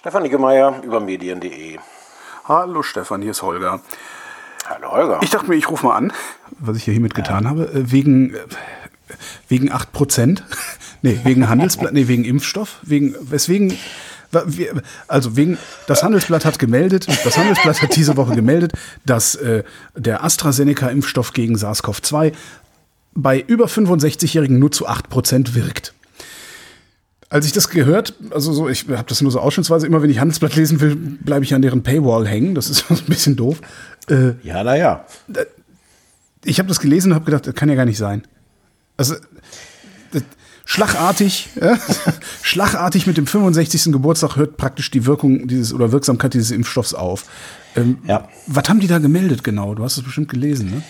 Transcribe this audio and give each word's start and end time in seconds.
Stefan 0.00 0.22
Niggemeier 0.22 0.80
über 0.82 0.98
medien.de. 0.98 1.76
Hallo 2.48 2.82
Stefan, 2.82 3.20
hier 3.20 3.32
ist 3.32 3.42
Holger. 3.42 3.82
Hallo 4.66 4.92
Holger. 4.92 5.18
Ich 5.20 5.28
dachte 5.28 5.50
mir, 5.50 5.56
ich 5.56 5.68
rufe 5.68 5.84
mal 5.84 5.94
an, 5.94 6.10
was 6.58 6.78
ich 6.78 6.86
ja 6.86 6.92
hiermit 6.92 7.14
getan 7.14 7.46
habe, 7.46 7.66
äh, 7.66 7.92
wegen, 7.92 8.32
äh, 8.34 8.38
wegen 9.48 9.70
8%. 9.70 10.42
nee, 11.02 11.20
wegen 11.24 11.50
Handelsblatt, 11.50 11.92
nee, 11.92 12.08
wegen 12.08 12.24
Impfstoff, 12.24 12.78
wegen, 12.80 13.14
weswegen, 13.20 13.76
also 15.06 15.36
wegen, 15.36 15.58
das 15.86 16.02
Handelsblatt 16.02 16.46
hat 16.46 16.58
gemeldet, 16.58 17.06
das 17.22 17.36
Handelsblatt 17.36 17.82
hat 17.82 17.94
diese 17.94 18.16
Woche 18.16 18.34
gemeldet, 18.34 18.72
dass 19.04 19.34
äh, 19.34 19.64
der 19.96 20.24
AstraZeneca-Impfstoff 20.24 21.34
gegen 21.34 21.56
SARS-CoV-2 21.56 22.32
bei 23.12 23.38
über 23.38 23.66
65-Jährigen 23.66 24.58
nur 24.58 24.72
zu 24.72 24.88
8% 24.88 25.52
wirkt. 25.52 25.92
Als 27.30 27.46
ich 27.46 27.52
das 27.52 27.70
gehört, 27.70 28.14
also 28.30 28.52
so, 28.52 28.68
ich 28.68 28.88
habe 28.88 29.04
das 29.06 29.22
nur 29.22 29.30
so 29.30 29.38
ausschnittsweise, 29.38 29.86
immer 29.86 30.02
wenn 30.02 30.10
ich 30.10 30.18
Handelsblatt 30.18 30.56
lesen 30.56 30.80
will, 30.80 30.96
bleibe 30.96 31.44
ich 31.44 31.54
an 31.54 31.62
deren 31.62 31.84
Paywall 31.84 32.26
hängen. 32.26 32.56
Das 32.56 32.68
ist 32.68 32.84
ein 32.90 32.98
bisschen 33.06 33.36
doof. 33.36 33.60
Äh, 34.08 34.32
ja, 34.42 34.64
naja. 34.64 35.06
Ich 36.44 36.58
habe 36.58 36.68
das 36.68 36.80
gelesen 36.80 37.12
und 37.12 37.14
habe 37.14 37.24
gedacht, 37.26 37.46
das 37.46 37.54
kann 37.54 37.68
ja 37.68 37.76
gar 37.76 37.84
nicht 37.84 37.98
sein. 37.98 38.24
Also 38.96 39.14
schlagartig, 40.64 41.48
schlagartig 42.42 43.06
mit 43.06 43.16
dem 43.16 43.28
65. 43.28 43.92
Geburtstag 43.92 44.36
hört 44.36 44.56
praktisch 44.56 44.90
die 44.90 45.06
Wirkung 45.06 45.46
dieses 45.46 45.72
oder 45.72 45.92
Wirksamkeit 45.92 46.34
dieses 46.34 46.50
Impfstoffs 46.50 46.94
auf. 46.94 47.26
Ähm, 47.76 47.98
ja. 48.06 48.28
Was 48.48 48.68
haben 48.68 48.80
die 48.80 48.88
da 48.88 48.98
gemeldet 48.98 49.44
genau? 49.44 49.74
Du 49.76 49.84
hast 49.84 49.96
es 49.96 50.02
bestimmt 50.02 50.28
gelesen, 50.28 50.70
ne? 50.70 50.82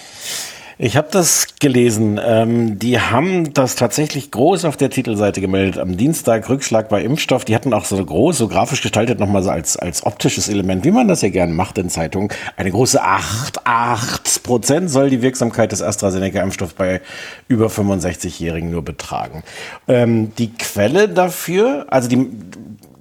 Ich 0.82 0.96
habe 0.96 1.08
das 1.10 1.56
gelesen. 1.60 2.18
Ähm, 2.24 2.78
die 2.78 2.98
haben 2.98 3.52
das 3.52 3.76
tatsächlich 3.76 4.30
groß 4.30 4.64
auf 4.64 4.78
der 4.78 4.88
Titelseite 4.88 5.42
gemeldet. 5.42 5.78
Am 5.78 5.98
Dienstag 5.98 6.48
Rückschlag 6.48 6.88
bei 6.88 7.02
Impfstoff. 7.02 7.44
Die 7.44 7.54
hatten 7.54 7.74
auch 7.74 7.84
so 7.84 8.02
groß, 8.02 8.38
so 8.38 8.48
grafisch 8.48 8.80
gestaltet, 8.80 9.20
nochmal 9.20 9.42
so 9.42 9.50
als, 9.50 9.76
als 9.76 10.06
optisches 10.06 10.48
Element, 10.48 10.86
wie 10.86 10.90
man 10.90 11.06
das 11.06 11.20
ja 11.20 11.28
gerne 11.28 11.52
macht 11.52 11.76
in 11.76 11.90
Zeitungen. 11.90 12.30
Eine 12.56 12.70
große 12.70 13.02
8, 13.02 13.66
8 13.66 14.42
Prozent 14.42 14.90
soll 14.90 15.10
die 15.10 15.20
Wirksamkeit 15.20 15.70
des 15.70 15.82
AstraZeneca-Impfstoffs 15.82 16.72
bei 16.72 17.02
über 17.46 17.66
65-Jährigen 17.66 18.70
nur 18.70 18.82
betragen. 18.82 19.42
Ähm, 19.86 20.34
die 20.36 20.54
Quelle 20.54 21.10
dafür, 21.10 21.88
also 21.90 22.08
die, 22.08 22.26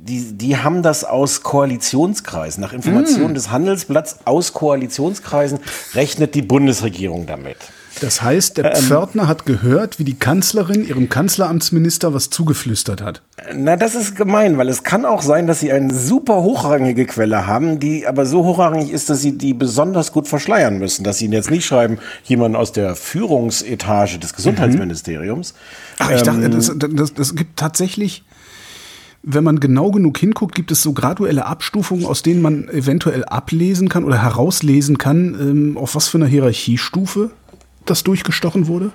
die, 0.09 0.33
die 0.33 0.57
haben 0.57 0.81
das 0.81 1.03
aus 1.03 1.43
Koalitionskreisen. 1.43 2.61
Nach 2.61 2.73
Informationen 2.73 3.33
mm. 3.33 3.35
des 3.35 3.51
Handelsblatts 3.51 4.17
aus 4.25 4.53
Koalitionskreisen 4.53 5.59
rechnet 5.93 6.33
die 6.33 6.41
Bundesregierung 6.41 7.27
damit. 7.27 7.57
Das 8.01 8.21
heißt, 8.21 8.57
der 8.57 8.75
ähm, 8.75 8.81
Pförtner 8.81 9.27
hat 9.27 9.45
gehört, 9.45 9.99
wie 9.99 10.03
die 10.03 10.17
Kanzlerin 10.17 10.87
ihrem 10.87 11.09
Kanzleramtsminister 11.09 12.13
was 12.13 12.29
zugeflüstert 12.29 13.01
hat. 13.01 13.21
Na, 13.53 13.75
das 13.75 13.93
ist 13.93 14.15
gemein, 14.15 14.57
weil 14.57 14.69
es 14.69 14.83
kann 14.83 15.05
auch 15.05 15.21
sein, 15.21 15.47
dass 15.47 15.59
sie 15.59 15.71
eine 15.71 15.93
super 15.93 16.41
hochrangige 16.43 17.05
Quelle 17.05 17.45
haben, 17.45 17.79
die 17.79 18.07
aber 18.07 18.25
so 18.25 18.45
hochrangig 18.45 18.91
ist, 18.91 19.09
dass 19.09 19.21
sie 19.21 19.37
die 19.37 19.53
besonders 19.53 20.11
gut 20.11 20.27
verschleiern 20.27 20.77
müssen. 20.79 21.03
Dass 21.03 21.17
sie 21.17 21.25
ihnen 21.25 21.33
jetzt 21.33 21.51
nicht 21.51 21.65
schreiben, 21.65 21.99
jemand 22.23 22.55
aus 22.55 22.71
der 22.71 22.95
Führungsetage 22.95 24.17
des 24.17 24.33
Gesundheitsministeriums. 24.33 25.53
Ach, 25.97 26.11
ich 26.11 26.21
dachte, 26.21 26.45
ähm, 26.45 26.51
das, 26.51 26.71
das, 26.77 27.13
das 27.13 27.35
gibt 27.35 27.57
tatsächlich 27.57 28.23
wenn 29.23 29.43
man 29.43 29.59
genau 29.59 29.91
genug 29.91 30.17
hinguckt, 30.17 30.55
gibt 30.55 30.71
es 30.71 30.81
so 30.81 30.93
graduelle 30.93 31.45
Abstufungen, 31.45 32.05
aus 32.05 32.23
denen 32.23 32.41
man 32.41 32.69
eventuell 32.69 33.25
ablesen 33.25 33.89
kann 33.89 34.03
oder 34.03 34.21
herauslesen 34.21 34.97
kann, 34.97 35.35
ähm, 35.39 35.77
auf 35.77 35.95
was 35.95 36.07
für 36.07 36.17
einer 36.17 36.27
Hierarchiestufe 36.27 37.31
das 37.85 38.03
durchgestochen 38.03 38.67
wurde? 38.67 38.91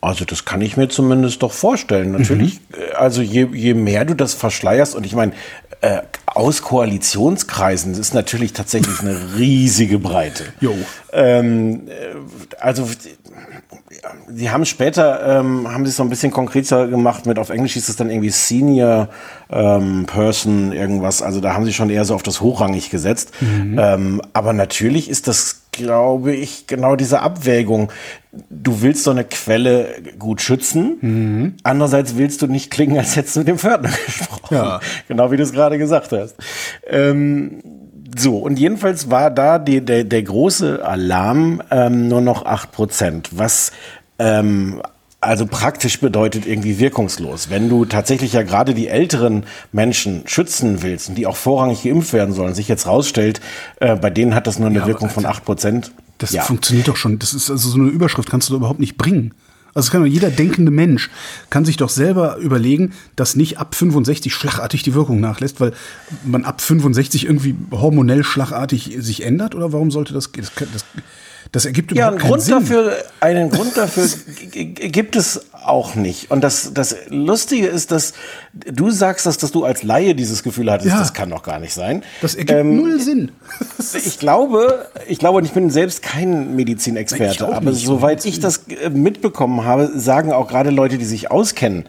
Also 0.00 0.24
das 0.24 0.44
kann 0.44 0.60
ich 0.60 0.76
mir 0.76 0.88
zumindest 0.88 1.42
doch 1.42 1.52
vorstellen. 1.52 2.12
Natürlich, 2.12 2.60
mhm. 2.70 2.82
Äh, 2.92 2.94
also 2.94 3.22
je, 3.22 3.48
je 3.52 3.74
mehr 3.74 4.04
du 4.04 4.14
das 4.14 4.34
verschleierst, 4.34 4.94
und 4.94 5.04
ich 5.04 5.14
meine, 5.14 5.32
äh, 5.80 6.02
aus 6.26 6.62
Koalitionskreisen 6.62 7.94
ist 7.94 8.14
natürlich 8.14 8.52
tatsächlich 8.52 9.00
eine 9.00 9.18
riesige 9.36 9.98
Breite. 9.98 10.44
Jo. 10.60 10.74
Ähm, 11.12 11.88
äh, 11.88 12.14
also 12.60 12.88
sie 14.28 14.50
haben 14.50 14.64
später, 14.64 15.40
ähm, 15.40 15.68
haben 15.72 15.84
sie 15.84 15.90
es 15.90 15.96
so 15.96 16.02
ein 16.02 16.10
bisschen 16.10 16.30
konkreter 16.30 16.86
gemacht 16.88 17.26
mit, 17.26 17.38
auf 17.38 17.50
Englisch 17.50 17.74
hieß 17.74 17.88
es 17.88 17.96
dann 17.96 18.10
irgendwie 18.10 18.30
Senior 18.30 19.08
ähm, 19.50 20.04
Person, 20.06 20.72
irgendwas. 20.72 21.22
Also 21.22 21.40
da 21.40 21.54
haben 21.54 21.64
sie 21.64 21.72
schon 21.72 21.90
eher 21.90 22.04
so 22.04 22.14
auf 22.14 22.22
das 22.22 22.40
hochrangig 22.40 22.90
gesetzt. 22.90 23.32
Mhm. 23.40 23.78
Ähm, 23.80 24.22
aber 24.32 24.52
natürlich 24.52 25.08
ist 25.08 25.28
das, 25.28 25.62
glaube 25.72 26.34
ich, 26.34 26.66
genau 26.66 26.96
diese 26.96 27.20
Abwägung. 27.20 27.90
Du 28.50 28.82
willst 28.82 29.04
so 29.04 29.10
eine 29.10 29.24
Quelle 29.24 29.94
gut 30.18 30.42
schützen. 30.42 30.98
Mhm. 31.00 31.54
Andererseits 31.62 32.16
willst 32.16 32.42
du 32.42 32.46
nicht 32.46 32.70
klingen, 32.70 32.98
als 32.98 33.16
hättest 33.16 33.36
du 33.36 33.40
mit 33.40 33.48
dem 33.48 33.58
Pförtner 33.58 33.90
gesprochen. 34.06 34.54
Ja. 34.54 34.80
Genau 35.08 35.30
wie 35.30 35.36
du 35.36 35.42
es 35.42 35.52
gerade 35.52 35.78
gesagt 35.78 36.12
hast. 36.12 36.36
Ähm, 36.86 37.60
so, 38.16 38.38
und 38.38 38.58
jedenfalls 38.58 39.10
war 39.10 39.30
da 39.30 39.58
die, 39.58 39.84
der, 39.84 40.04
der 40.04 40.22
große 40.22 40.84
Alarm 40.84 41.62
ähm, 41.70 42.08
nur 42.08 42.20
noch 42.20 42.46
acht 42.46 42.72
Prozent, 42.72 43.30
was 43.32 43.72
ähm, 44.18 44.80
also 45.20 45.46
praktisch 45.46 46.00
bedeutet 46.00 46.46
irgendwie 46.46 46.78
wirkungslos. 46.78 47.50
Wenn 47.50 47.68
du 47.68 47.84
tatsächlich 47.84 48.34
ja 48.34 48.42
gerade 48.42 48.72
die 48.72 48.88
älteren 48.88 49.44
Menschen 49.72 50.22
schützen 50.26 50.82
willst 50.82 51.08
und 51.08 51.16
die 51.16 51.26
auch 51.26 51.36
vorrangig 51.36 51.82
geimpft 51.82 52.12
werden 52.12 52.34
sollen, 52.34 52.54
sich 52.54 52.68
jetzt 52.68 52.86
rausstellt, 52.86 53.40
äh, 53.80 53.96
bei 53.96 54.10
denen 54.10 54.34
hat 54.34 54.46
das 54.46 54.58
nur 54.58 54.68
eine 54.68 54.80
ja, 54.80 54.86
Wirkung 54.86 55.10
von 55.10 55.26
acht 55.26 55.44
Prozent. 55.44 55.92
Das 56.18 56.32
ja. 56.32 56.42
funktioniert 56.42 56.88
doch 56.88 56.96
schon. 56.96 57.18
Das 57.18 57.34
ist 57.34 57.50
also 57.50 57.68
so 57.68 57.78
eine 57.78 57.88
Überschrift 57.88 58.30
kannst 58.30 58.48
du 58.50 58.56
überhaupt 58.56 58.80
nicht 58.80 58.96
bringen. 58.96 59.34
Also 59.74 59.92
kann 59.92 60.04
jeder 60.06 60.30
denkende 60.30 60.70
Mensch 60.70 61.10
kann 61.50 61.64
sich 61.64 61.76
doch 61.76 61.88
selber 61.88 62.36
überlegen, 62.38 62.92
dass 63.16 63.36
nicht 63.36 63.58
ab 63.58 63.74
65 63.74 64.32
schlagartig 64.32 64.82
die 64.82 64.94
Wirkung 64.94 65.20
nachlässt, 65.20 65.60
weil 65.60 65.72
man 66.24 66.44
ab 66.44 66.60
65 66.60 67.26
irgendwie 67.26 67.54
hormonell 67.70 68.24
schlagartig 68.24 68.96
sich 68.98 69.24
ändert 69.24 69.54
oder 69.54 69.72
warum 69.72 69.90
sollte 69.90 70.14
das 70.14 70.32
das, 70.32 70.52
das, 70.72 70.84
das 71.52 71.64
ergibt 71.64 71.92
überhaupt 71.92 72.14
ja, 72.14 72.20
einen 72.20 72.28
Grund 72.28 72.42
Sinn. 72.42 72.54
dafür 72.54 72.96
einen 73.20 73.50
Grund 73.50 73.76
dafür 73.76 74.06
gibt 74.50 75.16
es 75.16 75.46
auch 75.52 75.94
nicht. 75.94 76.30
Und 76.30 76.42
das, 76.42 76.72
das 76.72 76.96
Lustige 77.08 77.66
ist, 77.66 77.90
dass 77.90 78.14
du 78.52 78.90
sagst, 78.90 79.26
dass, 79.26 79.38
dass 79.38 79.52
du 79.52 79.64
als 79.64 79.82
Laie 79.82 80.14
dieses 80.14 80.42
Gefühl 80.42 80.70
hattest, 80.70 80.90
ja. 80.90 80.98
das 80.98 81.14
kann 81.14 81.30
doch 81.30 81.42
gar 81.42 81.58
nicht 81.58 81.74
sein. 81.74 82.02
Das 82.22 82.34
ergibt 82.34 82.58
ähm, 82.58 82.76
null 82.76 83.00
Sinn. 83.00 83.32
ich 83.94 84.18
glaube, 84.18 84.88
ich 85.06 85.18
glaube, 85.18 85.38
und 85.38 85.44
ich 85.44 85.52
bin 85.52 85.70
selbst 85.70 86.02
kein 86.02 86.56
Medizinexperte, 86.56 87.54
aber 87.54 87.70
nicht. 87.70 87.84
soweit 87.84 88.24
ich 88.24 88.40
das 88.40 88.62
äh, 88.68 88.90
mitbekommen 88.90 89.64
habe, 89.64 89.90
sagen 89.94 90.32
auch 90.32 90.48
gerade 90.48 90.70
Leute, 90.70 90.98
die 90.98 91.04
sich 91.04 91.30
auskennen, 91.30 91.84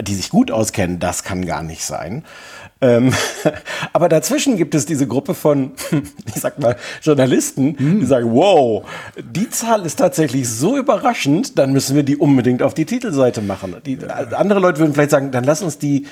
die 0.00 0.14
sich 0.14 0.30
gut 0.30 0.50
auskennen, 0.50 0.98
das 0.98 1.22
kann 1.22 1.46
gar 1.46 1.62
nicht 1.62 1.84
sein. 1.84 2.24
Ähm, 2.82 3.12
aber 3.92 4.08
dazwischen 4.08 4.56
gibt 4.56 4.74
es 4.74 4.86
diese 4.86 5.06
Gruppe 5.06 5.34
von, 5.34 5.72
ich 6.34 6.40
sag 6.40 6.58
mal, 6.58 6.76
Journalisten, 7.02 7.76
hm. 7.76 8.00
die 8.00 8.06
sagen, 8.06 8.32
wow, 8.32 8.84
die 9.18 9.50
Zahl 9.50 9.84
ist 9.84 9.98
tatsächlich 9.98 10.48
so 10.48 10.76
überraschend, 10.78 11.58
dann 11.58 11.72
müssen 11.72 11.94
wir 11.94 12.02
die 12.02 12.16
unbedingt 12.16 12.62
auf 12.62 12.74
die 12.74 12.86
Titelseite 12.86 13.42
machen. 13.42 13.76
Die, 13.84 13.98
andere 14.34 14.60
Leute 14.60 14.78
würden 14.78 14.94
vielleicht 14.94 15.10
sagen, 15.10 15.30
dann 15.30 15.44
lass 15.44 15.62
uns 15.62 15.78
die 15.78 16.06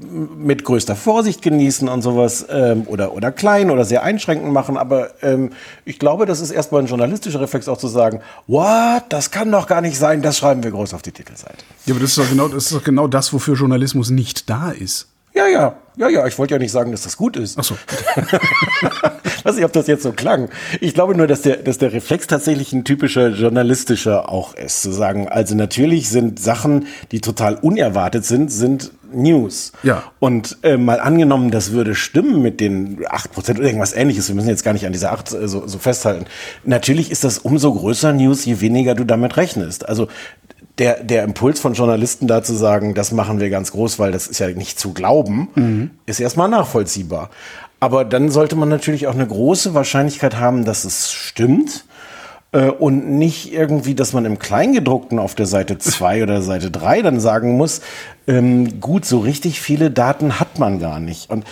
mit 0.00 0.64
größter 0.64 0.96
Vorsicht 0.96 1.42
genießen 1.42 1.88
und 1.88 2.02
sowas 2.02 2.46
ähm, 2.50 2.84
oder, 2.86 3.12
oder 3.14 3.30
klein 3.30 3.70
oder 3.70 3.84
sehr 3.84 4.02
einschränkend 4.02 4.52
machen. 4.52 4.76
Aber 4.76 5.10
ähm, 5.22 5.50
ich 5.84 5.98
glaube, 5.98 6.26
das 6.26 6.40
ist 6.40 6.50
erstmal 6.50 6.82
ein 6.82 6.86
journalistischer 6.86 7.40
Reflex 7.40 7.68
auch 7.68 7.78
zu 7.78 7.88
sagen, 7.88 8.20
what, 8.46 9.04
das 9.10 9.30
kann 9.30 9.52
doch 9.52 9.66
gar 9.66 9.80
nicht 9.80 9.98
sein, 9.98 10.22
das 10.22 10.38
schreiben 10.38 10.62
wir 10.62 10.70
groß 10.70 10.94
auf 10.94 11.02
die 11.02 11.12
Titelseite. 11.12 11.64
Ja, 11.86 11.94
aber 11.94 12.00
das 12.00 12.10
ist 12.10 12.18
doch 12.18 12.30
genau 12.30 12.48
das, 12.48 12.64
ist 12.64 12.74
doch 12.74 12.84
genau 12.84 13.08
das 13.08 13.32
wofür 13.32 13.54
Journalismus 13.54 14.10
nicht 14.10 14.48
da 14.48 14.70
ist. 14.70 15.08
Ja, 15.34 15.48
ja, 15.48 15.76
ja, 15.96 16.08
ja, 16.08 16.26
ich 16.26 16.38
wollte 16.38 16.54
ja 16.54 16.58
nicht 16.58 16.72
sagen, 16.72 16.92
dass 16.92 17.02
das 17.02 17.16
gut 17.16 17.36
ist. 17.36 17.58
Ach 17.58 17.64
so. 17.64 17.76
Weiß 19.44 19.56
nicht, 19.56 19.64
ob 19.64 19.72
das 19.72 19.86
jetzt 19.86 20.02
so 20.02 20.12
klang. 20.12 20.48
Ich 20.80 20.94
glaube 20.94 21.16
nur, 21.16 21.26
dass 21.26 21.42
der, 21.42 21.56
dass 21.56 21.78
der 21.78 21.92
Reflex 21.92 22.26
tatsächlich 22.26 22.72
ein 22.72 22.84
typischer 22.84 23.28
journalistischer 23.28 24.28
auch 24.28 24.54
ist. 24.54 24.82
Zu 24.82 24.92
sagen, 24.92 25.28
also 25.28 25.54
natürlich 25.54 26.08
sind 26.08 26.40
Sachen, 26.40 26.86
die 27.12 27.20
total 27.20 27.56
unerwartet 27.56 28.24
sind, 28.24 28.50
sind 28.50 28.92
News. 29.12 29.72
Ja. 29.82 30.02
Und 30.18 30.58
äh, 30.62 30.76
mal 30.76 30.98
angenommen, 30.98 31.50
das 31.50 31.72
würde 31.72 31.94
stimmen 31.94 32.42
mit 32.42 32.60
den 32.60 33.04
8% 33.04 33.50
oder 33.50 33.62
irgendwas 33.62 33.92
ähnliches, 33.92 34.28
wir 34.28 34.34
müssen 34.34 34.48
jetzt 34.48 34.64
gar 34.64 34.72
nicht 34.72 34.86
an 34.86 34.92
dieser 34.92 35.12
8 35.12 35.32
äh, 35.32 35.48
so, 35.48 35.66
so 35.66 35.78
festhalten. 35.78 36.26
Natürlich 36.64 37.10
ist 37.10 37.22
das 37.22 37.38
umso 37.38 37.72
größer 37.72 38.12
News, 38.12 38.44
je 38.44 38.60
weniger 38.60 38.94
du 38.94 39.04
damit 39.04 39.36
rechnest. 39.36 39.88
Also 39.88 40.08
der, 40.78 41.02
der 41.02 41.24
Impuls 41.24 41.60
von 41.60 41.74
Journalisten 41.74 42.26
da 42.26 42.42
zu 42.42 42.54
sagen, 42.54 42.94
das 42.94 43.12
machen 43.12 43.40
wir 43.40 43.50
ganz 43.50 43.72
groß, 43.72 43.98
weil 43.98 44.12
das 44.12 44.26
ist 44.26 44.40
ja 44.40 44.48
nicht 44.48 44.78
zu 44.78 44.92
glauben, 44.92 45.48
mhm. 45.54 45.90
ist 46.06 46.20
erstmal 46.20 46.48
nachvollziehbar. 46.48 47.30
Aber 47.80 48.04
dann 48.04 48.30
sollte 48.30 48.56
man 48.56 48.68
natürlich 48.68 49.06
auch 49.06 49.14
eine 49.14 49.26
große 49.26 49.74
Wahrscheinlichkeit 49.74 50.36
haben, 50.36 50.64
dass 50.64 50.84
es 50.84 51.12
stimmt. 51.12 51.84
Äh, 52.54 52.70
und 52.70 53.10
nicht 53.10 53.52
irgendwie, 53.52 53.94
dass 53.94 54.12
man 54.12 54.24
im 54.24 54.38
Kleingedruckten 54.38 55.18
auf 55.18 55.34
der 55.34 55.46
Seite 55.46 55.76
2 55.76 56.22
oder 56.22 56.40
Seite 56.40 56.70
3 56.70 57.02
dann 57.02 57.20
sagen 57.20 57.56
muss, 57.56 57.80
ähm, 58.26 58.80
gut, 58.80 59.04
so 59.04 59.18
richtig 59.18 59.60
viele 59.60 59.90
Daten 59.90 60.38
hat 60.40 60.58
man 60.58 60.78
gar 60.78 61.00
nicht. 61.00 61.30
Und 61.30 61.44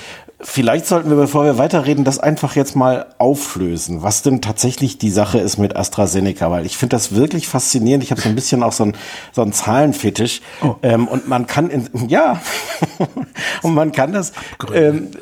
Vielleicht 0.45 0.87
sollten 0.87 1.09
wir, 1.09 1.17
bevor 1.17 1.45
wir 1.45 1.57
weiterreden, 1.57 2.05
das 2.05 2.19
einfach 2.19 2.57
jetzt 2.57 2.75
mal 2.75 3.07
auflösen, 3.19 4.03
was 4.03 4.23
denn 4.23 4.43
tatsächlich 4.43 4.99
die 4.99 5.11
Sache 5.11 5.39
ist 5.39 5.57
mit 5.57 5.77
AstraZeneca, 5.77 6.51
weil 6.51 6.67
ich 6.67 6.77
finde 6.77 6.97
das 6.97 7.15
wirklich 7.15 7.47
faszinierend. 7.47 8.03
Ich 8.03 8.11
habe 8.11 8.21
so 8.21 8.29
ein 8.29 8.35
bisschen 8.35 8.65
auch 8.65 8.73
so 8.73 8.83
einen 8.83 8.97
so 9.31 9.43
einen 9.43 9.53
Zahlenfetisch 9.53 10.41
oh. 10.61 10.75
ähm, 10.83 11.07
und 11.07 11.29
man 11.29 11.47
kann 11.47 11.71
in, 11.71 11.89
ja 12.09 12.41
und 13.63 13.75
man 13.75 13.93
kann 13.93 14.13
das 14.13 14.33
ähm, 14.75 15.13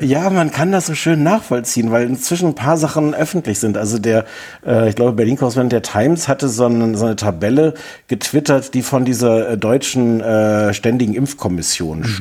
Ja, 0.00 0.30
man 0.30 0.50
kann 0.50 0.72
das 0.72 0.86
so 0.86 0.94
schön 0.94 1.22
nachvollziehen, 1.22 1.90
weil 1.90 2.06
inzwischen 2.06 2.48
ein 2.48 2.54
paar 2.54 2.78
Sachen 2.78 3.14
öffentlich 3.14 3.58
sind. 3.58 3.76
Also 3.76 3.98
der, 3.98 4.24
äh, 4.64 4.88
ich 4.88 4.96
glaube, 4.96 5.12
Berlin-Korrespondent 5.12 5.72
der 5.72 5.82
Times 5.82 6.28
hatte 6.28 6.48
so 6.48 6.64
eine, 6.64 6.96
so 6.96 7.04
eine 7.04 7.16
Tabelle 7.16 7.74
getwittert, 8.08 8.72
die 8.72 8.82
von 8.82 9.04
dieser 9.04 9.50
äh, 9.50 9.58
deutschen 9.58 10.20
äh, 10.20 10.72
Ständigen 10.72 11.14
Impfkommission, 11.14 12.00
mhm. 12.00 12.20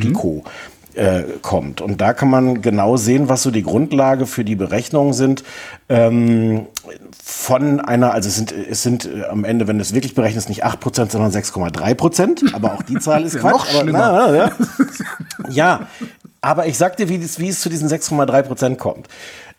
Äh, 0.95 1.24
kommt. 1.42 1.81
Und 1.81 2.00
da 2.00 2.13
kann 2.13 2.30
man 2.30 2.62
genau 2.62 2.95
sehen, 2.95 3.27
was 3.27 3.44
so 3.44 3.51
die 3.51 3.63
Grundlage 3.63 4.25
für 4.25 4.45
die 4.45 4.56
Berechnungen 4.56 5.12
sind. 5.12 5.44
Ähm, 5.89 6.68
von 7.21 7.81
einer, 7.81 8.13
also 8.13 8.30
es 8.30 8.38
sind, 8.38 8.53
es 8.53 8.81
sind 8.81 9.06
äh, 9.06 9.25
am 9.25 9.44
Ende, 9.44 9.68
wenn 9.68 9.77
du 9.77 9.81
es 9.81 9.94
wirklich 9.94 10.15
berechnest, 10.15 10.47
nicht 10.47 10.65
8%, 10.65 11.12
sondern 11.12 11.31
6,3%. 11.31 12.53
Aber 12.53 12.75
auch 12.75 12.81
die 12.81 12.97
Zahl 12.97 13.24
ist 13.25 13.38
Quatsch. 13.39 13.74
Ja, 13.74 13.81
aber, 13.81 13.92
na, 13.92 14.12
na, 14.12 14.36
ja. 14.36 14.51
ja, 15.50 15.88
aber 16.39 16.68
ich 16.68 16.77
sagte, 16.77 17.09
wie, 17.09 17.19
wie 17.19 17.50
es 17.50 17.59
zu 17.59 17.69
diesen 17.69 17.89
6,3% 17.89 18.77
kommt. 18.77 19.09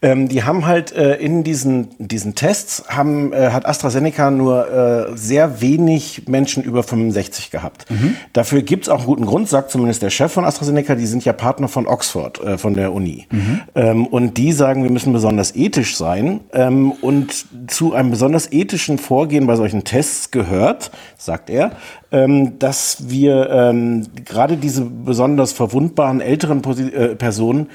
Ähm, 0.02 0.28
die 0.28 0.44
haben 0.44 0.66
halt 0.66 0.92
äh, 0.92 1.14
in 1.14 1.42
diesen, 1.42 1.88
diesen 1.98 2.34
Tests 2.34 2.84
haben, 2.88 3.32
äh, 3.32 3.50
hat 3.50 3.64
AstraZeneca 3.64 4.30
nur 4.30 4.70
äh, 4.70 5.16
sehr 5.16 5.62
wenig 5.62 6.28
Menschen 6.28 6.62
über 6.62 6.82
65 6.82 7.50
gehabt. 7.50 7.90
Mhm. 7.90 8.14
Dafür 8.34 8.60
gibt's 8.60 8.90
auch 8.90 8.98
einen 8.98 9.06
guten 9.06 9.24
Grund, 9.24 9.48
sagt 9.48 9.70
zumindest 9.70 10.02
der 10.02 10.10
Chef 10.10 10.30
von 10.30 10.44
AstraZeneca, 10.44 10.96
die 10.96 11.06
sind 11.06 11.24
ja 11.24 11.32
Partner 11.32 11.68
von 11.68 11.86
Oxford, 11.86 12.40
äh, 12.44 12.58
von 12.58 12.74
der 12.74 12.92
Uni. 12.92 13.26
Mhm. 13.30 13.60
Ähm, 13.74 14.06
und 14.06 14.36
die 14.36 14.52
sagen, 14.52 14.82
wir 14.82 14.90
müssen 14.90 15.14
besonders 15.14 15.56
ethisch 15.56 15.96
sein. 15.96 16.40
Ähm, 16.52 16.92
und 16.92 17.46
zu 17.68 17.94
einem 17.94 18.10
besonders 18.10 18.52
ethischen 18.52 18.98
Vorgehen 18.98 19.46
bei 19.46 19.56
solchen 19.56 19.84
Tests 19.84 20.30
gehört, 20.30 20.90
sagt 21.16 21.48
er, 21.48 21.72
ähm, 22.12 22.58
dass 22.58 23.08
wir 23.08 23.48
ähm, 23.50 24.06
gerade 24.24 24.58
diese 24.58 24.82
besonders 24.82 25.52
verwundbaren 25.52 26.20
älteren 26.20 26.60
Posi 26.60 26.88
äh, 26.88 27.16
Personen 27.16 27.68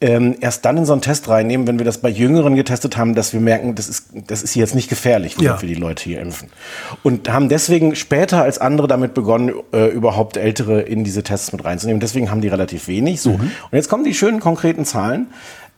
ähm, 0.00 0.36
erst 0.40 0.64
dann 0.66 0.76
in 0.76 0.84
so 0.84 0.92
einen 0.92 1.00
Test 1.00 1.28
reinnehmen, 1.28 1.66
wenn 1.66 1.78
wir 1.78 1.86
das 1.86 1.98
bei 1.98 2.10
Jüngeren 2.10 2.54
getestet 2.54 2.98
haben, 2.98 3.14
dass 3.14 3.32
wir 3.32 3.40
merken, 3.40 3.74
das 3.74 3.88
ist, 3.88 4.08
das 4.26 4.42
ist 4.42 4.52
hier 4.52 4.60
jetzt 4.60 4.74
nicht 4.74 4.90
gefährlich, 4.90 5.36
ja. 5.40 5.60
wir 5.60 5.68
die 5.68 5.74
Leute 5.74 6.04
hier 6.04 6.20
impfen. 6.20 6.50
Und 7.02 7.30
haben 7.30 7.48
deswegen 7.48 7.96
später 7.96 8.42
als 8.42 8.58
andere 8.58 8.88
damit 8.88 9.14
begonnen, 9.14 9.54
äh, 9.72 9.86
überhaupt 9.86 10.36
Ältere 10.36 10.82
in 10.82 11.02
diese 11.02 11.22
Tests 11.22 11.52
mit 11.52 11.64
reinzunehmen. 11.64 12.00
Deswegen 12.00 12.30
haben 12.30 12.42
die 12.42 12.48
relativ 12.48 12.88
wenig. 12.88 13.22
So. 13.22 13.30
Mhm. 13.30 13.40
Und 13.40 13.72
jetzt 13.72 13.88
kommen 13.88 14.04
die 14.04 14.12
schönen 14.12 14.40
konkreten 14.40 14.84
Zahlen. 14.84 15.28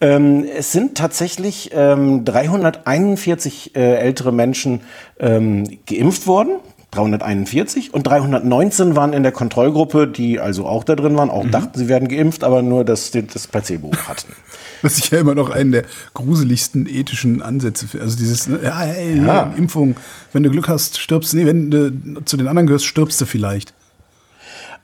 Ähm, 0.00 0.44
es 0.56 0.72
sind 0.72 0.96
tatsächlich 0.96 1.70
ähm, 1.72 2.24
341 2.24 3.76
äh, 3.76 3.94
ältere 3.96 4.32
Menschen 4.32 4.80
ähm, 5.20 5.78
geimpft 5.86 6.26
worden. 6.26 6.56
341 6.90 7.92
und 7.92 8.06
319 8.06 8.96
waren 8.96 9.12
in 9.12 9.22
der 9.22 9.32
Kontrollgruppe, 9.32 10.06
die 10.06 10.40
also 10.40 10.66
auch 10.66 10.84
da 10.84 10.96
drin 10.96 11.16
waren, 11.16 11.28
auch 11.28 11.44
mhm. 11.44 11.50
dachten, 11.50 11.78
sie 11.78 11.88
werden 11.88 12.08
geimpft, 12.08 12.44
aber 12.44 12.62
nur 12.62 12.84
das, 12.84 13.10
das 13.10 13.46
Placebo 13.46 13.92
hatten. 14.06 14.32
Was 14.82 14.98
ich 14.98 15.10
ja 15.10 15.18
immer 15.18 15.34
noch 15.34 15.50
einen 15.50 15.72
der 15.72 15.84
gruseligsten 16.14 16.88
ethischen 16.88 17.42
Ansätze 17.42 17.88
finde. 17.88 18.04
Also 18.04 18.16
dieses, 18.16 18.46
ne, 18.46 18.60
ja, 18.62 18.82
ey, 18.84 19.22
ja. 19.22 19.52
Impfung, 19.56 19.96
wenn 20.32 20.44
du 20.44 20.50
Glück 20.50 20.68
hast, 20.68 20.98
stirbst 20.98 21.32
du, 21.32 21.38
nee, 21.38 21.46
wenn 21.46 21.70
du 21.70 22.24
zu 22.24 22.36
den 22.36 22.48
anderen 22.48 22.66
gehörst, 22.66 22.86
stirbst 22.86 23.20
du 23.20 23.26
vielleicht. 23.26 23.74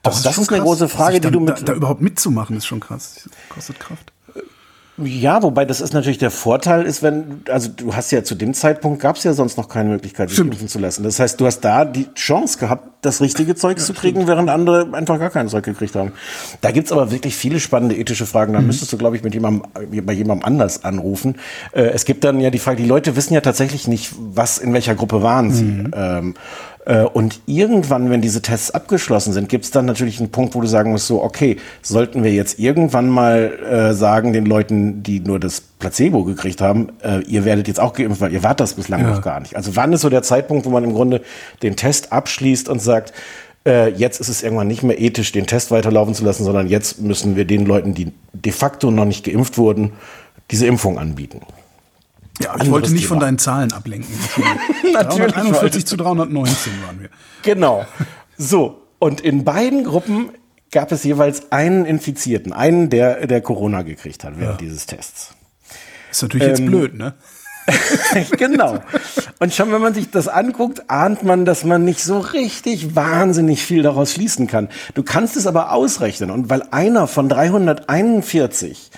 Das, 0.03 0.15
Doch, 0.15 0.19
ist, 0.19 0.27
das 0.27 0.39
ist 0.39 0.53
eine 0.53 0.63
große 0.63 0.89
Frage, 0.89 1.21
die 1.21 1.31
du 1.31 1.41
mit. 1.41 1.61
Da, 1.61 1.63
da 1.63 1.73
überhaupt 1.73 2.03
mitzumachen, 2.03 2.57
ist 2.57 2.67
schon 2.67 2.81
krass. 2.81 3.23
Das 3.25 3.33
kostet 3.49 3.81
Kraft. 3.81 4.13
Ja, 4.97 5.43
wobei 5.43 5.65
das 5.65 5.81
ist 5.81 5.93
natürlich 5.93 6.19
der 6.19 6.31
Vorteil 6.31 6.85
ist, 6.85 7.03
wenn, 7.03 7.43
also 7.49 7.69
du 7.69 7.97
hast 7.97 8.13
ja 8.13 8.23
zu 8.23 8.37
dem 8.37 8.55
Zeitpunkt 8.55 9.03
gab 9.03 9.17
es 9.17 9.25
ja 9.25 9.33
sonst 9.33 9.57
noch 9.57 9.69
keine 9.69 9.89
Möglichkeit, 9.89 10.31
dich 10.31 10.39
impfen 10.39 10.69
zu 10.69 10.79
lassen. 10.79 11.03
Das 11.03 11.19
heißt, 11.19 11.41
du 11.41 11.47
hast 11.47 11.61
da 11.61 11.85
die 11.85 12.07
Chance 12.15 12.59
gehabt, 12.59 12.89
das 13.03 13.21
richtige 13.21 13.57
Zeug 13.57 13.79
ja, 13.79 13.85
zu 13.85 13.93
kriegen, 13.93 14.19
stimmt. 14.19 14.29
während 14.29 14.51
andere 14.51 14.89
einfach 14.93 15.19
gar 15.19 15.31
kein 15.31 15.49
Zeug 15.49 15.65
gekriegt 15.65 15.97
haben. 15.97 16.13
Da 16.61 16.71
gibt's 16.71 16.93
aber 16.93 17.11
wirklich 17.11 17.35
viele 17.35 17.59
spannende 17.59 17.97
ethische 17.97 18.25
Fragen. 18.25 18.53
Da 18.53 18.61
mhm. 18.61 18.69
müsstest 18.69 18.93
du, 18.93 18.97
glaube 18.97 19.17
ich, 19.17 19.25
mit 19.25 19.35
jemandem, 19.35 19.69
bei 20.07 20.13
jemandem 20.13 20.47
anders 20.47 20.85
anrufen. 20.85 21.37
Äh, 21.73 21.83
es 21.87 22.05
gibt 22.05 22.23
dann 22.23 22.41
ja 22.41 22.51
die 22.51 22.61
Frage, 22.61 22.81
die 22.81 22.89
Leute 22.89 23.17
wissen 23.17 23.35
ja 23.35 23.41
tatsächlich 23.41 23.89
nicht, 23.89 24.13
was 24.17 24.59
in 24.59 24.73
welcher 24.73 24.95
Gruppe 24.95 25.23
waren 25.23 25.51
sie. 25.51 25.65
Mhm. 25.65 25.91
Ähm, 25.95 26.35
äh, 26.35 26.39
und 27.15 27.41
irgendwann, 27.47 28.11
wenn 28.11 28.21
diese 28.21 28.43
Tests 28.43 28.71
abgeschlossen 28.71 29.33
sind, 29.33 29.49
gibt 29.49 29.65
es 29.65 29.71
dann 29.71 29.87
natürlich 29.87 30.19
einen 30.19 30.31
Punkt, 30.31 30.55
wo 30.55 30.61
du 30.61 30.67
sagen 30.67 30.91
musst, 30.91 31.07
so, 31.07 31.23
okay, 31.23 31.57
sollten 31.81 32.23
wir 32.23 32.33
jetzt 32.33 32.59
irgendwann 32.59 33.09
mal 33.09 33.53
äh, 33.63 33.95
sagen 33.95 34.35
den 34.35 34.45
Leuten, 34.45 35.03
die 35.03 35.21
nur 35.21 35.41
das 35.41 35.63
Placebo 35.63 36.25
gekriegt 36.25 36.61
haben, 36.61 36.89
äh, 37.03 37.21
ihr 37.23 37.45
werdet 37.47 37.69
jetzt 37.69 37.81
auch 37.81 37.95
geimpft, 37.95 38.21
weil 38.21 38.33
ihr 38.33 38.43
wart 38.43 38.61
das 38.61 38.75
bislang 38.75 39.01
ja. 39.01 39.11
noch 39.11 39.23
gar 39.23 39.41
nicht. 39.41 39.57
Also 39.57 39.77
wann 39.77 39.93
ist 39.95 40.03
so 40.03 40.11
der 40.11 40.23
Zeitpunkt, 40.23 40.67
wo 40.67 40.71
man 40.71 40.85
im 40.85 40.93
Grunde 40.93 41.23
den 41.63 41.77
Test 41.77 42.13
abschließt 42.13 42.69
und 42.69 42.83
sagt, 42.83 43.15
äh, 43.67 43.91
jetzt 43.91 44.21
ist 44.21 44.29
es 44.29 44.43
irgendwann 44.43 44.69
nicht 44.69 44.83
mehr 44.83 45.01
ethisch, 45.01 45.33
den 45.33 45.47
Test 45.47 45.71
weiterlaufen 45.71 46.15
zu 46.15 46.25
lassen, 46.25 46.45
sondern 46.45 46.69
jetzt 46.69 47.01
müssen 47.01 47.37
wir 47.37 47.45
den 47.45 47.65
Leuten, 47.65 47.95
die 47.95 48.13
de 48.33 48.53
facto 48.53 48.91
noch 48.91 49.07
nicht 49.07 49.25
geimpft 49.25 49.57
wurden, 49.59 49.93
diese 50.51 50.67
Impfung 50.67 50.99
anbieten. 50.99 51.41
Ja, 52.41 52.57
ich 52.61 52.71
wollte 52.71 52.91
nicht 52.91 53.03
Thema. 53.03 53.09
von 53.09 53.21
deinen 53.21 53.39
Zahlen 53.39 53.73
ablenken. 53.73 54.13
Natürlich. 54.93 55.33
341 55.33 55.87
zu 55.87 55.97
319 55.97 56.73
waren 56.85 57.01
wir. 57.01 57.09
Genau. 57.43 57.87
So, 58.37 58.83
und 58.99 59.21
in 59.21 59.45
beiden 59.45 59.85
Gruppen 59.85 60.31
gab 60.73 60.91
es 60.91 61.05
jeweils 61.05 61.53
einen 61.53 61.85
Infizierten, 61.85 62.53
einen, 62.53 62.91
der, 62.91 63.27
der 63.27 63.41
Corona 63.41 63.83
gekriegt 63.83 64.25
hat 64.25 64.39
während 64.39 64.61
ja. 64.61 64.67
dieses 64.67 64.87
Tests. 64.87 65.35
Ist 66.11 66.23
natürlich 66.23 66.49
ähm, 66.49 66.51
jetzt 66.51 66.67
blöd, 66.67 66.95
ne? 66.95 67.15
genau. 68.37 68.81
Und 69.39 69.55
schon 69.55 69.73
wenn 69.73 69.81
man 69.81 69.95
sich 69.95 70.11
das 70.11 70.29
anguckt, 70.29 70.91
ahnt 70.91 71.23
man, 71.23 71.45
dass 71.45 71.65
man 71.65 71.85
nicht 71.85 72.01
so 72.01 72.19
richtig 72.19 72.95
wahnsinnig 72.95 73.63
viel 73.63 73.83
daraus 73.83 74.13
schließen 74.13 74.47
kann. 74.47 74.69
Du 74.95 75.03
kannst 75.03 75.37
es 75.37 75.47
aber 75.47 75.73
ausrechnen. 75.73 76.31
Und 76.31 76.51
weil 76.51 76.63
einer 76.71 77.07
von 77.07 77.29
341 77.29 78.91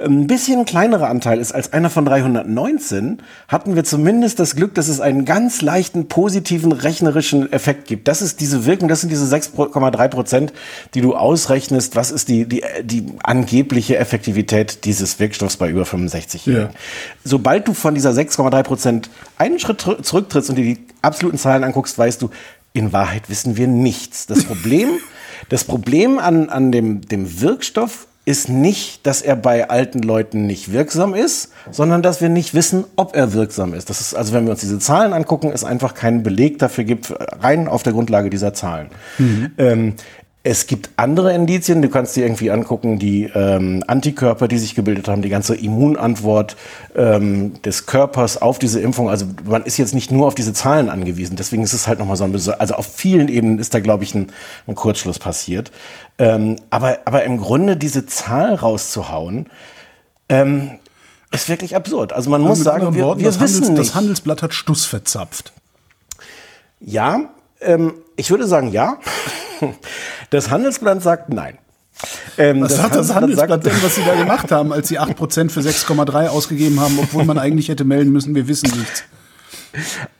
ein 0.00 0.26
bisschen 0.26 0.64
kleinerer 0.64 1.08
Anteil 1.08 1.38
ist 1.40 1.52
als 1.52 1.72
einer 1.72 1.90
von 1.90 2.04
319, 2.04 3.22
hatten 3.48 3.76
wir 3.76 3.84
zumindest 3.84 4.38
das 4.38 4.56
Glück, 4.56 4.74
dass 4.74 4.88
es 4.88 5.00
einen 5.00 5.24
ganz 5.24 5.62
leichten 5.62 6.08
positiven 6.08 6.72
rechnerischen 6.72 7.52
Effekt 7.52 7.86
gibt. 7.86 8.08
Das 8.08 8.22
ist 8.22 8.40
diese 8.40 8.66
Wirkung, 8.66 8.88
das 8.88 9.00
sind 9.00 9.10
diese 9.10 9.24
6,3 9.34 10.08
Prozent, 10.08 10.52
die 10.94 11.00
du 11.00 11.14
ausrechnest. 11.14 11.96
Was 11.96 12.10
ist 12.10 12.28
die, 12.28 12.46
die, 12.46 12.62
die 12.82 13.06
angebliche 13.22 13.96
Effektivität 13.96 14.84
dieses 14.84 15.18
Wirkstoffs 15.18 15.56
bei 15.56 15.68
über 15.68 15.84
65-Jährigen? 15.84 16.70
Ja. 16.72 16.78
Sobald 17.24 17.68
du 17.68 17.74
von 17.74 17.94
dieser 17.94 18.10
6,3 18.10 18.62
Prozent 18.62 19.10
einen 19.36 19.58
Schritt 19.58 19.80
zurücktrittst 19.80 20.50
und 20.50 20.56
dir 20.56 20.64
die 20.64 20.78
absoluten 21.02 21.38
Zahlen 21.38 21.64
anguckst, 21.64 21.96
weißt 21.98 22.20
du, 22.22 22.30
in 22.72 22.92
Wahrheit 22.92 23.28
wissen 23.30 23.56
wir 23.56 23.66
nichts. 23.66 24.26
Das 24.26 24.44
Problem, 24.44 24.90
das 25.48 25.64
Problem 25.64 26.18
an, 26.18 26.48
an 26.48 26.72
dem, 26.72 27.00
dem 27.02 27.40
Wirkstoff 27.40 28.07
ist 28.28 28.50
nicht, 28.50 29.06
dass 29.06 29.22
er 29.22 29.36
bei 29.36 29.70
alten 29.70 30.00
Leuten 30.02 30.46
nicht 30.46 30.70
wirksam 30.70 31.14
ist, 31.14 31.50
sondern 31.70 32.02
dass 32.02 32.20
wir 32.20 32.28
nicht 32.28 32.52
wissen, 32.52 32.84
ob 32.94 33.16
er 33.16 33.32
wirksam 33.32 33.72
ist. 33.72 33.88
Das 33.88 34.02
ist 34.02 34.12
also, 34.12 34.34
wenn 34.34 34.44
wir 34.44 34.50
uns 34.50 34.60
diese 34.60 34.78
Zahlen 34.78 35.14
angucken, 35.14 35.50
ist 35.50 35.64
einfach 35.64 35.94
kein 35.94 36.22
Beleg 36.22 36.58
dafür 36.58 36.84
gibt, 36.84 37.14
rein 37.42 37.68
auf 37.68 37.84
der 37.84 37.94
Grundlage 37.94 38.28
dieser 38.28 38.52
Zahlen. 38.52 38.88
Mhm. 39.16 39.50
Ähm, 39.56 39.94
es 40.44 40.66
gibt 40.66 40.90
andere 40.96 41.34
Indizien, 41.34 41.82
du 41.82 41.88
kannst 41.88 42.14
dir 42.16 42.24
irgendwie 42.24 42.50
angucken, 42.50 42.98
die 42.98 43.24
ähm, 43.34 43.82
Antikörper, 43.86 44.46
die 44.46 44.58
sich 44.58 44.74
gebildet 44.74 45.08
haben, 45.08 45.20
die 45.20 45.28
ganze 45.28 45.56
Immunantwort 45.56 46.56
ähm, 46.94 47.60
des 47.62 47.86
Körpers 47.86 48.40
auf 48.40 48.58
diese 48.58 48.80
Impfung. 48.80 49.10
Also 49.10 49.26
man 49.44 49.64
ist 49.64 49.78
jetzt 49.78 49.94
nicht 49.94 50.12
nur 50.12 50.26
auf 50.28 50.34
diese 50.34 50.52
Zahlen 50.52 50.90
angewiesen. 50.90 51.36
Deswegen 51.36 51.64
ist 51.64 51.72
es 51.72 51.88
halt 51.88 51.98
nochmal 51.98 52.16
so 52.16 52.24
ein 52.24 52.32
Besor 52.32 52.60
Also 52.60 52.74
auf 52.74 52.86
vielen 52.86 53.28
Ebenen 53.28 53.58
ist 53.58 53.74
da, 53.74 53.80
glaube 53.80 54.04
ich, 54.04 54.14
ein, 54.14 54.28
ein 54.68 54.74
Kurzschluss 54.76 55.18
passiert. 55.18 55.72
Ähm, 56.18 56.56
aber, 56.70 57.00
aber 57.04 57.24
im 57.24 57.38
Grunde 57.38 57.76
diese 57.76 58.06
Zahl 58.06 58.54
rauszuhauen, 58.54 59.48
ähm, 60.28 60.70
ist 61.32 61.48
wirklich 61.48 61.74
absurd. 61.76 62.12
Also 62.12 62.30
man 62.30 62.40
muss 62.40 62.60
sagen, 62.60 62.94
wir, 62.94 63.04
Worten, 63.04 63.20
wir 63.20 63.26
das 63.26 63.40
wissen 63.40 63.64
Handels, 63.64 63.78
nicht. 63.78 63.88
Das 63.88 63.94
Handelsblatt 63.94 64.42
hat 64.42 64.54
Stuss 64.54 64.86
verzapft. 64.86 65.52
Ja, 66.80 67.30
ähm, 67.60 67.94
ich 68.16 68.30
würde 68.30 68.46
sagen 68.46 68.70
ja. 68.70 68.98
Das 70.30 70.50
Handelsblatt 70.50 71.02
sagt 71.02 71.30
nein. 71.30 71.58
Ähm, 72.36 72.60
was 72.60 72.72
das 72.72 72.82
hat 72.82 72.94
das 72.94 73.14
Handelsblatt 73.14 73.64
sagt, 73.64 73.66
denn, 73.66 73.82
was 73.82 73.94
sie 73.96 74.04
da 74.04 74.14
gemacht 74.14 74.52
haben, 74.52 74.72
als 74.72 74.88
sie 74.88 75.00
8% 75.00 75.50
für 75.50 75.60
6,3 75.60 76.28
ausgegeben 76.28 76.80
haben, 76.80 76.98
obwohl 77.00 77.24
man 77.24 77.38
eigentlich 77.38 77.68
hätte 77.68 77.84
melden 77.84 78.12
müssen, 78.12 78.34
wir 78.34 78.46
wissen 78.46 78.70
nichts? 78.78 79.02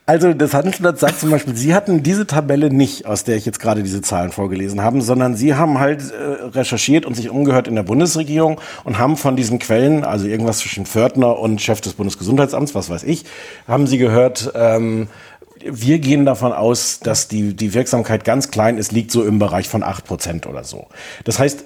Also 0.07 0.33
das 0.33 0.55
Handelsblatt 0.55 0.99
sagt 0.99 1.21
zum 1.21 1.31
Beispiel, 1.31 1.55
Sie 1.55 1.75
hatten 1.75 2.03
diese 2.03 2.27
Tabelle 2.27 2.71
nicht, 2.71 3.07
aus 3.07 3.25
der 3.25 3.37
ich 3.37 3.45
jetzt 3.45 3.61
gerade 3.61 3.83
diese 3.83 4.01
Zahlen 4.01 4.31
vorgelesen 4.31 4.83
habe, 4.83 5.01
sondern 5.03 5.37
Sie 5.37 5.55
haben 5.55 5.79
halt 5.79 6.03
äh, 6.11 6.45
recherchiert 6.57 7.05
und 7.05 7.15
sich 7.15 7.29
umgehört 7.29 7.69
in 7.69 7.75
der 7.75 7.83
Bundesregierung 7.83 8.61
und 8.85 8.99
haben 8.99 9.17
von 9.17 9.37
diesen 9.37 9.59
Quellen, 9.59 10.05
also 10.05 10.27
irgendwas 10.27 10.59
zwischen 10.59 10.87
Pförtner 10.87 11.39
und 11.39 11.61
Chef 11.61 11.81
des 11.81 11.95
Bundesgesundheitsamts, 11.95 12.75
was 12.75 12.89
weiß 12.89 13.05
ich, 13.05 13.25
haben 13.67 13.87
Sie 13.87 13.99
gehört, 13.99 14.51
ähm, 14.55 15.09
wir 15.65 15.99
gehen 15.99 16.25
davon 16.25 16.53
aus, 16.53 17.01
dass 17.01 17.29
die, 17.29 17.55
die 17.55 17.75
Wirksamkeit 17.75 18.25
ganz 18.25 18.51
klein 18.51 18.79
ist, 18.79 18.93
liegt 18.93 19.11
so 19.11 19.25
im 19.25 19.39
Bereich 19.39 19.69
von 19.69 19.83
acht 19.83 20.05
Prozent 20.05 20.47
oder 20.47 20.65
so. 20.65 20.89
Das 21.25 21.39
heißt, 21.39 21.65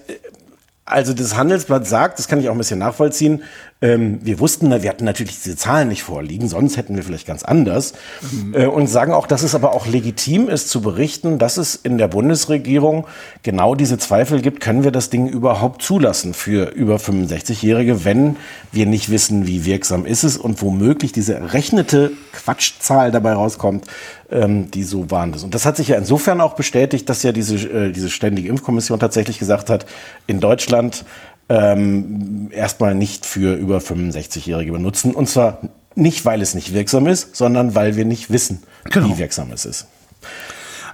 also 0.85 1.15
das 1.15 1.37
Handelsblatt 1.37 1.87
sagt, 1.87 2.19
das 2.19 2.29
kann 2.29 2.41
ich 2.41 2.49
auch 2.49 2.53
ein 2.53 2.59
bisschen 2.59 2.79
nachvollziehen, 2.79 3.43
Ähm, 3.83 4.21
wir 4.23 4.39
wussten, 4.39 4.71
wir 4.71 4.89
hatten 4.89 5.05
natürlich 5.05 5.43
diese 5.43 5.57
Zahlen 5.57 5.89
nicht 5.89 6.05
vorliegen, 6.05 6.49
sonst 6.49 6.77
hätten 6.77 6.95
wir 6.95 7.03
vielleicht 7.03 7.27
ganz 7.27 7.43
anders. 7.43 7.95
Mhm. 8.31 8.55
Äh, 8.55 8.67
und 8.67 8.87
sagen 8.87 9.13
auch, 9.13 9.27
dass 9.27 9.43
es 9.43 9.57
aber 9.57 9.75
auch 9.75 9.87
legitim 9.87 10.49
ist 10.49 10.69
zu 10.71 10.81
berichten, 10.81 11.39
dass 11.39 11.57
es 11.57 11.75
in 11.75 11.99
der 11.99 12.09
Bundesregierung 12.09 13.07
genau 13.43 13.75
diese 13.75 13.99
Zweifel 13.99 14.41
gibt, 14.41 14.61
können 14.61 14.85
wir 14.85 14.93
das 14.93 15.11
Ding 15.11 15.27
überhaupt 15.29 15.83
zulassen 15.83 16.33
für 16.33 16.71
über 16.71 16.97
65-Jährige, 16.97 18.05
wenn 18.05 18.37
wir 18.71 18.87
nicht 18.87 19.11
wissen, 19.11 19.47
wie 19.47 19.65
wirksam 19.65 20.07
ist 20.07 20.23
es 20.23 20.37
und 20.37 20.63
womöglich 20.63 21.11
diese 21.11 21.35
errechnete 21.35 22.13
Quatschzahl 22.33 23.11
dabei 23.11 23.33
rauskommt, 23.33 23.87
ähm, 24.31 24.71
die 24.71 24.85
so 24.85 25.11
waren. 25.11 25.35
Und 25.35 25.55
das 25.55 25.67
hat 25.67 25.77
sich 25.77 25.89
ja 25.89 25.97
insofern 25.97 26.41
auch 26.41 26.55
bestätigt, 26.55 27.09
dass 27.09 27.23
ja 27.23 27.33
diese, 27.33 27.57
äh, 27.57 27.93
diese 27.93 28.11
ständige 28.11 28.49
Impfkommission 28.49 29.01
tatsächlich 29.01 29.39
gesagt 29.39 29.71
hat, 29.71 29.87
in 30.27 30.41
Deutschland 30.41 31.05
ähm, 31.53 32.49
erstmal 32.51 32.95
nicht 32.95 33.27
für 33.27 33.55
über 33.55 33.79
65-Jährige 33.79 34.73
benutzen. 34.73 35.15
Und 35.15 35.29
zwar 35.29 35.59
nicht, 35.95 36.25
weil 36.25 36.41
es 36.41 36.55
nicht 36.55 36.73
wirksam 36.73 37.07
ist, 37.07 37.37
sondern 37.37 37.75
weil 37.75 37.97
wir 37.97 38.07
nicht 38.07 38.31
wissen, 38.31 38.63
genau. 38.85 39.09
wie 39.09 39.19
wirksam 39.19 39.53
es 39.53 39.67
ist. 39.67 39.87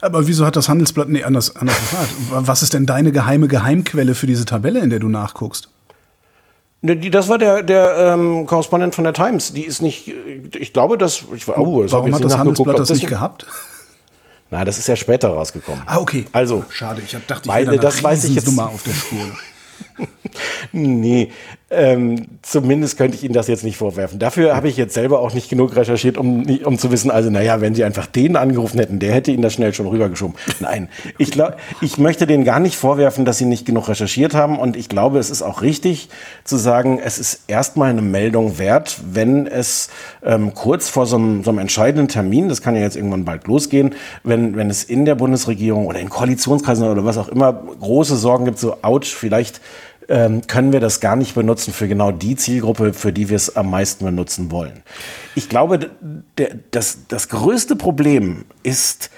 Aber 0.01 0.27
wieso 0.27 0.47
hat 0.47 0.57
das 0.57 0.69
Handelsblatt 0.69 1.09
nee, 1.09 1.23
anders, 1.23 1.55
anders 1.57 1.79
gefragt? 1.79 2.11
Was 2.31 2.63
ist 2.63 2.75
denn 2.75 2.87
deine 2.87 3.13
geheime 3.13 3.49
Geheimquelle 3.49 4.15
für 4.15 4.27
diese 4.27 4.45
Tabelle, 4.45 4.81
in 4.81 4.91
der 4.91 4.99
du 4.99 5.09
nachguckst? 5.09 5.69
Ne, 6.81 6.97
das 6.97 7.29
war 7.29 7.39
der, 7.39 7.63
der 7.63 8.15
ähm, 8.15 8.47
Korrespondent 8.47 8.95
von 8.95 9.05
der 9.05 9.13
Times. 9.13 9.53
Die 9.53 9.65
ist 9.65 9.83
nicht, 9.83 10.13
ich 10.57 10.73
glaube, 10.73 10.99
dass. 10.99 11.25
Ich, 11.35 11.49
oh, 11.49 11.83
das 11.83 11.93
Warum 11.93 12.15
hat 12.15 12.25
das 12.25 12.39
Handelsblatt 12.39 12.79
das 12.79 12.91
nicht 12.91 13.07
gehabt? 13.07 13.47
Na, 14.51 14.65
das 14.65 14.79
ist 14.79 14.87
ja 14.89 14.97
später 14.97 15.29
rausgekommen. 15.29 15.83
Ah, 15.87 15.99
okay. 15.99 16.27
Also. 16.33 16.65
Schade, 16.71 17.03
ich 17.05 17.17
dachte, 17.27 17.43
ich 17.43 17.47
meine, 17.47 17.79
das 17.79 18.03
weiß 18.03 18.25
ich 18.25 18.35
jetzt. 18.35 18.47
Nummer 18.47 18.69
auf 18.69 18.83
der 18.83 18.93
Spur. 18.93 19.19
nee, 20.73 21.31
ähm, 21.71 22.29
zumindest 22.41 22.97
könnte 22.97 23.17
ich 23.17 23.25
Ihnen 23.25 23.35
das 23.35 23.47
jetzt 23.47 23.63
nicht 23.63 23.77
vorwerfen. 23.77 24.19
Dafür 24.19 24.57
habe 24.57 24.69
ich 24.69 24.79
jetzt 24.79 24.95
selber 24.95 25.21
auch 25.21 25.35
nicht 25.35 25.51
genug 25.51 25.77
recherchiert, 25.77 26.17
um, 26.17 26.47
um 26.65 26.79
zu 26.79 26.91
wissen, 26.91 27.11
also 27.11 27.29
naja, 27.29 27.61
wenn 27.61 27.75
Sie 27.75 27.85
einfach 27.85 28.07
den 28.07 28.37
angerufen 28.37 28.79
hätten, 28.79 28.99
der 28.99 29.13
hätte 29.13 29.33
Ihnen 29.33 29.43
das 29.43 29.53
schnell 29.53 29.75
schon 29.75 29.87
rübergeschoben. 29.87 30.35
Nein, 30.61 30.89
ich, 31.19 31.31
glaub, 31.31 31.57
ich 31.83 31.99
möchte 31.99 32.27
denen 32.27 32.45
gar 32.45 32.59
nicht 32.59 32.77
vorwerfen, 32.77 33.27
dass 33.27 33.37
Sie 33.37 33.45
nicht 33.45 33.67
genug 33.67 33.89
recherchiert 33.89 34.35
haben 34.35 34.59
und 34.59 34.77
ich 34.77 34.89
glaube, 34.89 35.19
es 35.19 35.29
ist 35.29 35.43
auch 35.43 35.61
richtig 35.61 36.09
zu 36.43 36.57
sagen, 36.57 37.01
es 37.05 37.19
ist 37.19 37.43
erstmal 37.49 37.91
eine 37.91 38.03
Meldung 38.03 38.59
wert, 38.59 38.99
wenn 39.13 39.47
es 39.47 39.91
ähm, 40.25 40.55
kurz 40.55 40.89
vor 40.89 41.05
so 41.05 41.17
einem, 41.17 41.45
so 41.45 41.51
einem 41.51 41.59
entscheidenden 41.59 42.09
Termin, 42.09 42.49
das 42.49 42.63
kann 42.63 42.77
ja 42.77 42.81
jetzt 42.83 42.97
irgendwann 42.97 43.27
bald 43.27 43.47
losgehen, 43.47 43.95
wenn, 44.25 44.57
wenn 44.57 44.71
es 44.71 44.85
in 44.85 45.05
der 45.05 45.17
Bundesregierung 45.17 45.87
oder 45.87 46.01
in 46.01 46.09
Koalitionskreisen 46.09 46.89
oder 46.89 47.05
was 47.05 47.19
auch 47.19 47.29
immer 47.29 47.53
große 47.53 48.17
Sorgen 48.17 48.47
gibt, 48.47 48.59
so 48.59 48.79
ouch, 48.81 49.05
vielleicht 49.05 49.61
ähm, 50.09 50.47
können 50.47 50.73
wir 50.73 50.81
das 50.81 51.01
gar 51.01 51.17
nicht 51.17 51.35
benutzen 51.35 51.73
für 51.73 51.87
genau 51.87 52.11
die 52.11 52.37
Zielgruppe, 52.37 52.95
für 52.95 53.13
die 53.13 53.29
wir 53.29 53.37
es 53.37 53.57
am 53.57 53.71
meisten 53.71 54.05
benutzen 54.05 54.51
wollen. 54.51 54.83
Ich 55.35 55.49
glaube, 55.49 55.91
der, 56.39 56.51
das, 56.71 57.01
das 57.09 57.29
größte 57.29 57.77
Problem 57.77 58.47
ist, 58.63 59.11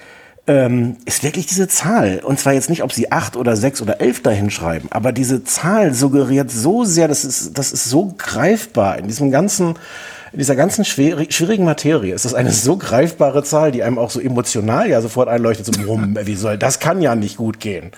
ähm, 0.47 0.97
ist 1.05 1.23
wirklich 1.23 1.47
diese 1.47 1.69
Zahl. 1.69 2.21
Und 2.25 2.41
zwar 2.41 2.55
jetzt 2.55 2.71
nicht, 2.71 2.83
ob 2.83 2.93
sie 2.93 3.13
acht 3.13 3.37
oder 3.37 3.57
sechs 3.57 3.81
oder 3.81 4.01
elf 4.01 4.23
dahin 4.23 4.51
schreiben, 4.51 4.89
aber 4.91 5.13
diese 5.13 5.45
Zahl 5.45 5.95
suggeriert 5.95 6.51
so 6.51 6.85
sehr, 6.85 7.07
das 7.07 7.25
ist, 7.25 7.57
das 7.57 7.73
ist 7.73 7.85
so 7.85 8.15
greifbar 8.19 8.99
in 8.99 9.07
diesem 9.07 9.31
ganzen, 9.31 9.77
in 10.33 10.39
dieser 10.39 10.57
ganzen 10.57 10.85
schwierigen 10.85 11.65
Materie 11.65 12.15
ist 12.15 12.25
das 12.25 12.35
eine 12.35 12.53
so 12.53 12.77
greifbare 12.77 13.43
Zahl, 13.43 13.73
die 13.73 13.83
einem 13.83 13.99
auch 13.99 14.11
so 14.11 14.21
emotional 14.21 14.89
ja 14.89 15.01
sofort 15.01 15.29
einleuchtet, 15.29 15.67
so, 15.67 15.73
wie 15.75 16.37
soll, 16.37 16.57
das 16.57 16.79
kann 16.79 17.03
ja 17.03 17.17
nicht 17.17 17.37
gut 17.37 17.59
gehen. 17.59 17.91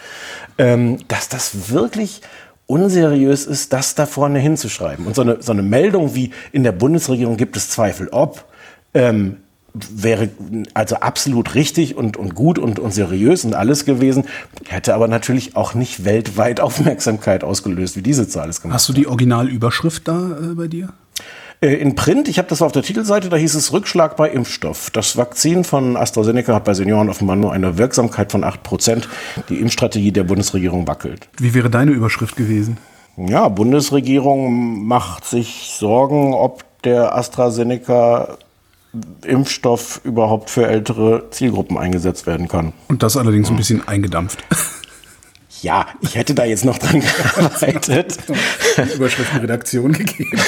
Ähm, 0.57 0.99
dass 1.09 1.29
das 1.29 1.71
wirklich 1.71 2.23
unseriös 2.66 3.47
ist, 3.47 3.73
das 3.73 3.95
da 3.95 4.07
vorne 4.07 4.38
hinzuschreiben. 4.38 5.07
Und 5.07 5.14
so 5.14 5.23
eine, 5.23 5.42
so 5.42 5.52
eine 5.52 5.62
Meldung 5.62 6.14
wie 6.14 6.31
in 6.52 6.62
der 6.62 6.73
Bundesregierung 6.73 7.37
gibt 7.37 7.57
es 7.57 7.69
Zweifel, 7.69 8.09
ob, 8.09 8.45
ähm, 8.95 9.38
wäre 9.75 10.28
also 10.75 10.97
absolut 10.97 11.54
richtig 11.54 11.97
und, 11.97 12.16
und 12.16 12.35
gut 12.35 12.59
und, 12.59 12.78
und 12.78 12.92
seriös 12.92 13.45
und 13.45 13.54
alles 13.54 13.85
gewesen, 13.85 14.25
hätte 14.69 14.95
aber 14.95 15.09
natürlich 15.09 15.57
auch 15.57 15.75
nicht 15.75 16.04
weltweit 16.04 16.61
Aufmerksamkeit 16.62 17.45
ausgelöst, 17.45 17.97
wie 17.97 18.02
diese 18.02 18.28
Zahl 18.28 18.49
es 18.49 18.61
gemacht 18.61 18.75
Hast 18.75 18.88
du 18.88 18.92
die 18.92 19.07
Originalüberschrift 19.07 20.07
da 20.07 20.38
äh, 20.38 20.54
bei 20.54 20.69
dir? 20.69 20.92
Äh, 21.62 21.75
in 21.76 21.95
Print, 21.95 22.28
ich 22.28 22.38
habe 22.38 22.49
das 22.49 22.61
auf 22.61 22.73
der 22.73 22.83
Titelseite, 22.83 23.28
da 23.28 23.37
hieß 23.37 23.54
es 23.54 23.73
Rückschlag 23.73 24.16
bei 24.16 24.28
Impfstoff. 24.28 24.90
Das 24.90 25.16
Vakzin 25.16 25.64
von 25.64 25.97
AstraZeneca 25.97 26.54
hat 26.54 26.64
bei 26.64 26.75
Senioren 26.75 27.09
offenbar 27.09 27.37
nur 27.37 27.52
eine 27.52 27.78
Wirksamkeit 27.78 28.33
von 28.33 28.45
8%. 28.45 29.04
Die 29.49 29.61
Impfstrategie 29.61 30.12
der 30.12 30.25
Bundesregierung 30.25 30.87
wackelt. 30.87 31.28
Wie 31.38 31.54
wäre 31.54 31.71
deine 31.71 31.92
Überschrift 31.92 32.37
gewesen? 32.37 32.76
Ja, 33.16 33.49
Bundesregierung 33.49 34.87
macht 34.87 35.25
sich 35.25 35.75
Sorgen, 35.78 36.35
ob 36.35 36.64
der 36.83 37.14
AstraZeneca 37.16 38.38
Impfstoff 39.25 40.00
überhaupt 40.04 40.50
für 40.50 40.66
ältere 40.66 41.31
Zielgruppen 41.31 41.78
eingesetzt 41.78 42.26
werden 42.26 42.49
kann. 42.49 42.73
Und 42.88 43.02
das 43.02 43.16
allerdings 43.16 43.49
ein 43.49 43.57
bisschen 43.57 43.87
eingedampft. 43.87 44.45
Ja, 45.62 45.87
ich 46.00 46.16
hätte 46.16 46.35
da 46.35 46.45
jetzt 46.45 46.64
noch 46.64 46.78
dran 46.78 47.00
gearbeitet. 47.35 48.19
Überschriftenredaktion 48.97 49.92
gegeben. 49.92 50.40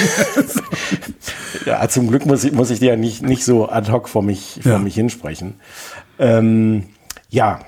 ja, 1.65 1.89
zum 1.89 2.09
Glück 2.09 2.27
muss 2.27 2.43
ich, 2.43 2.53
muss 2.53 2.71
ich 2.71 2.81
dir 2.81 2.91
ja 2.91 2.97
nicht, 2.97 3.23
nicht 3.23 3.45
so 3.45 3.69
ad 3.69 3.91
hoc 3.93 4.09
vor 4.09 4.23
mich, 4.23 4.59
vor 4.63 4.73
ja. 4.73 4.79
mich 4.79 4.97
hinsprechen. 4.97 5.55
Ähm, 6.19 6.87
ja, 7.31 7.61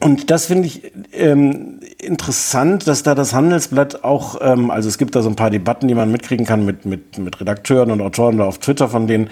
und 0.00 0.30
das 0.30 0.46
finde 0.46 0.68
ich 0.68 0.92
ähm, 1.12 1.80
interessant, 2.00 2.86
dass 2.86 3.02
da 3.02 3.16
das 3.16 3.34
Handelsblatt 3.34 4.04
auch, 4.04 4.38
ähm, 4.40 4.70
also 4.70 4.88
es 4.88 4.96
gibt 4.96 5.16
da 5.16 5.22
so 5.22 5.28
ein 5.28 5.34
paar 5.34 5.50
Debatten, 5.50 5.88
die 5.88 5.94
man 5.94 6.12
mitkriegen 6.12 6.46
kann 6.46 6.64
mit, 6.64 6.84
mit, 6.84 7.18
mit 7.18 7.40
Redakteuren 7.40 7.90
und 7.90 8.00
Autoren 8.00 8.38
da 8.38 8.44
auf 8.44 8.58
Twitter 8.58 8.88
von 8.88 9.08
denen. 9.08 9.28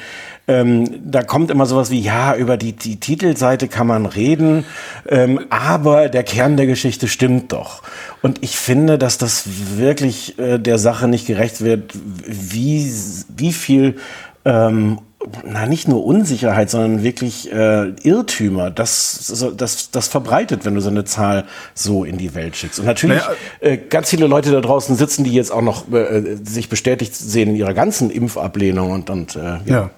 Ähm, 0.48 1.02
da 1.04 1.22
kommt 1.22 1.52
immer 1.52 1.66
sowas 1.66 1.90
wie, 1.92 2.00
ja, 2.00 2.34
über 2.34 2.56
die, 2.56 2.72
die 2.72 2.98
Titelseite 2.98 3.68
kann 3.68 3.86
man 3.86 4.06
reden, 4.06 4.64
ähm, 5.08 5.40
aber 5.50 6.08
der 6.08 6.24
Kern 6.24 6.56
der 6.56 6.66
Geschichte 6.66 7.06
stimmt 7.06 7.52
doch. 7.52 7.82
Und 8.22 8.42
ich 8.42 8.56
finde, 8.56 8.98
dass 8.98 9.18
das 9.18 9.44
wirklich 9.76 10.36
äh, 10.38 10.58
der 10.58 10.78
Sache 10.78 11.06
nicht 11.06 11.28
gerecht 11.28 11.62
wird, 11.62 11.92
wie, 12.26 12.92
wie 13.36 13.52
viel 13.52 13.96
ähm, 14.44 14.98
na 15.44 15.66
nicht 15.66 15.88
nur 15.88 16.04
Unsicherheit, 16.04 16.70
sondern 16.70 17.02
wirklich 17.02 17.52
äh, 17.52 17.90
Irrtümer, 18.02 18.70
das, 18.70 19.52
das, 19.56 19.90
das 19.90 20.08
verbreitet, 20.08 20.64
wenn 20.64 20.74
du 20.74 20.80
so 20.80 20.90
eine 20.90 21.04
Zahl 21.04 21.46
so 21.74 22.04
in 22.04 22.18
die 22.18 22.34
Welt 22.34 22.56
schickst. 22.56 22.78
Und 22.78 22.86
natürlich 22.86 23.22
naja, 23.22 23.36
äh, 23.60 23.76
ganz 23.76 24.10
viele 24.10 24.26
Leute 24.26 24.50
da 24.52 24.60
draußen 24.60 24.96
sitzen, 24.96 25.24
die 25.24 25.32
jetzt 25.32 25.52
auch 25.52 25.62
noch 25.62 25.90
äh, 25.92 26.36
sich 26.42 26.68
bestätigt 26.68 27.14
sehen 27.14 27.50
in 27.50 27.56
ihrer 27.56 27.74
ganzen 27.74 28.10
Impfablehnung 28.10 28.90
und, 28.90 29.10
und 29.10 29.36
äh, 29.36 29.40
ja. 29.40 29.60
ja. 29.66 29.90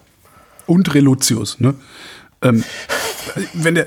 Und 0.66 0.94
Reluzius, 0.94 1.60
ne? 1.60 1.74
Ähm, 2.42 2.62
wenn 3.54 3.74
der, 3.74 3.86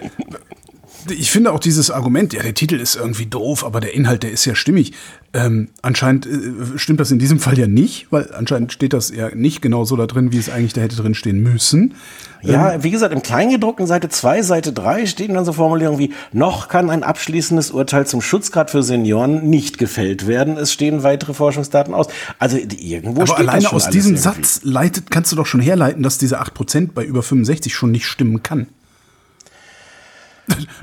ich 1.09 1.31
finde 1.31 1.51
auch 1.51 1.59
dieses 1.59 1.91
Argument, 1.91 2.33
ja, 2.33 2.41
der 2.41 2.53
Titel 2.53 2.75
ist 2.75 2.95
irgendwie 2.95 3.25
doof, 3.25 3.63
aber 3.63 3.79
der 3.79 3.93
Inhalt, 3.93 4.23
der 4.23 4.31
ist 4.31 4.45
ja 4.45 4.55
stimmig. 4.55 4.93
Ähm, 5.33 5.69
anscheinend 5.81 6.25
äh, 6.25 6.77
stimmt 6.77 6.99
das 6.99 7.09
in 7.11 7.19
diesem 7.19 7.39
Fall 7.39 7.57
ja 7.57 7.67
nicht, 7.67 8.07
weil 8.11 8.33
anscheinend 8.33 8.73
steht 8.73 8.93
das 8.93 9.09
ja 9.15 9.33
nicht 9.33 9.61
genau 9.61 9.85
so 9.85 9.95
da 9.95 10.05
drin, 10.05 10.31
wie 10.31 10.37
es 10.37 10.49
eigentlich 10.49 10.73
da 10.73 10.81
hätte 10.81 10.97
drin 10.97 11.15
stehen 11.15 11.41
müssen. 11.41 11.95
Ja, 12.41 12.73
ähm, 12.73 12.83
wie 12.83 12.91
gesagt, 12.91 13.13
im 13.13 13.21
Kleingedruckten 13.21 13.87
Seite 13.87 14.09
2, 14.09 14.41
Seite 14.41 14.73
3 14.73 15.05
stehen 15.05 15.33
dann 15.33 15.45
so 15.45 15.53
Formulierungen 15.53 15.99
wie, 15.99 16.13
noch 16.33 16.67
kann 16.67 16.89
ein 16.89 17.03
abschließendes 17.03 17.71
Urteil 17.71 18.05
zum 18.05 18.21
Schutzgrad 18.21 18.69
für 18.69 18.83
Senioren 18.83 19.49
nicht 19.49 19.77
gefällt 19.77 20.27
werden. 20.27 20.57
Es 20.57 20.73
stehen 20.73 21.03
weitere 21.03 21.33
Forschungsdaten 21.33 21.93
aus. 21.93 22.07
Also 22.39 22.57
irgendwo 22.57 23.21
aber 23.21 23.27
steht 23.27 23.47
alleine 23.47 23.71
aus 23.71 23.89
diesem 23.89 24.15
irgendwie. 24.15 24.23
Satz 24.23 24.61
leitet, 24.63 25.11
kannst 25.11 25.31
du 25.31 25.35
doch 25.35 25.45
schon 25.45 25.61
herleiten, 25.61 26.03
dass 26.03 26.17
diese 26.17 26.41
8% 26.41 26.89
bei 26.93 27.05
über 27.05 27.23
65 27.23 27.73
schon 27.73 27.91
nicht 27.91 28.05
stimmen 28.05 28.43
kann. 28.43 28.67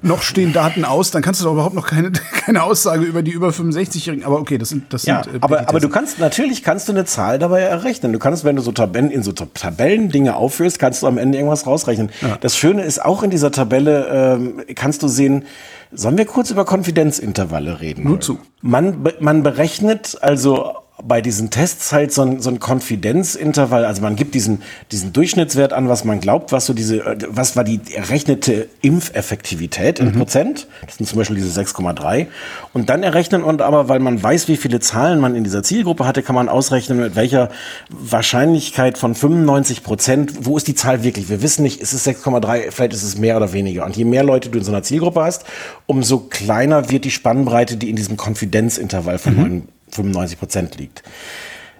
Noch 0.03 0.23
stehen 0.23 0.53
Daten 0.53 0.85
aus, 0.85 1.11
dann 1.11 1.23
kannst 1.23 1.41
du 1.41 1.45
doch 1.45 1.53
überhaupt 1.53 1.75
noch 1.75 1.87
keine, 1.87 2.13
keine 2.45 2.63
Aussage 2.63 3.05
über 3.05 3.23
die 3.23 3.31
über 3.31 3.49
65-Jährigen. 3.51 4.25
Aber 4.25 4.39
okay, 4.41 4.59
das 4.59 4.69
sind 4.69 4.93
das 4.93 5.05
ja, 5.05 5.25
sind. 5.25 5.37
Äh, 5.37 5.39
aber, 5.41 5.69
aber 5.69 5.81
du 5.81 5.89
kannst 5.89 6.19
natürlich 6.19 6.63
kannst 6.63 6.89
du 6.89 6.93
eine 6.93 7.05
Zahl 7.05 7.39
dabei 7.39 7.61
errechnen. 7.61 8.13
Du 8.13 8.19
kannst, 8.19 8.45
wenn 8.45 8.57
du 8.57 8.63
so 8.63 8.73
Tabellen 8.73 9.11
in 9.11 9.23
so 9.23 9.33
Tabellen 9.33 10.11
Dinge 10.11 10.37
aufführst, 10.37 10.79
kannst 10.79 11.03
du 11.03 11.07
am 11.07 11.19
Ende 11.19 11.39
irgendwas 11.39 11.67
rausrechnen. 11.67 12.11
Ja. 12.21 12.37
Das 12.41 12.57
Schöne 12.57 12.83
ist 12.83 13.05
auch 13.05 13.23
in 13.23 13.31
dieser 13.31 13.51
Tabelle 13.51 14.07
ähm, 14.11 14.63
kannst 14.75 15.03
du 15.03 15.09
sehen. 15.09 15.45
Sollen 15.91 16.19
wir 16.19 16.27
kurz 16.27 16.51
über 16.51 16.67
Konfidenzintervalle 16.67 17.81
reden? 17.81 18.05
Nur 18.05 18.21
zu. 18.21 18.39
Man, 18.61 19.09
man 19.21 19.43
berechnet 19.43 20.19
also 20.21 20.75
bei 21.05 21.21
diesen 21.21 21.51
Tests 21.51 21.93
halt 21.93 22.13
so 22.13 22.23
ein, 22.23 22.41
so 22.41 22.51
ein 22.51 22.59
Konfidenzintervall, 22.59 23.85
also 23.85 24.03
man 24.03 24.17
gibt 24.17 24.35
diesen, 24.35 24.63
diesen 24.91 25.13
Durchschnittswert 25.13 25.73
an, 25.73 25.89
was 25.89 26.05
man 26.05 26.21
glaubt, 26.21 26.51
was 26.51 26.67
so 26.67 26.75
diese, 26.75 27.17
was 27.29 27.55
war 27.55 27.63
die 27.63 27.81
errechnete 27.95 28.69
Impfeffektivität 28.83 30.01
in 30.01 30.07
mhm. 30.07 30.19
Prozent. 30.19 30.67
Das 30.85 30.97
sind 30.97 31.07
zum 31.07 31.19
Beispiel 31.19 31.37
diese 31.37 31.59
6,3. 31.59 32.27
Und 32.73 32.91
dann 32.91 33.05
errechnen 33.05 33.45
und 33.45 33.63
aber, 33.63 33.89
weil 33.89 34.01
man 34.01 34.21
weiß, 34.21 34.49
wie 34.49 34.57
viele 34.57 34.81
Zahlen 34.81 35.21
man 35.21 35.37
in 35.37 35.45
dieser 35.45 35.63
Zielgruppe 35.63 36.05
hatte, 36.05 36.23
kann 36.23 36.35
man 36.35 36.49
ausrechnen, 36.49 36.99
mit 36.99 37.15
welcher 37.15 37.51
Wahrscheinlichkeit 37.91 38.99
von 38.99 39.15
95 39.15 39.85
Prozent, 39.85 40.47
wo 40.47 40.57
ist 40.57 40.67
die 40.67 40.75
Zahl 40.75 41.05
wirklich? 41.05 41.29
Wir 41.29 41.43
wissen 41.43 41.63
nicht, 41.63 41.81
ist 41.81 41.93
es 41.93 42.07
6,3, 42.07 42.73
vielleicht 42.73 42.93
ist 42.93 43.05
es 43.05 43.17
mehr 43.17 43.37
oder 43.37 43.53
weniger. 43.53 43.85
Und 43.85 43.97
je 43.97 44.05
mehr 44.05 44.25
Leute 44.25 44.49
du 44.49 44.59
in 44.59 44.65
so 44.65 44.73
einer 44.73 44.83
Zielgruppe 44.83 45.23
hast, 45.23 45.45
umso 45.87 46.19
kleiner 46.19 46.91
wird 46.91 47.05
die 47.05 47.13
Spannbreite, 47.13 47.77
die 47.77 47.89
in 47.89 47.97
diesem 47.97 48.17
Konfidenzintervall 48.17 49.19
von 49.19 49.37
mhm. 49.37 49.63
95 49.91 50.39
Prozent 50.39 50.77
liegt. 50.77 51.03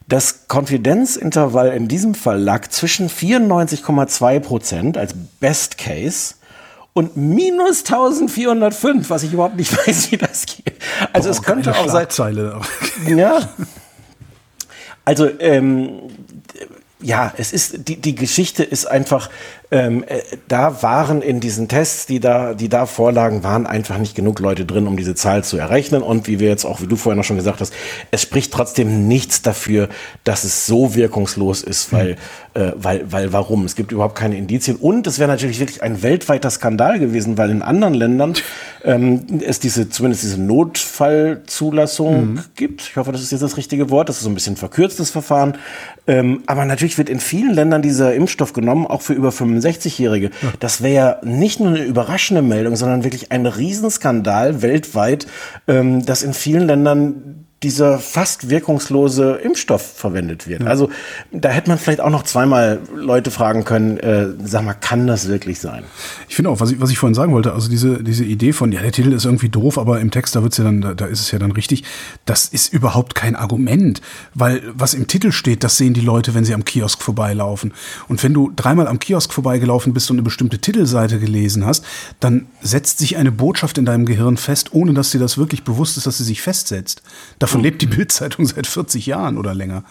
Das 0.09 0.49
Konfidenzintervall 0.49 1.69
in 1.75 1.87
diesem 1.87 2.15
Fall 2.15 2.41
lag 2.41 2.69
zwischen 2.69 3.11
94,2 3.11 4.41
Prozent 4.41 4.97
als 4.97 5.15
Best 5.39 5.77
Case 5.77 6.35
und 6.95 7.17
minus 7.17 7.81
1405, 7.81 9.11
was 9.11 9.23
ich 9.23 9.33
überhaupt 9.33 9.57
nicht 9.57 9.71
weiß, 9.87 10.11
wie 10.11 10.17
das 10.17 10.47
geht. 10.47 10.75
Also 11.13 11.29
Boah, 11.29 11.37
es 11.37 11.43
könnte 11.43 11.77
auch 11.77 11.89
sein. 11.89 12.07
Ja. 13.07 13.51
Also 15.05 15.29
ähm, 15.41 16.01
ja, 17.01 17.33
es 17.37 17.53
ist 17.53 17.89
die 17.89 17.97
die 17.97 18.15
Geschichte 18.15 18.65
ist 18.65 18.87
einfach 18.87 19.31
ähm, 19.71 20.03
äh, 20.07 20.21
da 20.49 20.83
waren 20.83 21.21
in 21.21 21.41
diesen 21.41 21.69
Tests, 21.69 22.07
die 22.07 22.21
da, 22.21 22.55
die 22.55 22.71
da 22.71 22.87
vorlagen, 22.87 23.43
waren 23.43 23.67
einfach 23.67 23.99
nicht 23.99 24.15
genug 24.15 24.41
Leute 24.41 24.65
drin, 24.65 24.87
um 24.87 24.97
diese 24.97 25.15
Zahl 25.15 25.45
zu 25.45 25.59
errechnen. 25.59 26.01
Und 26.01 26.27
wie 26.27 26.41
wir 26.41 26.49
jetzt 26.49 26.65
auch, 26.65 26.81
wie 26.81 26.87
du 26.87 26.97
vorher 26.97 27.17
noch 27.17 27.25
schon 27.25 27.37
gesagt 27.37 27.61
hast, 27.61 27.75
es 28.11 28.23
spricht 28.23 28.51
trotzdem 28.51 29.09
nichts 29.09 29.43
dafür, 29.43 29.91
dass 30.25 30.45
es 30.45 30.65
so 30.65 30.95
wirkungslos 30.95 31.63
ist, 31.63 31.93
weil, 31.93 32.17
mhm. 32.55 32.63
äh, 32.63 32.73
weil, 32.77 33.13
weil 33.13 33.33
warum? 33.35 33.67
Es 33.67 33.77
gibt 33.77 33.93
überhaupt 33.93 34.15
keine 34.15 34.39
Indizien. 34.39 34.77
Und 34.77 35.07
es 35.07 35.19
wäre 35.19 35.29
natürlich 35.29 35.61
wirklich 35.61 35.83
ein 35.83 36.03
weltweiter 36.03 36.49
Skandal 36.49 36.99
gewesen, 36.99 37.37
weil 37.37 37.51
in 37.51 37.61
anderen 37.61 37.93
Ländern 37.93 38.35
ähm, 38.85 39.27
es 39.45 39.61
diese, 39.61 39.91
zumindest 39.91 40.23
diese 40.23 40.41
Notfallzulassung 40.41 42.35
mhm. 42.35 42.41
gibt. 42.57 42.81
Ich 42.81 42.97
hoffe, 42.97 43.13
das 43.13 43.21
ist 43.21 43.33
jetzt 43.33 43.43
das 43.43 43.59
richtige 43.59 43.91
Wort. 43.91 44.09
Das 44.09 44.17
ist 44.17 44.23
so 44.23 44.31
ein 44.31 44.35
bisschen 44.35 44.57
verkürztes 44.57 45.11
Verfahren. 45.11 45.59
Ähm, 46.07 46.43
aber 46.47 46.65
natürlich 46.65 46.97
wird 46.97 47.11
in 47.11 47.21
vielen 47.21 47.53
Ländern 47.53 47.83
dieser 47.83 48.15
Impfstoff 48.15 48.55
genommen, 48.55 48.87
auch 48.87 49.03
für 49.03 49.13
über 49.13 49.31
65 49.31 49.58
65-Jährige. 49.61 50.27
Ja. 50.27 50.53
Das 50.61 50.83
wäre 50.83 50.95
ja 50.95 51.21
nicht 51.23 51.61
nur 51.61 51.69
eine 51.69 51.85
überraschende 51.85 52.43
Meldung, 52.43 52.77
sondern 52.77 53.05
wirklich 53.05 53.33
ein 53.33 53.47
Riesenskandal 53.47 54.63
weltweit, 54.63 55.27
ähm, 55.67 56.05
dass 56.05 56.23
in 56.23 56.35
vielen 56.35 56.67
Ländern 56.67 57.48
dieser 57.65 57.99
fast 57.99 58.51
wirkungslose 58.51 59.33
Impfstoff 59.43 59.83
verwendet 59.83 60.47
wird. 60.47 60.63
Ja. 60.63 60.69
Also 60.69 60.91
da 61.33 61.49
hätte 61.49 61.69
man 61.69 61.79
vielleicht 61.79 62.01
auch 62.01 62.11
noch 62.11 62.23
zweimal 62.23 62.79
Leute 62.95 63.33
fragen 63.33 63.65
können, 63.65 63.99
äh, 63.99 64.29
sag 64.45 64.65
mal, 64.65 64.75
kann 64.75 65.09
das 65.09 65.27
wirklich 65.27 65.59
sein? 65.59 65.83
Ich 66.29 66.37
finde 66.37 66.51
auch, 66.51 66.61
was 66.61 66.71
ich, 66.71 66.81
was 66.81 66.91
ich 66.91 66.99
vorhin 66.99 67.15
sagen 67.15 67.33
wollte, 67.33 67.53
also 67.53 67.69
diese, 67.69 68.05
diese 68.05 68.25
Idee 68.25 68.53
von, 68.53 68.71
ja, 68.71 68.81
der 68.81 68.93
Titel 68.93 69.13
ist 69.13 69.25
irgendwie 69.25 69.49
doof, 69.49 69.77
aber 69.77 69.99
im 69.99 70.13
Text, 70.13 70.37
da 70.37 70.43
wird's 70.45 70.57
ja 70.59 70.65
dann, 70.65 70.81
da, 70.81 70.95
da 70.95 71.07
ist 71.07 71.21
es 71.21 71.33
ja 71.33 71.41
dann 71.41 71.51
richtig, 71.51 71.83
das 72.27 72.47
ist 72.47 72.73
überhaupt 72.73 73.17
kein 73.17 73.35
Argument, 73.35 74.03
weil 74.35 74.63
was 74.73 74.95
im 74.95 75.09
Titel 75.09 75.33
steht, 75.33 75.65
das 75.65 75.77
sehen 75.77 75.95
die 75.95 76.01
Leute, 76.01 76.35
wenn 76.35 76.45
sie 76.45 76.55
am 76.55 76.65
Kiosk 76.65 77.03
vorbeilaufen. 77.03 77.75
Und 78.07 78.23
wenn 78.23 78.35
du 78.35 78.53
dreimal 78.55 78.87
am 78.87 79.01
Kiosk 79.01 79.33
vorbeigelaufen 79.33 79.93
bist 79.93 80.09
und 80.13 80.17
eine 80.17 80.23
bestimmte 80.23 80.61
Titelseite 80.61 81.19
gelesen 81.19 81.67
hast, 81.67 81.85
dann 82.21 82.47
setzt 82.61 82.99
sich 82.99 83.17
eine 83.17 83.33
Botschaft 83.33 83.79
in 83.79 83.85
deinem 83.85 84.07
Gehirn 84.07 84.37
fest, 84.37 84.73
ohne 84.73 84.95
dass 84.95 85.11
dir 85.11 85.19
das 85.19 85.39
wirklich 85.39 85.65
bewusst 85.65 85.97
ist, 85.97 86.07
dass 86.07 86.19
sie 86.19 86.25
sich 86.25 86.41
festsetzt. 86.41 87.03
Da 87.41 87.48
Davon 87.49 87.63
lebt 87.63 87.83
die 87.83 87.87
Bildzeitung 87.87 88.47
seit 88.47 88.67
40 88.67 89.07
Jahren 89.07 89.39
oder 89.39 89.55
länger. 89.55 89.85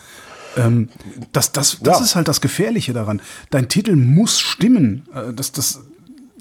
Ähm, 0.55 0.89
das 1.33 1.51
das, 1.51 1.79
das 1.81 1.99
ja. 1.99 2.03
ist 2.03 2.15
halt 2.15 2.27
das 2.27 2.41
Gefährliche 2.41 2.93
daran. 2.93 3.21
Dein 3.49 3.67
Titel 3.69 3.95
muss 3.95 4.39
stimmen. 4.39 5.07
Äh, 5.13 5.33
das, 5.33 5.51
das, 5.51 5.81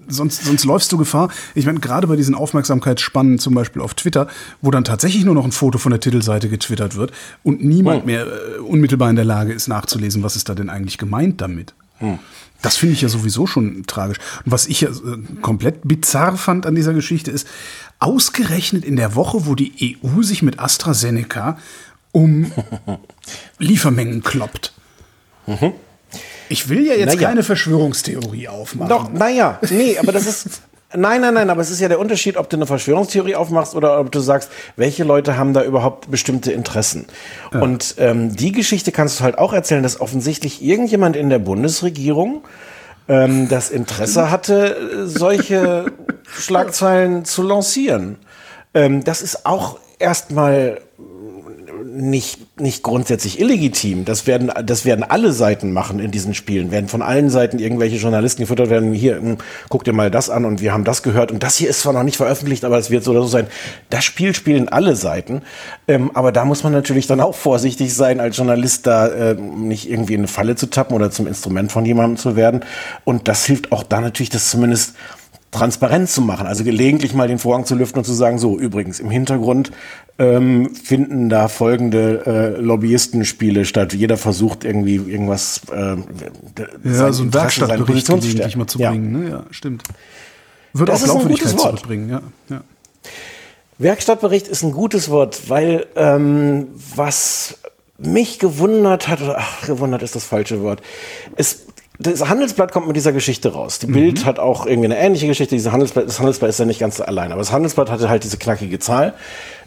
sonst, 0.08 0.44
sonst 0.44 0.64
läufst 0.64 0.92
du 0.92 0.96
Gefahr. 0.96 1.30
Ich 1.54 1.66
meine, 1.66 1.80
gerade 1.80 2.06
bei 2.06 2.16
diesen 2.16 2.35
Aufmerksamkeitsspannen, 2.35 3.38
zum 3.38 3.54
Beispiel 3.54 3.82
auf 3.82 3.94
Twitter, 3.94 4.28
wo 4.62 4.70
dann 4.70 4.85
tatsächlich 4.85 5.25
nur 5.25 5.35
noch 5.35 5.44
ein 5.44 5.52
Foto 5.52 5.78
von 5.78 5.90
der 5.90 6.00
Titelseite 6.00 6.49
getwittert 6.49 6.96
wird 6.96 7.12
und 7.42 7.64
niemand 7.64 8.00
hm. 8.00 8.06
mehr 8.06 8.26
äh, 8.26 8.58
unmittelbar 8.58 9.11
in 9.11 9.16
der 9.16 9.25
Lage 9.25 9.52
ist, 9.52 9.68
nachzulesen, 9.68 10.23
was 10.23 10.37
ist 10.37 10.49
da 10.49 10.54
denn 10.54 10.70
eigentlich 10.70 10.99
gemeint 10.99 11.40
damit. 11.40 11.75
Hm. 11.99 12.18
Das 12.62 12.76
finde 12.76 12.94
ich 12.94 13.02
ja 13.02 13.08
sowieso 13.08 13.46
schon 13.46 13.85
tragisch. 13.87 14.18
Und 14.44 14.52
was 14.52 14.66
ich 14.66 14.80
ja 14.80 14.88
äh, 14.88 15.18
komplett 15.42 15.80
bizarr 15.85 16.37
fand 16.37 16.66
an 16.66 16.75
dieser 16.75 16.94
Geschichte 16.94 17.30
ist, 17.30 17.46
ausgerechnet 17.99 18.85
in 18.85 18.97
der 18.97 19.15
Woche, 19.15 19.47
wo 19.47 19.55
die 19.55 19.99
EU 20.05 20.23
sich 20.23 20.43
mit 20.43 20.59
AstraZeneca 20.59 21.59
um 22.12 22.50
Liefermengen 23.59 24.23
kloppt. 24.23 24.73
Mhm. 25.47 25.73
Ich 26.49 26.69
will 26.69 26.87
ja 26.87 26.95
jetzt 26.95 27.15
naja. 27.15 27.29
keine 27.29 27.43
Verschwörungstheorie 27.43 28.49
aufmachen. 28.49 28.88
Doch, 28.88 29.12
naja, 29.12 29.59
nee, 29.71 29.99
aber 29.99 30.12
das 30.12 30.26
ist. 30.26 30.62
Nein, 30.95 31.21
nein, 31.21 31.35
nein, 31.35 31.50
aber 31.50 31.61
es 31.61 31.71
ist 31.71 31.81
ja 31.81 31.88
der 31.88 31.99
Unterschied, 31.99 32.37
ob 32.37 32.49
du 32.49 32.57
eine 32.57 32.65
Verschwörungstheorie 32.65 33.35
aufmachst 33.35 33.75
oder 33.75 33.99
ob 33.99 34.12
du 34.12 34.21
sagst, 34.21 34.50
welche 34.76 35.03
Leute 35.03 35.37
haben 35.37 35.53
da 35.53 35.65
überhaupt 35.65 36.12
bestimmte 36.12 36.53
Interessen. 36.53 37.07
Ja. 37.53 37.61
Und 37.61 37.97
ähm, 37.99 38.37
die 38.37 38.53
Geschichte 38.53 38.93
kannst 38.93 39.19
du 39.19 39.25
halt 39.25 39.37
auch 39.37 39.52
erzählen, 39.52 39.82
dass 39.82 40.00
offensichtlich 40.00 40.63
irgendjemand 40.63 41.17
in 41.17 41.28
der 41.28 41.41
Bundesregierung 41.41 42.45
ähm, 43.09 43.49
das 43.49 43.71
Interesse 43.71 44.30
hatte, 44.30 45.06
solche 45.06 45.93
Schlagzeilen 46.40 47.25
zu 47.25 47.42
lancieren. 47.42 48.18
Ähm, 48.75 49.04
das 49.04 49.22
ist 49.22 49.46
auch 49.46 49.78
erstmal 49.99 50.78
nicht, 51.96 52.60
nicht 52.60 52.82
grundsätzlich 52.82 53.40
illegitim. 53.40 54.04
Das 54.04 54.26
werden, 54.26 54.52
das 54.64 54.84
werden 54.84 55.02
alle 55.02 55.32
Seiten 55.32 55.72
machen 55.72 55.99
in 55.99 56.10
diesen 56.10 56.34
Spielen. 56.34 56.70
Werden 56.70 56.88
von 56.88 57.02
allen 57.02 57.30
Seiten 57.30 57.58
irgendwelche 57.58 57.96
Journalisten 57.96 58.42
gefüttert 58.42 58.70
werden. 58.70 58.92
Hier, 58.92 59.16
hm, 59.16 59.38
guck 59.68 59.84
dir 59.84 59.92
mal 59.92 60.10
das 60.10 60.30
an 60.30 60.44
und 60.44 60.60
wir 60.60 60.72
haben 60.72 60.84
das 60.84 61.02
gehört. 61.02 61.32
Und 61.32 61.42
das 61.42 61.56
hier 61.56 61.70
ist 61.70 61.80
zwar 61.80 61.92
noch 61.92 62.02
nicht 62.02 62.16
veröffentlicht, 62.16 62.64
aber 62.64 62.78
es 62.78 62.90
wird 62.90 63.04
so 63.04 63.12
oder 63.12 63.22
so 63.22 63.28
sein. 63.28 63.46
Das 63.90 64.04
Spiel 64.04 64.34
spielen 64.34 64.68
alle 64.68 64.94
Seiten. 64.94 65.42
Ähm, 65.88 66.10
aber 66.14 66.32
da 66.32 66.44
muss 66.44 66.62
man 66.62 66.72
natürlich 66.72 67.06
dann 67.06 67.20
auch 67.20 67.34
vorsichtig 67.34 67.94
sein, 67.94 68.20
als 68.20 68.36
Journalist 68.36 68.86
da 68.86 69.08
äh, 69.08 69.34
nicht 69.34 69.90
irgendwie 69.90 70.14
in 70.14 70.20
eine 70.20 70.28
Falle 70.28 70.56
zu 70.56 70.66
tappen 70.66 70.94
oder 70.94 71.10
zum 71.10 71.26
Instrument 71.26 71.72
von 71.72 71.84
jemandem 71.86 72.16
zu 72.16 72.36
werden. 72.36 72.60
Und 73.04 73.28
das 73.28 73.46
hilft 73.46 73.72
auch 73.72 73.82
da 73.82 74.00
natürlich, 74.00 74.30
das 74.30 74.50
zumindest 74.50 74.94
transparent 75.56 76.08
zu 76.08 76.23
machen. 76.23 76.47
Also 76.47 76.64
gelegentlich 76.64 77.14
mal 77.14 77.28
den 77.28 77.38
Vorhang 77.38 77.64
zu 77.64 77.75
lüften 77.75 77.99
und 77.99 78.04
zu 78.04 78.12
sagen, 78.12 78.38
so 78.38 78.58
übrigens 78.58 79.00
im 79.00 79.10
Hintergrund 79.10 79.73
ähm, 80.19 80.75
finden 80.75 81.28
da 81.28 81.49
folgende 81.49 82.23
äh, 82.26 82.60
Lobbyistenspiele 82.60 83.64
statt. 83.64 83.92
Jeder 83.92 84.16
versucht 84.16 84.64
irgendwie 84.64 84.97
irgendwas. 84.97 85.62
Äh, 85.73 85.97
ja, 86.84 87.12
so 87.12 87.23
ein 87.23 87.34
Werkstattbericht 87.34 88.06
gelegentlich 88.06 88.56
mal 88.56 88.66
zu 88.66 88.78
ja. 88.78 88.90
bringen. 88.90 89.12
Ne? 89.12 89.30
Ja, 89.30 89.45
stimmt. 89.50 89.82
Wird 90.73 90.88
das 90.88 91.02
auch 91.04 91.14
Glaubwürdigkeit 91.14 91.58
zurückbringen. 91.58 92.10
Ja, 92.10 92.23
ja. 92.49 92.62
Werkstattbericht 93.78 94.49
ist 94.49 94.62
ein 94.62 94.73
gutes 94.73 95.10
Wort, 95.10 95.49
weil 95.49 95.86
ähm, 95.97 96.69
was 96.95 97.58
mich 97.99 98.38
gewundert 98.38 99.08
hat, 99.08 99.23
oder 99.23 99.36
ach, 99.38 99.66
gewundert 99.66 100.02
ist 100.02 100.16
das 100.16 100.25
falsche 100.25 100.62
Wort. 100.62 100.82
Es 101.36 101.66
das 101.99 102.28
Handelsblatt 102.28 102.73
kommt 102.73 102.87
mit 102.87 102.97
dieser 102.97 103.13
Geschichte 103.13 103.52
raus. 103.52 103.78
Die 103.78 103.87
Bild 103.87 104.23
mhm. 104.23 104.26
hat 104.26 104.39
auch 104.39 104.67
irgendwie 104.67 104.87
eine 104.87 104.99
ähnliche 104.99 105.26
Geschichte. 105.26 105.54
Diese 105.54 105.73
Handelsblatt, 105.73 106.06
das 106.06 106.19
Handelsblatt 106.19 106.50
ist 106.50 106.59
ja 106.59 106.67
nicht 106.67 106.80
ganz 106.80 107.00
allein, 107.00 107.32
aber 107.32 107.41
das 107.41 107.52
Handelsblatt 107.52 107.91
hatte 107.91 108.09
halt 108.09 108.25
diese 108.25 108.37
knackige 108.37 108.78
Zahl. 108.78 109.15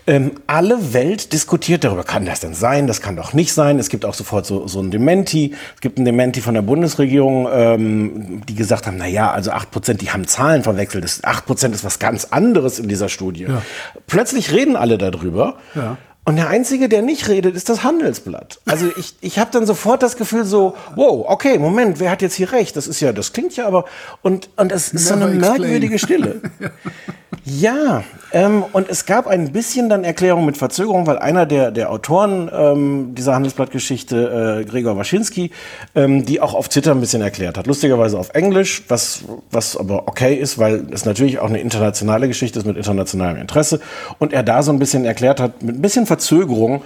Ähm, 0.08 0.32
alle 0.48 0.94
Welt 0.94 1.34
diskutiert 1.34 1.84
darüber, 1.84 2.04
kann 2.04 2.26
das 2.26 2.39
denn 2.39 2.56
sein? 2.56 2.88
Das 2.88 3.00
kann 3.00 3.15
doch 3.15 3.34
nicht 3.34 3.54
sein. 3.54 3.78
Es 3.78 3.89
gibt 3.89 4.06
auch 4.06 4.15
sofort 4.15 4.46
so, 4.46 4.68
so 4.68 4.80
ein 4.80 4.89
Dementi. 4.89 5.54
Es 5.76 5.82
gibt 5.82 6.00
ein 6.00 6.06
Dementi 6.06 6.42
von 6.42 6.56
der 6.56 6.63
Bundesregierung, 6.63 7.48
ähm, 7.52 8.42
die 8.48 8.56
gesagt 8.56 8.88
haben, 8.88 8.98
na 8.98 9.06
ja, 9.06 9.30
also 9.32 9.52
acht 9.52 9.70
Prozent, 9.70 10.02
die 10.02 10.10
haben 10.10 10.26
Zahlen 10.26 10.63
verwechselt. 10.63 11.20
Acht 11.24 11.46
Prozent 11.46 11.76
ist 11.76 11.84
was 11.84 12.00
ganz 12.00 12.26
anderes 12.26 12.80
in 12.80 12.88
dieser 12.88 13.08
Studie. 13.08 13.44
Ja. 13.44 13.62
Plötzlich 14.08 14.52
reden 14.52 14.76
alle 14.76 14.98
darüber. 14.98 15.58
Ja. 15.76 15.98
Und 16.30 16.36
der 16.36 16.48
Einzige, 16.48 16.89
der 16.89 17.02
nicht 17.02 17.28
redet, 17.28 17.56
ist 17.56 17.70
das 17.70 17.84
Handelsblatt. 17.84 18.60
Also 18.68 18.86
ich, 18.98 19.15
ich 19.20 19.39
habe 19.39 19.50
dann 19.52 19.65
sofort 19.65 20.04
das 20.04 20.15
Gefühl 20.15 20.46
so, 20.46 20.76
wow, 20.94 21.26
okay, 21.28 21.58
Moment, 21.58 22.00
wer 22.00 22.12
hat 22.12 22.22
jetzt 22.22 22.36
hier 22.36 22.52
recht? 22.52 22.78
Das 22.78 22.86
ist 22.86 23.00
ja, 23.00 23.12
das 23.13 23.34
klingt 23.34 23.56
ja 23.56 23.65
aber, 23.65 23.86
und, 24.22 24.48
und 24.56 24.72
es 24.72 24.94
ist 24.94 25.10
Never 25.10 25.22
so 25.22 25.26
eine 25.26 25.39
merkwürdige 25.39 25.98
Stille. 25.98 26.39
ja, 27.46 28.04
ähm, 28.32 28.63
und 28.74 28.89
es 28.89 29.06
gab 29.06 29.28
ein 29.28 29.52
bisschen 29.52 29.89
dann 29.89 30.04
Erklärung 30.04 30.46
mit 30.46 30.58
Verzögerung, 30.58 31.06
weil 31.08 31.20
einer 31.20 31.46
der, 31.46 31.72
der 31.72 31.92
Autoren 31.92 32.50
ähm, 32.54 33.15
dieser 33.15 33.36
Handelsblattgeschichte, 33.36 34.62
äh, 34.62 34.65
Gregor 34.65 34.98
Waschinski, 34.98 35.52
ähm, 35.96 36.26
die 36.26 36.42
auch 36.42 36.54
auf 36.54 36.70
Twitter 36.70 36.92
ein 36.92 37.02
bisschen 37.02 37.22
erklärt 37.22 37.58
hat. 37.58 37.68
Lustigerweise 37.68 38.18
auf 38.18 38.30
Englisch, 38.34 38.84
was, 38.88 39.24
was 39.52 39.78
aber 39.78 40.08
okay 40.08 40.36
ist, 40.36 40.58
weil 40.58 40.88
es 40.92 41.06
natürlich 41.06 41.39
auch 41.39 41.50
eine 41.50 41.60
internationale 41.60 42.28
Geschichte 42.28 42.60
ist 42.60 42.65
mit 42.65 42.78
internationalem 42.78 43.38
Interesse. 43.38 43.80
Und 44.18 44.34
er 44.34 44.44
da 44.44 44.63
so 44.63 44.72
ein 44.72 44.80
bisschen 44.80 45.06
erklärt 45.06 45.39
hat, 45.39 45.62
mit 45.62 45.78
ein 45.78 45.82
bisschen 45.82 46.06
Verzögerung, 46.06 46.82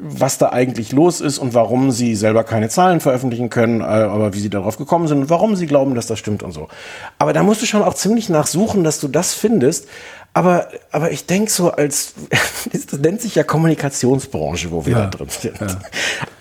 was 0.00 0.38
da 0.38 0.50
eigentlich 0.50 0.92
los 0.92 1.20
ist 1.20 1.38
und 1.38 1.54
warum 1.54 1.90
sie 1.90 2.14
selber 2.14 2.44
keine 2.44 2.68
Zahlen 2.68 3.00
veröffentlichen 3.00 3.48
können, 3.48 3.80
äh, 3.80 3.84
aber 3.84 4.34
wie 4.34 4.40
sie 4.40 4.50
darauf 4.50 4.76
gekommen 4.76 5.08
sind 5.08 5.22
und 5.22 5.30
warum 5.30 5.56
sie 5.56 5.66
glauben, 5.66 5.94
dass 5.94 6.06
das 6.06 6.18
stimmt 6.18 6.42
und 6.42 6.52
so. 6.52 6.68
Aber 7.18 7.32
da 7.32 7.42
musst 7.42 7.62
du 7.62 7.66
schon 7.66 7.82
auch 7.82 7.94
ziemlich 7.94 8.28
nachsuchen, 8.28 8.84
dass 8.84 9.00
du 9.00 9.08
das 9.08 9.32
findest. 9.32 9.69
Aber, 10.32 10.68
aber 10.92 11.10
ich 11.10 11.26
denke 11.26 11.50
so 11.50 11.72
als, 11.72 12.14
das 12.72 13.00
nennt 13.00 13.20
sich 13.20 13.34
ja 13.34 13.42
Kommunikationsbranche, 13.42 14.70
wo 14.70 14.86
wir 14.86 14.92
ja, 14.92 15.00
da 15.06 15.06
drin 15.06 15.28
sind. 15.28 15.60
Ja. 15.60 15.66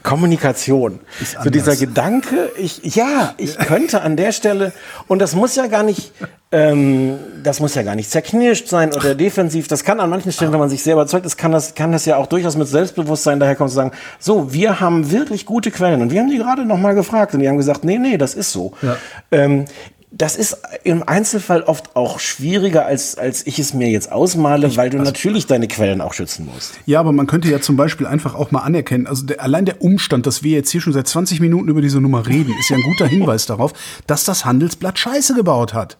Kommunikation. 0.04 1.00
So 1.44 1.50
dieser 1.50 1.76
Gedanke, 1.76 2.52
ich, 2.58 2.96
ja, 2.96 3.34
ich 3.38 3.58
könnte 3.58 4.02
an 4.02 4.16
der 4.16 4.32
Stelle, 4.32 4.74
und 5.08 5.20
das 5.20 5.36
muss 5.36 5.56
ja 5.56 5.68
gar 5.68 5.84
nicht, 5.84 6.14
ähm, 6.52 7.20
das 7.44 7.60
muss 7.60 7.76
ja 7.76 7.82
gar 7.82 7.96
nicht 7.96 8.12
zerknirscht 8.12 8.68
sein 8.68 8.94
oder 8.94 9.16
defensiv. 9.16 9.68
Das 9.68 9.84
kann 9.84 10.00
an 10.00 10.10
manchen 10.10 10.32
Stellen, 10.32 10.52
wenn 10.52 10.60
man 10.60 10.70
sich 10.70 10.84
selber 10.84 11.02
überzeugt 11.02 11.26
ist, 11.26 11.38
kann 11.38 11.52
das, 11.52 11.74
kann 11.74 11.92
das 11.92 12.06
ja 12.06 12.18
auch 12.18 12.28
durchaus 12.28 12.56
mit 12.56 12.68
Selbstbewusstsein 12.68 13.40
daherkommen 13.40 13.70
zu 13.70 13.76
sagen, 13.76 13.92
so, 14.20 14.54
wir 14.54 14.80
haben 14.80 15.12
wirklich 15.12 15.46
gute 15.46 15.72
Quellen. 15.72 16.02
Und 16.02 16.12
wir 16.12 16.22
haben 16.22 16.30
die 16.30 16.38
gerade 16.38 16.64
nochmal 16.64 16.94
gefragt 16.96 17.34
und 17.34 17.40
die 17.40 17.50
haben 17.50 17.58
gesagt, 17.58 17.84
nee, 17.84 17.98
nee, 17.98 18.18
das 18.18 18.36
ist 18.36 18.52
so. 18.52 18.74
Ja. 18.82 18.98
Ähm, 19.32 19.66
das 20.12 20.36
ist 20.36 20.58
im 20.84 21.04
Einzelfall 21.04 21.62
oft 21.64 21.96
auch 21.96 22.20
schwieriger, 22.20 22.86
als, 22.86 23.16
als 23.16 23.46
ich 23.46 23.60
es 23.60 23.74
mir 23.74 23.90
jetzt 23.90 24.12
ausmale, 24.12 24.68
ich, 24.68 24.78
weil 24.78 24.90
du 24.90 24.98
also, 24.98 25.12
natürlich 25.12 25.46
deine 25.46 25.68
Quellen 25.68 26.02
auch 26.02 26.14
schützen 26.14 26.50
musst. 26.52 26.74
Ja, 26.88 27.00
aber 27.00 27.12
man 27.12 27.28
könnte 27.28 27.50
ja 27.50 27.62
zum 27.62 27.76
Beispiel 27.76 28.08
einfach 28.08 28.34
auch 28.34 28.50
mal 28.52 28.62
anerkennen, 28.62 29.06
also 29.06 29.26
der, 29.26 29.42
allein 29.42 29.66
der 29.66 29.84
Umstand, 29.84 30.26
dass 30.26 30.42
wir 30.42 30.54
jetzt 30.54 30.72
hier 30.72 30.82
schon 30.82 30.94
seit 30.94 31.08
20 31.08 31.40
Minuten 31.42 31.70
über 31.70 31.82
diese 31.82 32.02
Nummer 32.02 32.26
reden, 32.26 32.56
ist 32.60 32.70
ja 32.70 32.78
ein 32.78 32.84
guter 32.84 33.08
Hinweis 33.08 33.46
darauf, 33.46 33.74
dass 34.08 34.24
das 34.26 34.46
Handelsblatt 34.46 34.98
Scheiße 34.98 35.36
gebaut 35.36 35.76
hat. 35.76 35.98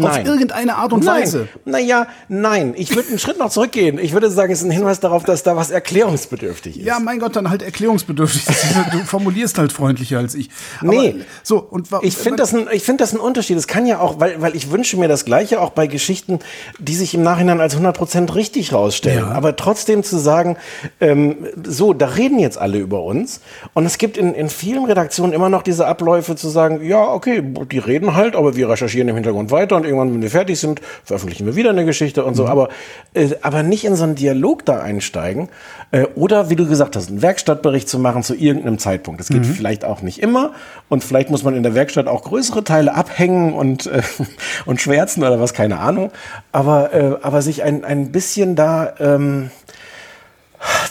Nein. 0.00 0.22
Auf 0.22 0.26
irgendeine 0.26 0.76
Art 0.76 0.92
und 0.92 1.04
nein. 1.04 1.22
Weise. 1.22 1.48
Naja, 1.64 2.06
nein. 2.28 2.74
Ich 2.76 2.94
würde 2.94 3.08
einen 3.08 3.18
Schritt 3.18 3.38
noch 3.38 3.50
zurückgehen. 3.50 3.98
Ich 3.98 4.12
würde 4.12 4.30
sagen, 4.30 4.52
es 4.52 4.60
ist 4.60 4.64
ein 4.64 4.70
Hinweis 4.70 5.00
darauf, 5.00 5.24
dass 5.24 5.42
da 5.42 5.56
was 5.56 5.70
erklärungsbedürftig 5.70 6.78
ist. 6.78 6.86
Ja, 6.86 6.98
mein 7.00 7.18
Gott, 7.18 7.36
dann 7.36 7.50
halt 7.50 7.62
erklärungsbedürftig. 7.62 8.44
du 8.92 8.98
formulierst 8.98 9.58
halt 9.58 9.72
freundlicher 9.72 10.18
als 10.18 10.34
ich. 10.34 10.50
Aber, 10.80 10.90
nee. 10.90 11.16
So, 11.42 11.58
und 11.58 11.88
ich 12.02 12.16
finde 12.16 12.36
das, 12.36 12.54
ein, 12.54 12.68
ich 12.72 12.82
find 12.82 13.00
das 13.00 13.12
ein 13.12 13.20
Unterschied. 13.20 13.56
Es 13.56 13.66
kann 13.66 13.86
ja 13.86 14.00
auch, 14.00 14.20
weil, 14.20 14.40
weil 14.40 14.54
ich 14.56 14.70
wünsche 14.70 14.96
mir 14.96 15.08
das 15.08 15.24
Gleiche 15.24 15.60
auch 15.60 15.70
bei 15.70 15.86
Geschichten, 15.86 16.38
die 16.78 16.94
sich 16.94 17.14
im 17.14 17.22
Nachhinein 17.22 17.60
als 17.60 17.76
100% 17.76 18.34
richtig 18.34 18.72
rausstellen. 18.72 19.26
Ja. 19.26 19.32
Aber 19.32 19.56
trotzdem 19.56 20.02
zu 20.02 20.18
sagen, 20.18 20.56
ähm, 21.00 21.46
so, 21.64 21.92
da 21.92 22.06
reden 22.06 22.38
jetzt 22.38 22.58
alle 22.58 22.78
über 22.78 23.02
uns. 23.02 23.40
Und 23.74 23.86
es 23.86 23.98
gibt 23.98 24.16
in, 24.16 24.34
in 24.34 24.48
vielen 24.48 24.84
Redaktionen 24.84 25.32
immer 25.32 25.48
noch 25.48 25.62
diese 25.62 25.86
Abläufe 25.86 26.36
zu 26.36 26.48
sagen, 26.48 26.84
ja, 26.84 27.02
okay, 27.02 27.42
die 27.42 27.78
reden 27.78 28.14
halt, 28.14 28.36
aber 28.36 28.56
wir 28.56 28.68
recherchieren 28.68 29.08
im 29.08 29.14
Hintergrund 29.14 29.50
weiter 29.50 29.76
und 29.76 29.84
irgendwann, 29.88 30.14
wenn 30.14 30.22
wir 30.22 30.30
fertig 30.30 30.60
sind, 30.60 30.80
veröffentlichen 31.04 31.46
wir 31.46 31.56
wieder 31.56 31.70
eine 31.70 31.84
Geschichte 31.84 32.24
und 32.24 32.34
so, 32.34 32.44
mhm. 32.44 32.50
aber, 32.50 32.68
äh, 33.14 33.30
aber 33.42 33.62
nicht 33.62 33.84
in 33.84 33.96
so 33.96 34.04
einen 34.04 34.14
Dialog 34.14 34.64
da 34.64 34.80
einsteigen. 34.80 35.48
Äh, 35.90 36.06
oder 36.14 36.50
wie 36.50 36.56
du 36.56 36.68
gesagt 36.68 36.96
hast, 36.96 37.08
einen 37.08 37.22
Werkstattbericht 37.22 37.88
zu 37.88 37.98
machen 37.98 38.22
zu 38.22 38.34
irgendeinem 38.34 38.78
Zeitpunkt. 38.78 39.20
Das 39.20 39.28
geht 39.28 39.40
mhm. 39.40 39.54
vielleicht 39.54 39.84
auch 39.84 40.02
nicht 40.02 40.20
immer 40.20 40.52
und 40.88 41.02
vielleicht 41.02 41.30
muss 41.30 41.42
man 41.42 41.56
in 41.56 41.62
der 41.62 41.74
Werkstatt 41.74 42.06
auch 42.06 42.24
größere 42.24 42.62
Teile 42.62 42.94
abhängen 42.94 43.54
und, 43.54 43.86
äh, 43.86 44.02
und 44.66 44.80
schwärzen 44.80 45.22
oder 45.22 45.40
was, 45.40 45.54
keine 45.54 45.78
Ahnung. 45.80 46.12
Aber, 46.52 46.94
äh, 46.94 47.16
aber 47.22 47.42
sich 47.42 47.62
ein, 47.62 47.84
ein 47.84 48.12
bisschen 48.12 48.54
da 48.54 48.94
ähm, 49.00 49.50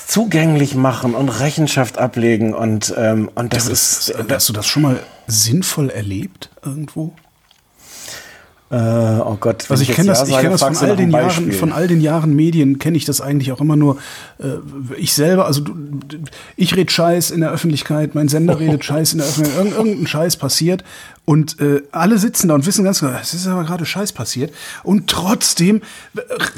zugänglich 0.06 0.76
machen 0.76 1.14
und 1.14 1.30
Rechenschaft 1.30 1.98
ablegen 1.98 2.54
und, 2.54 2.94
ähm, 2.98 3.30
und 3.36 3.54
das, 3.54 3.70
das 3.70 4.10
ist. 4.10 4.16
Hast 4.30 4.50
du 4.50 4.54
das 4.54 4.66
schon 4.66 4.84
mal 4.84 5.00
sinnvoll 5.28 5.90
erlebt 5.90 6.50
irgendwo? 6.64 7.14
Äh, 8.70 8.76
oh 8.76 9.38
Gott, 9.40 9.66
also 9.70 9.82
ich 9.82 9.92
kenne 9.92 10.10
das, 10.10 10.28
ich 10.28 10.38
kenn 10.38 10.52
das 10.52 10.62
von 10.62 10.76
all 10.76 10.98
den 10.98 11.10
Jahren, 11.10 11.52
von 11.54 11.72
all 11.72 11.88
den 11.88 12.02
Jahren 12.02 12.36
Medien 12.36 12.80
kenne 12.80 12.98
ich 12.98 13.06
das 13.06 13.22
eigentlich 13.22 13.54
auch 13.54 13.62
immer 13.62 13.78
nur. 13.78 13.98
Äh, 14.40 14.58
ich 14.98 15.14
selber, 15.14 15.46
also 15.46 15.62
du, 15.62 15.74
ich 16.58 16.76
rede 16.76 16.92
Scheiß 16.92 17.32
in 17.32 17.40
der 17.40 17.52
Öffentlichkeit, 17.52 18.14
mein 18.14 18.28
Sender 18.28 18.60
redet 18.60 18.84
Scheiß 18.84 19.14
in 19.14 19.20
der 19.20 19.28
Öffentlichkeit, 19.28 19.64
irgend, 19.64 19.78
irgendein 19.78 20.08
Scheiß 20.08 20.36
passiert 20.36 20.84
und 21.24 21.62
äh, 21.62 21.82
alle 21.94 22.18
sitzen 22.18 22.50
da 22.50 22.56
und 22.56 22.66
wissen 22.66 22.84
ganz 22.84 23.00
genau, 23.00 23.18
es 23.22 23.34
ist 23.34 23.48
aber 23.48 23.64
gerade 23.64 23.86
Scheiß 23.86 24.12
passiert 24.12 24.54
und 24.84 25.08
trotzdem 25.08 25.82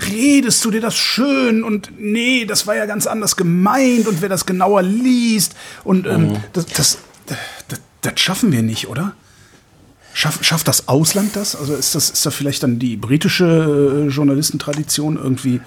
redest 0.09 0.65
du 0.65 0.71
dir 0.71 0.81
das 0.81 0.95
schön 0.95 1.63
und 1.63 1.91
nee, 1.99 2.45
das 2.45 2.65
war 2.65 2.75
ja 2.75 2.87
ganz 2.87 3.05
anders 3.05 3.35
gemeint 3.35 4.07
und 4.07 4.23
wer 4.23 4.29
das 4.29 4.47
genauer 4.47 4.81
liest 4.81 5.55
und 5.83 6.07
ähm, 6.07 6.29
mhm. 6.29 6.37
das, 6.53 6.65
das, 6.65 6.97
das, 7.67 7.81
das 8.01 8.19
schaffen 8.19 8.51
wir 8.51 8.63
nicht, 8.63 8.87
oder? 8.87 9.13
Schaff, 10.19 10.39
schafft 10.41 10.67
das 10.67 10.89
Ausland 10.89 11.37
das? 11.37 11.55
Also 11.55 11.73
ist 11.75 11.95
das, 11.95 12.09
ist 12.09 12.25
da 12.25 12.29
vielleicht 12.29 12.61
dann 12.61 12.77
die 12.77 12.97
britische 12.97 13.45
äh, 13.45 14.09
Journalistentradition 14.09 15.15
irgendwie 15.15 15.61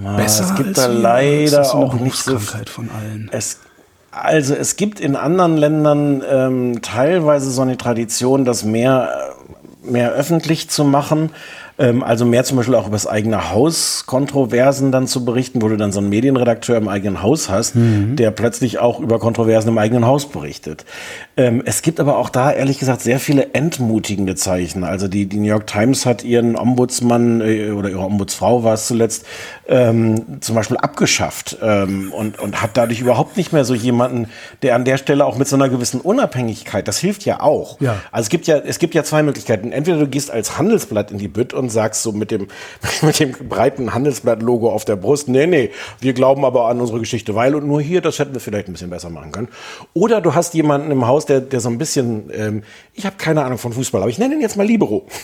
Na, 0.00 0.14
besser? 0.14 0.44
Es 0.44 0.54
gibt 0.54 0.78
da 0.78 0.86
leider 0.86 1.64
so 1.64 1.78
auch 1.78 1.94
nicht 1.94 2.14
so 2.14 2.38
von 2.38 2.88
allen. 2.90 3.28
Es, 3.32 3.58
also 4.12 4.54
es 4.54 4.76
gibt 4.76 5.00
in 5.00 5.16
anderen 5.16 5.56
Ländern 5.56 6.22
ähm, 6.30 6.80
teilweise 6.80 7.50
so 7.50 7.62
eine 7.62 7.76
Tradition, 7.76 8.44
das 8.44 8.62
mehr, 8.62 9.34
mehr 9.82 10.12
öffentlich 10.12 10.70
zu 10.70 10.84
machen. 10.84 11.30
Ähm, 11.78 12.02
also 12.02 12.24
mehr 12.24 12.44
zum 12.44 12.56
Beispiel 12.56 12.74
auch 12.74 12.86
über 12.86 12.96
das 12.96 13.06
eigene 13.06 13.52
Haus 13.52 14.04
Kontroversen 14.06 14.90
dann 14.92 15.06
zu 15.06 15.24
berichten, 15.24 15.62
wo 15.62 15.68
du 15.68 15.76
dann 15.76 15.92
so 15.92 16.00
einen 16.00 16.08
Medienredakteur 16.08 16.76
im 16.76 16.88
eigenen 16.88 17.22
Haus 17.22 17.48
hast, 17.48 17.76
mhm. 17.76 18.16
der 18.16 18.30
plötzlich 18.30 18.78
auch 18.78 19.00
über 19.00 19.18
Kontroversen 19.18 19.68
im 19.68 19.78
eigenen 19.78 20.04
Haus 20.04 20.28
berichtet. 20.28 20.84
Ähm, 21.36 21.62
es 21.64 21.82
gibt 21.82 22.00
aber 22.00 22.18
auch 22.18 22.30
da 22.30 22.50
ehrlich 22.50 22.78
gesagt 22.78 23.00
sehr 23.00 23.20
viele 23.20 23.54
entmutigende 23.54 24.34
Zeichen. 24.34 24.82
Also 24.82 25.08
die, 25.08 25.26
die 25.26 25.38
New 25.38 25.48
York 25.48 25.66
Times 25.66 26.04
hat 26.04 26.24
ihren 26.24 26.56
Ombudsmann 26.56 27.40
äh, 27.40 27.70
oder 27.70 27.90
ihre 27.90 28.00
Ombudsfrau 28.00 28.64
war 28.64 28.74
es 28.74 28.86
zuletzt 28.86 29.24
ähm, 29.68 30.40
zum 30.40 30.56
Beispiel 30.56 30.78
abgeschafft 30.78 31.58
ähm, 31.62 32.12
und, 32.12 32.38
und 32.38 32.60
hat 32.60 32.70
dadurch 32.74 33.00
überhaupt 33.00 33.36
nicht 33.36 33.52
mehr 33.52 33.64
so 33.64 33.74
jemanden, 33.74 34.28
der 34.62 34.74
an 34.74 34.84
der 34.84 34.96
Stelle 34.96 35.24
auch 35.24 35.36
mit 35.36 35.46
so 35.46 35.56
einer 35.56 35.68
gewissen 35.68 36.00
Unabhängigkeit, 36.00 36.88
das 36.88 36.98
hilft 36.98 37.24
ja 37.24 37.40
auch. 37.40 37.80
Ja. 37.80 37.96
Also 38.10 38.26
es 38.26 38.30
gibt 38.30 38.46
ja, 38.46 38.56
es 38.58 38.78
gibt 38.78 38.94
ja 38.94 39.04
zwei 39.04 39.22
Möglichkeiten. 39.22 39.70
Entweder 39.70 39.98
du 39.98 40.08
gehst 40.08 40.30
als 40.30 40.58
Handelsblatt 40.58 41.10
in 41.10 41.18
die 41.18 41.28
Bütt 41.28 41.54
und 41.54 41.67
sagst 41.70 42.02
so 42.02 42.12
mit 42.12 42.30
dem, 42.30 42.48
mit 43.02 43.20
dem 43.20 43.32
breiten 43.32 43.94
Handelsblatt-Logo 43.94 44.70
auf 44.70 44.84
der 44.84 44.96
Brust, 44.96 45.28
nee, 45.28 45.46
nee, 45.46 45.70
wir 46.00 46.12
glauben 46.12 46.44
aber 46.44 46.68
an 46.68 46.80
unsere 46.80 47.00
Geschichte, 47.00 47.34
weil 47.34 47.54
und 47.54 47.66
nur 47.66 47.80
hier, 47.80 48.00
das 48.00 48.18
hätten 48.18 48.34
wir 48.34 48.40
vielleicht 48.40 48.68
ein 48.68 48.72
bisschen 48.72 48.90
besser 48.90 49.10
machen 49.10 49.32
können. 49.32 49.48
Oder 49.94 50.20
du 50.20 50.34
hast 50.34 50.54
jemanden 50.54 50.90
im 50.90 51.06
Haus, 51.06 51.26
der, 51.26 51.40
der 51.40 51.60
so 51.60 51.68
ein 51.68 51.78
bisschen, 51.78 52.30
ähm, 52.32 52.62
ich 52.94 53.06
habe 53.06 53.16
keine 53.16 53.44
Ahnung 53.44 53.58
von 53.58 53.72
Fußball, 53.72 54.02
aber 54.02 54.10
ich 54.10 54.18
nenne 54.18 54.34
ihn 54.34 54.40
jetzt 54.40 54.56
mal 54.56 54.66
Libero. 54.66 55.06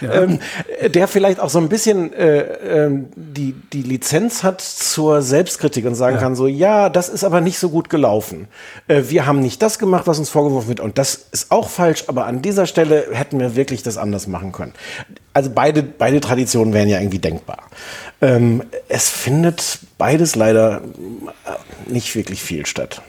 Ja. 0.00 0.22
ähm, 0.22 0.40
der 0.82 1.06
vielleicht 1.06 1.38
auch 1.38 1.48
so 1.48 1.58
ein 1.58 1.68
bisschen 1.68 2.12
äh, 2.12 2.86
äh, 2.86 2.90
die, 3.14 3.54
die 3.72 3.82
Lizenz 3.82 4.42
hat 4.42 4.60
zur 4.60 5.22
Selbstkritik 5.22 5.86
und 5.86 5.94
sagen 5.94 6.16
ja. 6.16 6.22
kann 6.22 6.34
so, 6.34 6.46
ja, 6.46 6.88
das 6.88 7.08
ist 7.08 7.24
aber 7.24 7.40
nicht 7.40 7.58
so 7.58 7.70
gut 7.70 7.88
gelaufen. 7.90 8.48
Äh, 8.88 9.04
wir 9.08 9.24
haben 9.26 9.40
nicht 9.40 9.62
das 9.62 9.78
gemacht, 9.78 10.06
was 10.06 10.18
uns 10.18 10.30
vorgeworfen 10.30 10.68
wird 10.68 10.80
und 10.80 10.98
das 10.98 11.28
ist 11.30 11.50
auch 11.50 11.68
falsch, 11.68 12.04
aber 12.08 12.26
an 12.26 12.42
dieser 12.42 12.66
Stelle 12.66 13.06
hätten 13.12 13.38
wir 13.38 13.56
wirklich 13.56 13.82
das 13.82 13.96
anders 13.96 14.26
machen 14.26 14.52
können. 14.52 14.74
Also 15.34 15.50
beide, 15.54 15.82
beide 15.82 16.20
Traditionen 16.20 16.72
wären 16.72 16.88
ja 16.88 17.00
irgendwie 17.00 17.18
denkbar. 17.18 17.58
Ähm, 18.20 18.62
es 18.88 19.10
findet 19.10 19.80
beides 19.98 20.36
leider 20.36 20.80
äh, 21.44 21.90
nicht 21.90 22.14
wirklich 22.14 22.42
viel 22.42 22.64
statt. 22.66 23.02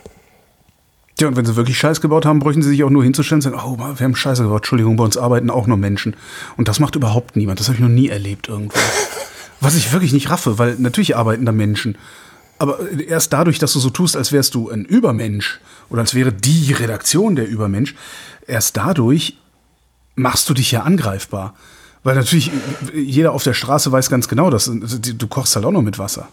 Ja, 1.20 1.28
und 1.28 1.38
wenn 1.38 1.46
sie 1.46 1.56
wirklich 1.56 1.78
Scheiß 1.78 2.02
gebaut 2.02 2.26
haben, 2.26 2.40
bräuchten 2.40 2.62
sie 2.62 2.70
sich 2.70 2.84
auch 2.84 2.90
nur 2.90 3.04
hinzustellen 3.04 3.38
und 3.38 3.42
sagen, 3.44 3.62
oh, 3.64 3.78
wir 3.78 4.04
haben 4.04 4.16
Scheiße 4.16 4.44
gebaut, 4.44 4.58
Entschuldigung, 4.58 4.98
bei 4.98 5.04
uns 5.06 5.16
arbeiten 5.16 5.50
auch 5.50 5.68
nur 5.68 5.78
Menschen. 5.78 6.16
Und 6.58 6.68
das 6.68 6.82
macht 6.82 6.96
überhaupt 6.96 7.38
niemand. 7.38 7.60
Das 7.60 7.68
habe 7.68 7.76
ich 7.76 7.82
noch 7.82 7.88
nie 7.88 8.10
erlebt 8.10 8.50
irgendwo. 8.50 8.78
Was 9.62 9.76
ich 9.76 9.94
wirklich 9.94 10.12
nicht 10.12 10.30
raffe, 10.30 10.58
weil 10.58 10.76
natürlich 10.78 11.16
arbeiten 11.16 11.46
da 11.46 11.54
Menschen. 11.54 11.98
Aber 12.58 12.80
erst 13.08 13.32
dadurch, 13.32 13.60
dass 13.60 13.74
du 13.74 13.80
so 13.80 13.90
tust, 13.90 14.18
als 14.18 14.32
wärst 14.32 14.56
du 14.56 14.70
ein 14.70 14.84
Übermensch 14.84 15.60
oder 15.90 16.02
als 16.02 16.14
wäre 16.16 16.34
die 16.34 16.74
Redaktion 16.74 17.36
der 17.36 17.48
Übermensch, 17.48 17.96
erst 18.48 18.76
dadurch 18.76 19.38
machst 20.16 20.50
du 20.50 20.54
dich 20.54 20.72
ja 20.72 20.82
angreifbar. 20.82 21.54
Weil 22.06 22.14
natürlich 22.14 22.52
jeder 22.94 23.34
auf 23.34 23.44
der 23.44 23.56
Straße 23.56 23.92
weiß 23.92 24.12
ganz 24.12 24.28
genau, 24.28 24.52
dass 24.52 24.72
du 24.72 25.28
kochst 25.28 25.56
halt 25.56 25.66
auch 25.66 25.72
noch 25.72 25.82
mit 25.82 25.98
Wasser. 25.98 26.28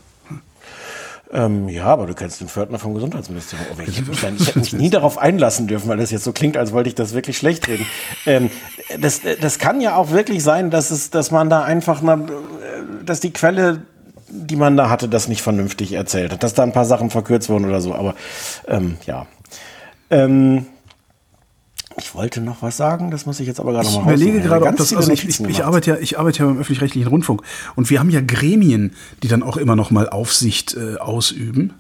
Ähm, 1.33 1.67
ja, 1.71 1.87
aber 1.87 2.07
du 2.07 2.13
kennst 2.13 2.43
den 2.43 2.49
Pförtner 2.49 2.79
vom 2.79 2.93
Gesundheitsministerium. 2.93 3.67
Oh, 3.75 3.81
ich, 3.81 3.97
hätte 3.99 4.11
mich, 4.11 4.23
ich 4.23 4.49
hätte 4.49 4.59
mich 4.59 4.75
nie 4.75 4.91
darauf 4.91 5.17
einlassen 5.17 5.67
dürfen, 5.67 5.89
weil 5.89 5.97
das 5.97 6.11
jetzt 6.11 6.25
so 6.25 6.33
klingt, 6.33 6.59
als 6.59 6.73
wollte 6.73 6.91
ich 6.91 6.95
das 6.95 7.15
wirklich 7.15 7.39
schlecht 7.39 7.69
reden. 7.69 7.87
Ähm, 8.27 8.51
das, 9.01 9.23
das 9.41 9.59
kann 9.59 9.81
ja 9.81 9.97
auch 9.97 10.11
wirklich 10.11 10.45
sein, 10.45 10.71
dass, 10.71 10.91
es, 10.91 11.11
dass 11.11 11.31
man 11.31 11.51
da 11.51 11.63
einfach, 11.63 12.03
na, 12.03 12.21
dass 13.05 13.21
die 13.21 13.33
Quelle 13.33 13.83
die 14.29 14.57
man 14.57 14.77
da 14.77 14.89
hatte, 14.89 15.09
das 15.09 15.29
nicht 15.29 15.43
vernünftig 15.43 15.93
erzählt 15.93 16.33
hat, 16.33 16.43
dass 16.43 16.55
da 16.55 16.63
ein 16.63 16.73
paar 16.73 16.87
Sachen 16.87 17.11
verkürzt 17.11 17.51
wurden 17.51 17.67
oder 17.67 17.81
so, 17.81 17.95
aber 17.95 18.15
ähm, 18.67 18.97
ja. 19.07 19.27
Ähm, 20.09 20.67
ich 22.13 22.17
wollte 22.19 22.43
noch 22.43 22.61
was 22.61 22.77
sagen, 22.77 23.11
das 23.11 23.25
muss 23.25 23.41
ich 23.41 23.47
jetzt 23.47 23.59
aber 23.59 23.73
gerade 23.73 23.87
noch 23.87 24.05
mal 24.05 24.15
Ich 24.15 24.21
überlege 24.21 24.47
gerade, 24.47 24.67
ob 24.67 24.77
das, 24.77 24.93
also 24.93 25.11
ich, 25.11 25.27
ich, 25.27 25.41
ich, 25.41 25.65
arbeite 25.65 25.93
ja, 25.93 25.97
ich 25.97 26.19
arbeite 26.19 26.41
ja 26.41 26.45
beim 26.45 26.59
öffentlich-rechtlichen 26.59 27.09
Rundfunk 27.09 27.41
und 27.75 27.89
wir 27.89 28.01
haben 28.01 28.11
ja 28.11 28.21
Gremien, 28.21 28.93
die 29.23 29.29
dann 29.29 29.43
auch 29.43 29.57
immer 29.57 29.77
noch 29.77 29.91
mal 29.91 30.11
Aufsicht 30.11 30.77
äh, 30.77 30.99
ausüben. 30.99 31.73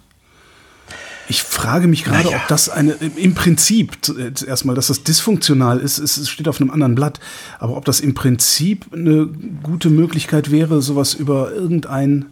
Ich 1.29 1.42
frage 1.42 1.87
mich 1.87 2.05
gerade, 2.05 2.25
naja. 2.25 2.38
ob 2.38 2.49
das 2.49 2.71
eine, 2.71 2.92
im 3.16 3.35
Prinzip, 3.35 3.99
erstmal, 4.47 4.75
dass 4.75 4.87
das 4.87 5.05
dysfunktional 5.05 5.81
ist, 5.81 5.99
es 5.99 6.31
steht 6.31 6.49
auf 6.49 6.62
einem 6.62 6.71
anderen 6.71 6.95
Blatt, 6.95 7.21
aber 7.59 7.77
ob 7.77 7.85
das 7.85 8.01
im 8.01 8.14
Prinzip 8.14 8.87
eine 8.90 9.29
gute 9.62 9.90
Möglichkeit 9.90 10.51
wäre, 10.51 10.81
sowas 10.81 11.12
über 11.12 11.53
irgendein, 11.53 12.25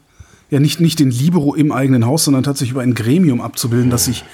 ja 0.49 0.59
nicht, 0.59 0.81
nicht 0.81 1.01
den 1.01 1.11
Libero 1.11 1.55
im 1.55 1.71
eigenen 1.71 2.07
Haus, 2.07 2.25
sondern 2.25 2.45
tatsächlich 2.45 2.73
über 2.73 2.81
ein 2.81 2.95
Gremium 2.95 3.43
abzubilden, 3.43 3.91
das 3.91 4.07
sich 4.07 4.25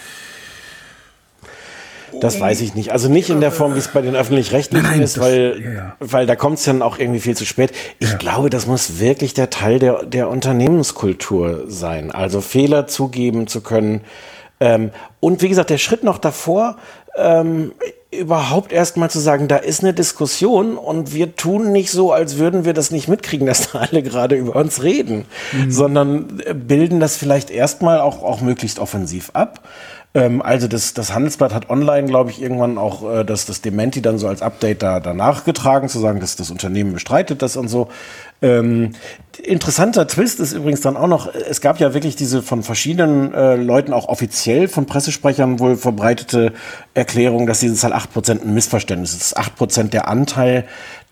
das 2.20 2.40
weiß 2.40 2.60
ich 2.60 2.74
nicht. 2.74 2.92
Also 2.92 3.08
nicht 3.08 3.30
in 3.30 3.40
der 3.40 3.52
Form, 3.52 3.74
wie 3.74 3.78
es 3.78 3.88
bei 3.88 4.00
den 4.00 4.14
öffentlich-rechtlichen 4.14 5.02
ist, 5.02 5.18
weil, 5.18 5.60
ja, 5.62 5.72
ja. 5.72 5.96
weil 6.00 6.26
da 6.26 6.36
kommt 6.36 6.58
es 6.58 6.64
dann 6.64 6.82
auch 6.82 6.98
irgendwie 6.98 7.20
viel 7.20 7.36
zu 7.36 7.44
spät. 7.44 7.72
Ich 7.98 8.10
ja. 8.10 8.16
glaube, 8.16 8.50
das 8.50 8.66
muss 8.66 8.98
wirklich 9.00 9.34
der 9.34 9.50
Teil 9.50 9.78
der, 9.78 10.04
der 10.04 10.28
Unternehmenskultur 10.28 11.64
sein. 11.66 12.12
Also 12.12 12.40
Fehler 12.40 12.86
zugeben 12.86 13.46
zu 13.46 13.60
können. 13.60 14.02
Ähm, 14.60 14.90
und 15.20 15.42
wie 15.42 15.48
gesagt, 15.48 15.70
der 15.70 15.78
Schritt 15.78 16.02
noch 16.02 16.18
davor, 16.18 16.76
ähm, 17.16 17.72
überhaupt 18.10 18.72
erst 18.72 18.96
mal 18.96 19.10
zu 19.10 19.18
sagen, 19.18 19.48
da 19.48 19.56
ist 19.56 19.82
eine 19.82 19.92
Diskussion 19.92 20.76
und 20.76 21.12
wir 21.12 21.36
tun 21.36 21.72
nicht 21.72 21.90
so, 21.90 22.12
als 22.12 22.38
würden 22.38 22.64
wir 22.64 22.72
das 22.72 22.90
nicht 22.90 23.08
mitkriegen, 23.08 23.46
dass 23.46 23.72
da 23.72 23.80
alle 23.80 24.02
gerade 24.02 24.36
über 24.36 24.56
uns 24.56 24.82
reden, 24.82 25.26
mhm. 25.52 25.70
sondern 25.70 26.42
bilden 26.54 27.00
das 27.00 27.16
vielleicht 27.16 27.50
erstmal 27.50 28.00
auch, 28.00 28.22
auch 28.22 28.40
möglichst 28.40 28.78
offensiv 28.78 29.30
ab 29.34 29.60
Ähm, 30.16 30.40
also 30.40 30.66
das, 30.66 30.94
das 30.94 31.12
Handelsblatt 31.12 31.52
hat 31.52 31.68
online, 31.68 32.08
glaube 32.08 32.30
ich, 32.30 32.40
irgendwann 32.40 32.78
auch 32.78 33.18
äh, 33.18 33.24
das, 33.24 33.44
das 33.44 33.60
Dementi 33.60 34.00
dann 34.00 34.16
so 34.16 34.26
als 34.28 34.40
Update 34.40 34.82
da 34.82 34.98
danach 34.98 35.44
getragen, 35.44 35.90
zu 35.90 35.98
sagen, 35.98 36.20
dass 36.20 36.36
das 36.36 36.50
Unternehmen 36.50 36.94
bestreitet 36.94 37.42
das 37.42 37.58
und 37.58 37.68
so. 37.68 37.88
Ähm, 38.40 38.92
interessanter 39.42 40.06
Twist 40.06 40.40
ist 40.40 40.54
übrigens 40.54 40.80
dann 40.80 40.96
auch 40.96 41.06
noch, 41.06 41.34
es 41.34 41.60
gab 41.60 41.80
ja 41.80 41.92
wirklich 41.92 42.16
diese 42.16 42.42
von 42.42 42.62
verschiedenen 42.62 43.34
äh, 43.34 43.56
Leuten 43.56 43.92
auch 43.92 44.08
offiziell 44.08 44.68
von 44.68 44.86
Pressesprechern 44.86 45.58
wohl 45.58 45.76
verbreitete 45.76 46.54
Erklärung, 46.94 47.46
dass 47.46 47.60
dieses 47.60 47.84
halt 47.84 47.94
8% 47.94 48.42
ein 48.42 48.54
Missverständnis 48.54 49.12
ist. 49.14 49.38
8% 49.38 49.90
der 49.90 50.08
Anteil 50.08 50.64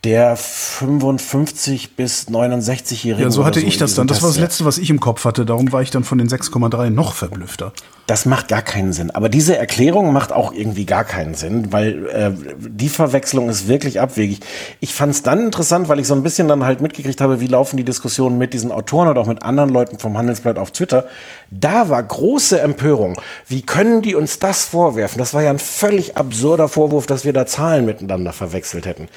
der 0.05 0.37
55 0.37 1.97
bis 1.97 2.29
69-Jährigen. 2.29 3.25
Ja, 3.25 3.31
so 3.31 3.45
hatte 3.45 3.61
so 3.61 3.67
ich 3.67 3.79
das 3.79 3.95
dann. 3.95 4.07
Das 4.07 4.23
war 4.23 4.29
das 4.29 4.39
Letzte, 4.39 4.65
was 4.65 4.79
ich 4.79 4.91
im 4.91 5.01
Kopf 5.01 5.25
hatte. 5.25 5.47
Darum 5.47 5.73
war 5.73 5.83
ich 5.83 5.91
dann 5.91 6.05
von 6.05 6.19
den 6.19 6.29
6,3 6.29 6.91
noch 6.91 7.15
verblüffter. 7.15 7.73
Das 8.07 8.27
macht 8.27 8.49
gar 8.49 8.61
keinen 8.61 8.93
Sinn. 8.93 9.11
Aber 9.11 9.31
diese 9.31 9.57
Erklärung 9.57 10.13
macht 10.13 10.31
auch 10.31 10.53
irgendwie 10.53 10.85
gar 10.85 11.05
keinen 11.05 11.35
Sinn, 11.35 11.73
weil 11.73 12.07
äh, 12.09 12.33
die 12.59 12.91
Verwechslung 12.91 13.49
ist 13.49 13.67
wirklich 13.67 13.99
abwegig. 13.99 14.41
Ich 14.81 14.93
fand 14.93 15.15
es 15.15 15.23
dann 15.23 15.47
interessant, 15.47 15.89
weil 15.89 15.99
ich 15.99 16.07
so 16.07 16.15
ein 16.15 16.23
bisschen 16.23 16.47
dann 16.47 16.65
halt 16.65 16.83
mitgekriegt 16.83 17.23
habe, 17.23 17.41
wie 17.41 17.47
laufen 17.47 17.79
die 17.79 17.85
Diskussionen 17.85 18.37
mit 18.37 18.53
diesen 18.53 18.73
Autoren 18.73 19.09
oder 19.09 19.23
auch 19.23 19.27
mit 19.27 19.43
anderen 19.43 19.71
Leuten 19.71 19.99
vom 19.99 20.19
Handelsblatt 20.19 20.59
auf 20.59 20.71
Twitter. 20.71 21.07
Da 21.51 21.89
war 21.89 22.03
große 22.03 22.61
Empörung. 22.61 23.19
Wie 23.49 23.63
können 23.63 24.03
die 24.03 24.15
uns 24.15 24.39
das 24.39 24.67
vorwerfen? 24.67 25.19
Das 25.19 25.33
war 25.33 25.43
ja 25.43 25.49
ein 25.49 25.59
völlig 25.59 26.19
absurder 26.19 26.69
Vorwurf, 26.69 27.07
dass 27.07 27.25
wir 27.25 27.33
da 27.33 27.47
Zahlen 27.47 27.87
miteinander 27.87 28.35
verwechselt 28.35 28.85
hätten. 28.85 29.09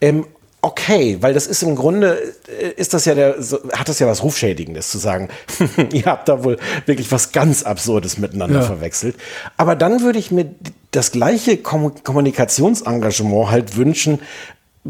Ähm, 0.00 0.24
okay, 0.62 1.18
weil 1.20 1.34
das 1.34 1.46
ist 1.46 1.62
im 1.62 1.76
Grunde, 1.76 2.34
äh, 2.48 2.70
ist 2.76 2.94
das 2.94 3.04
ja 3.04 3.14
der, 3.14 3.36
hat 3.72 3.88
das 3.88 3.98
ja 3.98 4.06
was 4.06 4.22
Rufschädigendes 4.22 4.90
zu 4.90 4.98
sagen, 4.98 5.28
ihr 5.92 6.04
habt 6.04 6.28
da 6.28 6.44
wohl 6.44 6.58
wirklich 6.86 7.10
was 7.12 7.32
ganz 7.32 7.62
Absurdes 7.62 8.18
miteinander 8.18 8.60
ja. 8.60 8.66
verwechselt. 8.66 9.16
Aber 9.56 9.76
dann 9.76 10.02
würde 10.02 10.18
ich 10.18 10.30
mir 10.30 10.54
das 10.90 11.12
gleiche 11.12 11.56
Kommunikationsengagement 11.56 13.50
halt 13.50 13.76
wünschen, 13.76 14.20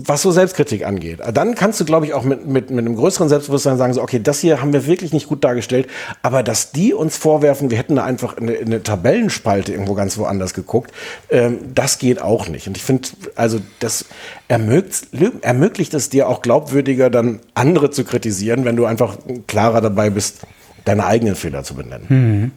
was 0.07 0.23
so 0.23 0.31
Selbstkritik 0.31 0.87
angeht. 0.87 1.21
Dann 1.35 1.55
kannst 1.55 1.81
du, 1.81 1.85
glaube 1.85 2.07
ich, 2.07 2.15
auch 2.15 2.23
mit, 2.23 2.47
mit, 2.47 2.71
mit 2.71 2.79
einem 2.79 2.97
größeren 2.97 3.29
Selbstbewusstsein 3.29 3.79
sagen, 3.79 3.93
so, 3.93 4.03
okay, 4.03 4.21
das 4.23 4.41
hier 4.41 4.61
haben 4.61 4.73
wir 4.73 4.87
wirklich 4.87 5.13
nicht 5.13 5.29
gut 5.29 5.45
dargestellt, 5.45 5.89
aber 6.23 6.43
dass 6.43 6.73
die 6.73 6.95
uns 6.95 7.17
vorwerfen, 7.17 7.71
wir 7.71 7.79
hätten 7.79 7.97
da 7.97 8.05
einfach 8.05 8.37
eine, 8.37 8.57
eine 8.57 8.83
Tabellenspalte 8.83 9.73
irgendwo 9.73 9.95
ganz 9.95 10.19
woanders 10.19 10.55
geguckt, 10.55 10.93
ähm, 11.31 11.59
das 11.75 11.99
geht 11.99 12.21
auch 12.21 12.49
nicht. 12.49 12.67
Und 12.67 12.77
ich 12.77 12.83
finde, 12.83 13.09
also 13.35 13.61
das 13.79 14.07
ermöglicht, 14.49 15.09
ermöglicht 15.43 15.95
es 15.95 16.09
dir 16.09 16.29
auch 16.29 16.43
glaubwürdiger, 16.43 17.11
dann 17.11 17.41
andere 17.55 17.91
zu 17.91 18.05
kritisieren, 18.05 18.65
wenn 18.65 18.77
du 18.77 18.87
einfach 18.87 19.17
klarer 19.47 19.81
dabei 19.81 20.11
bist, 20.11 20.41
deine 20.85 21.07
eigenen 21.07 21.35
Fehler 21.35 21.63
zu 21.63 21.75
benennen. 21.75 22.07
Mhm. 22.09 22.53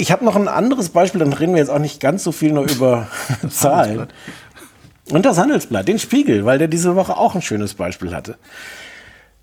Ich 0.00 0.10
habe 0.10 0.24
noch 0.24 0.34
ein 0.34 0.48
anderes 0.48 0.88
Beispiel, 0.88 1.18
dann 1.18 1.34
reden 1.34 1.52
wir 1.52 1.58
jetzt 1.58 1.68
auch 1.68 1.78
nicht 1.78 2.00
ganz 2.00 2.24
so 2.24 2.32
viel 2.32 2.52
nur 2.52 2.64
über 2.64 3.08
Zahlen. 3.50 4.06
Und 5.10 5.26
das 5.26 5.38
Handelsblatt, 5.38 5.88
den 5.88 5.98
Spiegel, 5.98 6.44
weil 6.44 6.58
der 6.58 6.68
diese 6.68 6.94
Woche 6.96 7.16
auch 7.16 7.34
ein 7.34 7.42
schönes 7.42 7.74
Beispiel 7.74 8.14
hatte. 8.14 8.36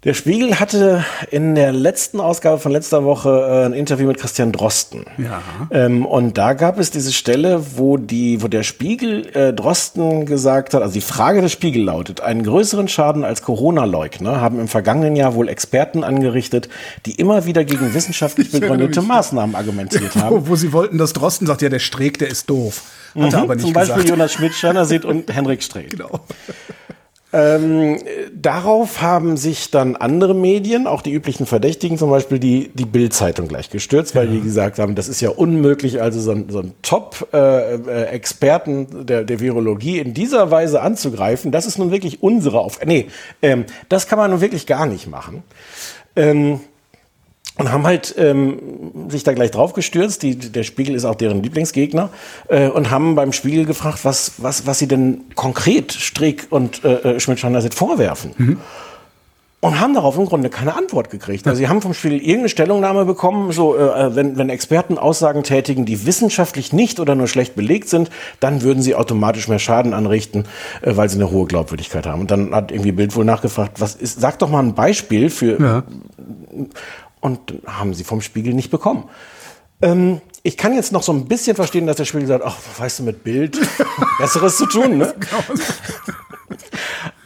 Der 0.07 0.13
Spiegel 0.13 0.57
hatte 0.57 1.03
in 1.31 1.53
der 1.53 1.73
letzten 1.73 2.21
Ausgabe 2.21 2.59
von 2.59 2.71
letzter 2.71 3.03
Woche 3.03 3.29
äh, 3.29 3.65
ein 3.65 3.73
Interview 3.73 4.07
mit 4.07 4.17
Christian 4.17 4.53
Drosten. 4.53 5.03
Ja. 5.17 5.41
Ähm, 5.69 6.05
und 6.05 6.37
da 6.37 6.53
gab 6.53 6.79
es 6.79 6.91
diese 6.91 7.11
Stelle, 7.11 7.61
wo 7.75 7.97
die, 7.97 8.41
wo 8.41 8.47
der 8.47 8.63
Spiegel 8.63 9.27
äh, 9.35 9.51
Drosten 9.51 10.25
gesagt 10.25 10.73
hat, 10.73 10.81
also 10.81 10.93
die 10.93 11.01
Frage 11.01 11.41
des 11.41 11.51
Spiegel 11.51 11.83
lautet, 11.83 12.21
einen 12.21 12.43
größeren 12.43 12.87
Schaden 12.87 13.25
als 13.25 13.41
Corona-Leugner 13.41 14.39
haben 14.39 14.61
im 14.61 14.69
vergangenen 14.69 15.17
Jahr 15.17 15.35
wohl 15.35 15.49
Experten 15.49 16.05
angerichtet, 16.05 16.69
die 17.05 17.15
immer 17.15 17.43
wieder 17.43 17.65
gegen 17.65 17.93
wissenschaftlich 17.93 18.49
begründete 18.53 19.01
Maßnahmen 19.01 19.57
argumentiert 19.57 20.15
haben. 20.21 20.37
Wo, 20.37 20.51
wo 20.51 20.55
sie 20.55 20.71
wollten, 20.71 20.97
dass 20.97 21.11
Drosten 21.11 21.47
sagt, 21.47 21.61
ja, 21.61 21.67
der 21.67 21.79
Streeck, 21.79 22.17
der 22.17 22.29
ist 22.29 22.49
doof. 22.49 22.83
Hat 23.13 23.33
er 23.33 23.39
mhm, 23.39 23.43
aber 23.43 23.55
nicht 23.55 23.65
Zum 23.65 23.73
Beispiel 23.73 23.95
gesagt. 23.95 24.09
Jonas 24.09 24.31
Schmidt, 24.31 24.53
Schannersit 24.53 25.03
und 25.03 25.33
Henrik 25.35 25.61
Streeck. 25.61 25.89
Genau. 25.89 26.21
Ähm, 27.37 27.99
darauf 28.33 29.01
haben 29.03 29.37
sich 29.37 29.69
dann 29.69 29.95
andere 29.95 30.33
Medien, 30.33 30.87
auch 30.87 31.03
die 31.03 31.13
üblichen 31.13 31.45
Verdächtigen, 31.45 31.99
zum 31.99 32.09
Beispiel 32.09 32.39
die, 32.39 32.71
die 32.73 32.85
Bild-Zeitung 32.85 33.47
gleich 33.47 33.69
gestürzt, 33.69 34.15
weil 34.15 34.25
ja. 34.25 34.31
die 34.33 34.41
gesagt 34.41 34.79
haben, 34.79 34.95
das 34.95 35.07
ist 35.07 35.21
ja 35.21 35.29
unmöglich, 35.29 36.01
also 36.01 36.19
so 36.19 36.31
ein, 36.31 36.49
so 36.49 36.61
ein 36.61 36.73
Top-Experten 36.81 39.01
äh, 39.01 39.05
der, 39.05 39.23
der 39.23 39.39
Virologie 39.39 39.99
in 39.99 40.15
dieser 40.15 40.49
Weise 40.49 40.81
anzugreifen. 40.81 41.51
Das 41.51 41.67
ist 41.67 41.77
nun 41.77 41.91
wirklich 41.91 42.23
unsere 42.23 42.59
Aufgabe. 42.59 42.89
Nee, 42.89 43.05
ähm, 43.43 43.65
das 43.87 44.07
kann 44.07 44.17
man 44.17 44.31
nun 44.31 44.41
wirklich 44.41 44.65
gar 44.65 44.87
nicht 44.87 45.07
machen. 45.07 45.43
Ähm, 46.15 46.61
und 47.57 47.71
haben 47.71 47.85
halt 47.85 48.15
ähm, 48.17 48.59
sich 49.09 49.23
da 49.23 49.33
gleich 49.33 49.51
drauf 49.51 49.73
gestürzt. 49.73 50.23
Die, 50.23 50.35
der 50.35 50.63
Spiegel 50.63 50.95
ist 50.95 51.05
auch 51.05 51.15
deren 51.15 51.41
Lieblingsgegner 51.43 52.09
äh, 52.49 52.67
und 52.69 52.91
haben 52.91 53.15
beim 53.15 53.33
Spiegel 53.33 53.65
gefragt, 53.65 53.99
was, 54.03 54.33
was, 54.37 54.65
was 54.65 54.79
sie 54.79 54.87
denn 54.87 55.21
konkret 55.35 55.91
Strick 55.91 56.47
und 56.49 56.83
äh, 56.83 57.15
äh 57.15 57.19
Schmidt-Schandersit 57.19 57.73
vorwerfen. 57.73 58.31
Mhm. 58.37 58.57
Und 59.59 59.79
haben 59.79 59.95
darauf 59.95 60.15
im 60.19 60.27
Grunde 60.27 60.49
keine 60.49 60.75
Antwort 60.75 61.09
gekriegt. 61.09 61.47
Also 61.47 61.57
sie 61.57 61.67
haben 61.67 61.81
vom 61.81 61.95
Spiegel 61.95 62.19
irgendeine 62.19 62.49
Stellungnahme 62.49 63.05
bekommen, 63.05 63.51
so 63.51 63.75
äh, 63.75 63.81
äh, 63.81 64.15
wenn, 64.15 64.37
wenn 64.37 64.49
Experten 64.49 64.99
Aussagen 64.99 65.41
tätigen, 65.41 65.83
die 65.83 66.05
wissenschaftlich 66.05 66.73
nicht 66.73 66.99
oder 66.99 67.15
nur 67.15 67.27
schlecht 67.27 67.55
belegt 67.55 67.89
sind, 67.89 68.11
dann 68.39 68.61
würden 68.61 68.83
sie 68.83 68.93
automatisch 68.93 69.47
mehr 69.47 69.57
Schaden 69.57 69.95
anrichten, 69.95 70.45
äh, 70.83 70.95
weil 70.95 71.09
sie 71.09 71.15
eine 71.15 71.31
hohe 71.31 71.47
Glaubwürdigkeit 71.47 72.05
haben. 72.05 72.21
Und 72.21 72.29
dann 72.29 72.53
hat 72.53 72.71
irgendwie 72.71 72.91
Bild 72.91 73.15
wohl 73.15 73.25
nachgefragt, 73.25 73.81
was 73.81 73.95
ist, 73.95 74.21
sag 74.21 74.37
doch 74.37 74.49
mal 74.49 74.59
ein 74.59 74.75
Beispiel 74.75 75.31
für 75.31 75.59
ja 75.59 75.83
und 77.19 77.53
haben 77.65 77.93
sie 77.93 78.03
vom 78.03 78.21
Spiegel 78.21 78.53
nicht 78.53 78.71
bekommen. 78.71 79.09
Ähm, 79.81 80.21
ich 80.43 80.57
kann 80.57 80.73
jetzt 80.73 80.91
noch 80.91 81.03
so 81.03 81.11
ein 81.11 81.25
bisschen 81.25 81.55
verstehen, 81.55 81.87
dass 81.87 81.97
der 81.97 82.05
Spiegel 82.05 82.27
sagt, 82.27 82.43
ach, 82.45 82.57
weißt 82.77 82.99
du, 82.99 83.03
mit 83.03 83.23
Bild 83.23 83.59
Besseres 84.19 84.57
zu 84.57 84.65
tun, 84.65 84.97
ne? 84.97 85.13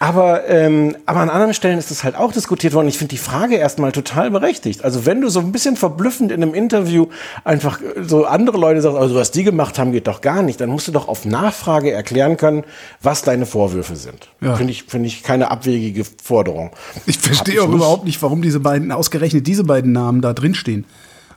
Aber, 0.02 0.50
ähm, 0.50 0.98
aber 1.06 1.20
an 1.20 1.30
anderen 1.30 1.54
Stellen 1.54 1.78
ist 1.78 1.92
es 1.92 2.04
halt 2.04 2.16
auch 2.16 2.34
diskutiert 2.34 2.74
worden. 2.74 2.88
Ich 2.88 2.98
finde 2.98 3.12
die 3.12 3.20
Frage 3.20 3.58
erstmal 3.58 3.92
total 3.92 4.32
berechtigt. 4.32 4.84
Also 4.84 5.06
wenn 5.06 5.22
du 5.22 5.30
so 5.30 5.40
ein 5.42 5.52
bisschen 5.52 5.76
verblüffend 5.76 6.32
in 6.32 6.42
einem 6.42 6.56
Interview 6.56 7.06
einfach 7.44 7.80
so 8.02 8.26
andere 8.26 8.58
Leute 8.58 8.82
sagst, 8.82 8.98
also 8.98 9.14
was 9.14 9.30
die 9.30 9.44
gemacht 9.44 9.78
haben, 9.78 9.92
geht 9.92 10.08
doch 10.08 10.22
gar 10.22 10.42
nicht, 10.42 10.60
dann 10.60 10.70
musst 10.72 10.88
du 10.88 10.92
doch 10.92 11.08
auf 11.08 11.26
Nachfrage 11.26 11.92
erklären 11.92 12.36
können, 12.36 12.64
was 13.04 13.22
deine 13.22 13.46
Vorwürfe 13.46 13.96
sind. 13.96 14.30
Ja. 14.42 14.56
Finde 14.56 14.72
ich, 14.72 14.86
finde 14.86 15.06
ich 15.06 15.22
keine 15.22 15.52
abwegige 15.52 16.04
Forderung. 16.04 16.72
Ich 17.06 17.20
verstehe 17.20 17.62
auch 17.62 17.70
überhaupt 17.70 18.06
nicht, 18.06 18.20
warum 18.24 18.42
diese 18.42 18.60
beiden, 18.60 18.92
ausgerechnet 18.92 19.46
diese 19.46 19.66
beiden 19.66 19.92
Namen 19.92 20.22
da 20.22 20.34
drin 20.34 20.56
stehen. 20.56 20.86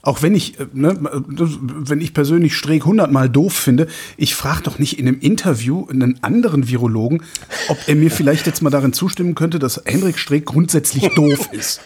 Auch 0.05 0.23
wenn 0.23 0.35
ich, 0.35 0.61
äh, 0.61 0.67
ne, 0.73 0.97
wenn 1.01 2.01
ich 2.01 2.15
persönlich 2.15 2.55
Streeck 2.55 2.85
hundertmal 2.85 3.29
doof 3.29 3.55
finde, 3.55 3.89
ich 4.17 4.35
frage 4.35 4.63
doch 4.63 4.79
nicht 4.79 4.99
in 4.99 5.09
einem 5.09 5.19
Interview 5.21 5.87
einen 5.89 6.23
anderen 6.23 6.69
Virologen, 6.69 7.23
ob 7.69 7.79
er 7.87 7.95
mir 7.95 8.11
vielleicht 8.11 8.47
jetzt 8.47 8.63
mal 8.63 8.71
darin 8.71 8.93
zustimmen 8.93 9.35
könnte, 9.35 9.59
dass 9.59 9.81
Henrik 9.85 10.19
Streeck 10.19 10.47
grundsätzlich 10.47 11.09
doof 11.15 11.49
ist. 11.53 11.81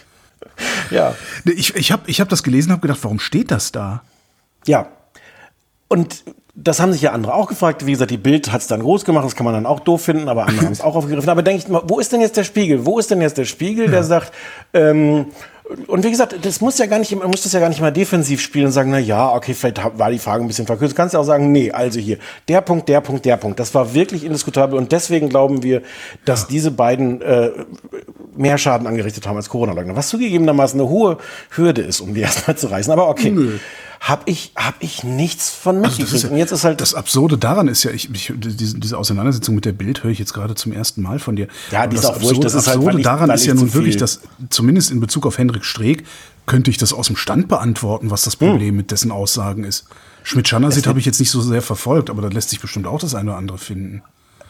Ja. 0.91 1.15
Ne, 1.45 1.53
ich, 1.53 1.75
ich 1.75 1.91
habe 1.91 2.03
ich 2.07 2.19
hab 2.19 2.29
das 2.29 2.43
gelesen 2.43 2.69
und 2.69 2.73
habe 2.73 2.81
gedacht, 2.81 3.03
warum 3.03 3.19
steht 3.19 3.51
das 3.51 3.71
da? 3.71 4.03
Ja. 4.65 4.89
Und 5.87 6.23
das 6.61 6.79
haben 6.79 6.91
sich 6.91 7.01
ja 7.01 7.13
andere 7.13 7.33
auch 7.33 7.47
gefragt. 7.47 7.85
Wie 7.85 7.91
gesagt, 7.91 8.11
die 8.11 8.17
Bild 8.17 8.51
hat 8.51 8.61
es 8.61 8.67
dann 8.67 8.81
groß 8.81 9.05
gemacht, 9.05 9.25
das 9.25 9.35
kann 9.35 9.45
man 9.45 9.53
dann 9.53 9.65
auch 9.65 9.79
doof 9.79 10.03
finden, 10.03 10.27
aber 10.27 10.45
andere 10.45 10.65
haben 10.65 10.73
es 10.73 10.81
auch 10.81 10.95
aufgegriffen. 10.95 11.29
Aber 11.29 11.41
denke 11.41 11.63
ich 11.63 11.69
mal, 11.69 11.83
wo 11.85 11.99
ist 11.99 12.11
denn 12.11 12.21
jetzt 12.21 12.37
der 12.37 12.43
Spiegel? 12.43 12.85
Wo 12.85 12.99
ist 12.99 13.09
denn 13.11 13.21
jetzt 13.21 13.37
der 13.37 13.45
Spiegel, 13.45 13.85
ja. 13.85 13.91
der 13.91 14.03
sagt, 14.03 14.33
ähm, 14.73 15.27
und 15.87 16.03
wie 16.03 16.09
gesagt, 16.09 16.35
das 16.41 16.61
muss 16.61 16.79
ja 16.79 16.87
gar 16.87 16.97
nicht, 16.97 17.15
man 17.15 17.29
muss 17.29 17.43
das 17.43 17.53
ja 17.53 17.59
gar 17.59 17.69
nicht 17.69 17.79
mal 17.79 17.91
defensiv 17.91 18.41
spielen 18.41 18.67
und 18.67 18.71
sagen, 18.71 18.89
na 18.89 18.97
ja, 18.97 19.31
okay, 19.33 19.53
vielleicht 19.53 19.79
war 19.99 20.09
die 20.09 20.17
Frage 20.17 20.43
ein 20.43 20.47
bisschen 20.47 20.65
verkürzt. 20.65 20.93
Du 20.93 20.97
kannst 20.97 21.13
ja 21.13 21.19
auch 21.19 21.25
sagen, 21.25 21.51
nee, 21.51 21.71
also 21.71 21.99
hier, 21.99 22.17
der 22.47 22.61
Punkt, 22.61 22.89
der 22.89 23.01
Punkt, 23.01 23.23
der 23.25 23.37
Punkt. 23.37 23.59
Das 23.59 23.73
war 23.75 23.93
wirklich 23.93 24.23
indiskutabel 24.23 24.77
und 24.77 24.91
deswegen 24.91 25.29
glauben 25.29 25.61
wir, 25.61 25.83
dass 26.25 26.47
diese 26.47 26.71
beiden 26.71 27.21
äh, 27.21 27.51
mehr 28.39 28.57
Schaden 28.57 28.87
angerichtet 28.87 29.27
haben 29.27 29.35
als 29.35 29.49
Corona-Leugner. 29.49 29.95
Was 29.95 30.09
zugegebenermaßen 30.09 30.79
eine 30.79 30.89
hohe 30.89 31.17
Hürde 31.51 31.81
ist, 31.81 31.99
um 31.99 32.13
die 32.13 32.21
erstmal 32.21 32.57
zu 32.57 32.67
reißen. 32.67 32.91
Aber 32.91 33.09
okay. 33.09 33.31
Nö 33.31 33.59
habe 33.99 34.23
ich, 34.25 34.53
hab 34.55 34.75
ich 34.79 35.03
nichts 35.03 35.49
von 35.49 35.81
mitgekriegt. 35.81 36.13
Also 36.13 36.27
ja, 36.27 36.33
und 36.33 36.39
jetzt 36.39 36.51
ist 36.51 36.63
halt 36.63 36.79
das 36.79 36.93
Absurde 36.93 37.37
daran 37.37 37.67
ist 37.67 37.83
ja, 37.83 37.91
ich, 37.91 38.09
ich 38.09 38.33
diese, 38.35 38.79
diese 38.79 38.97
Auseinandersetzung 38.97 39.55
mit 39.55 39.65
der 39.65 39.73
Bild 39.73 40.03
höre 40.03 40.11
ich 40.11 40.19
jetzt 40.19 40.33
gerade 40.33 40.55
zum 40.55 40.71
ersten 40.71 41.01
Mal 41.01 41.19
von 41.19 41.35
dir. 41.35 41.47
Ja, 41.71 41.85
die 41.85 41.97
ist 41.97 42.05
auch 42.05 42.15
Absurde, 42.15 42.39
Das 42.39 42.53
ist 42.53 42.67
halt, 42.67 42.77
Absurde 42.77 42.95
halt, 42.95 43.05
daran 43.05 43.29
ist 43.29 43.45
ja 43.45 43.53
nun 43.53 43.73
wirklich, 43.73 43.97
dass 43.97 44.21
zumindest 44.49 44.91
in 44.91 45.01
Bezug 45.01 45.25
auf 45.25 45.37
Henrik 45.37 45.65
Streeck 45.65 46.05
könnte 46.45 46.71
ich 46.71 46.77
das 46.77 46.93
aus 46.93 47.07
dem 47.07 47.17
Stand 47.17 47.47
beantworten, 47.47 48.09
was 48.09 48.23
das 48.23 48.35
Problem 48.37 48.69
hm. 48.69 48.77
mit 48.77 48.91
dessen 48.91 49.11
Aussagen 49.11 49.63
ist. 49.65 49.85
Schmidt-Schannersit 50.23 50.87
habe 50.87 50.99
ich 50.99 51.05
jetzt 51.05 51.19
nicht 51.19 51.31
so 51.31 51.41
sehr 51.41 51.61
verfolgt, 51.61 52.09
aber 52.09 52.21
da 52.21 52.29
lässt 52.29 52.49
sich 52.49 52.59
bestimmt 52.59 52.87
auch 52.87 52.99
das 52.99 53.15
eine 53.15 53.31
oder 53.31 53.37
andere 53.37 53.57
finden. 53.57 54.01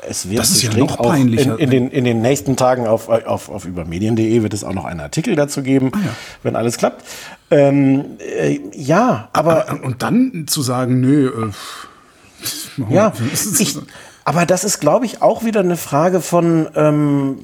Es 0.08 0.30
wird 0.30 0.40
das 0.40 0.52
ist 0.52 0.64
ja 0.64 0.74
noch 0.74 0.98
peinlicher. 0.98 1.54
In, 1.54 1.60
in, 1.60 1.70
den, 1.70 1.92
in 1.92 2.04
den 2.06 2.22
nächsten 2.22 2.56
Tagen 2.56 2.88
auf, 2.88 3.10
auf, 3.10 3.50
auf 3.50 3.66
übermedien.de 3.66 4.44
wird 4.44 4.54
es 4.54 4.64
auch 4.64 4.74
noch 4.74 4.86
einen 4.86 5.00
Artikel 5.00 5.36
dazu 5.36 5.62
geben, 5.62 5.92
ah, 5.94 5.98
ja. 5.98 6.12
wenn 6.44 6.56
alles 6.56 6.78
klappt. 6.78 7.04
Ähm, 7.52 8.18
äh, 8.20 8.60
ja, 8.74 9.30
aber, 9.34 9.70
aber, 9.70 9.84
Und 9.84 10.02
dann 10.02 10.46
zu 10.48 10.62
sagen, 10.62 11.02
nö, 11.02 11.52
äh, 12.80 12.94
ja, 12.94 13.14
ich, 13.60 13.78
aber 14.24 14.46
das 14.46 14.64
ist, 14.64 14.80
glaube 14.80 15.06
ich, 15.06 15.22
auch 15.22 15.44
wieder 15.44 15.60
eine 15.62 15.78
Frage 15.78 16.22
von, 16.22 16.70
ähm, 16.76 17.40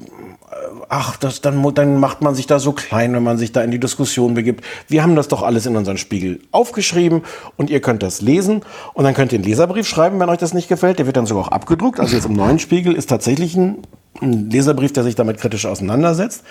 ach, 0.88 1.16
das, 1.16 1.40
dann, 1.40 1.62
dann 1.74 1.98
macht 1.98 2.22
man 2.22 2.34
sich 2.34 2.46
da 2.46 2.58
so 2.58 2.72
klein, 2.72 3.12
wenn 3.14 3.22
man 3.22 3.38
sich 3.38 3.52
da 3.52 3.62
in 3.62 3.70
die 3.70 3.80
Diskussion 3.80 4.34
begibt. 4.34 4.64
Wir 4.88 5.02
haben 5.02 5.16
das 5.16 5.28
doch 5.28 5.42
alles 5.42 5.66
in 5.66 5.76
unseren 5.76 5.98
Spiegel 5.98 6.40
aufgeschrieben 6.52 7.22
und 7.56 7.70
ihr 7.70 7.80
könnt 7.80 8.02
das 8.02 8.20
lesen 8.20 8.62
und 8.94 9.04
dann 9.04 9.14
könnt 9.14 9.32
ihr 9.32 9.38
einen 9.38 9.44
Leserbrief 9.44 9.88
schreiben, 9.88 10.20
wenn 10.20 10.28
euch 10.28 10.38
das 10.38 10.54
nicht 10.54 10.68
gefällt. 10.68 10.98
Der 10.98 11.06
wird 11.06 11.16
dann 11.16 11.26
sogar 11.26 11.44
auch 11.44 11.52
abgedruckt. 11.52 12.00
Also 12.00 12.14
jetzt 12.14 12.26
im 12.26 12.34
neuen 12.34 12.58
Spiegel 12.58 12.94
ist 12.94 13.08
tatsächlich 13.08 13.56
ein, 13.56 13.78
ein 14.20 14.50
Leserbrief, 14.50 14.92
der 14.92 15.04
sich 15.04 15.14
damit 15.14 15.38
kritisch 15.38 15.66
auseinandersetzt. 15.66 16.42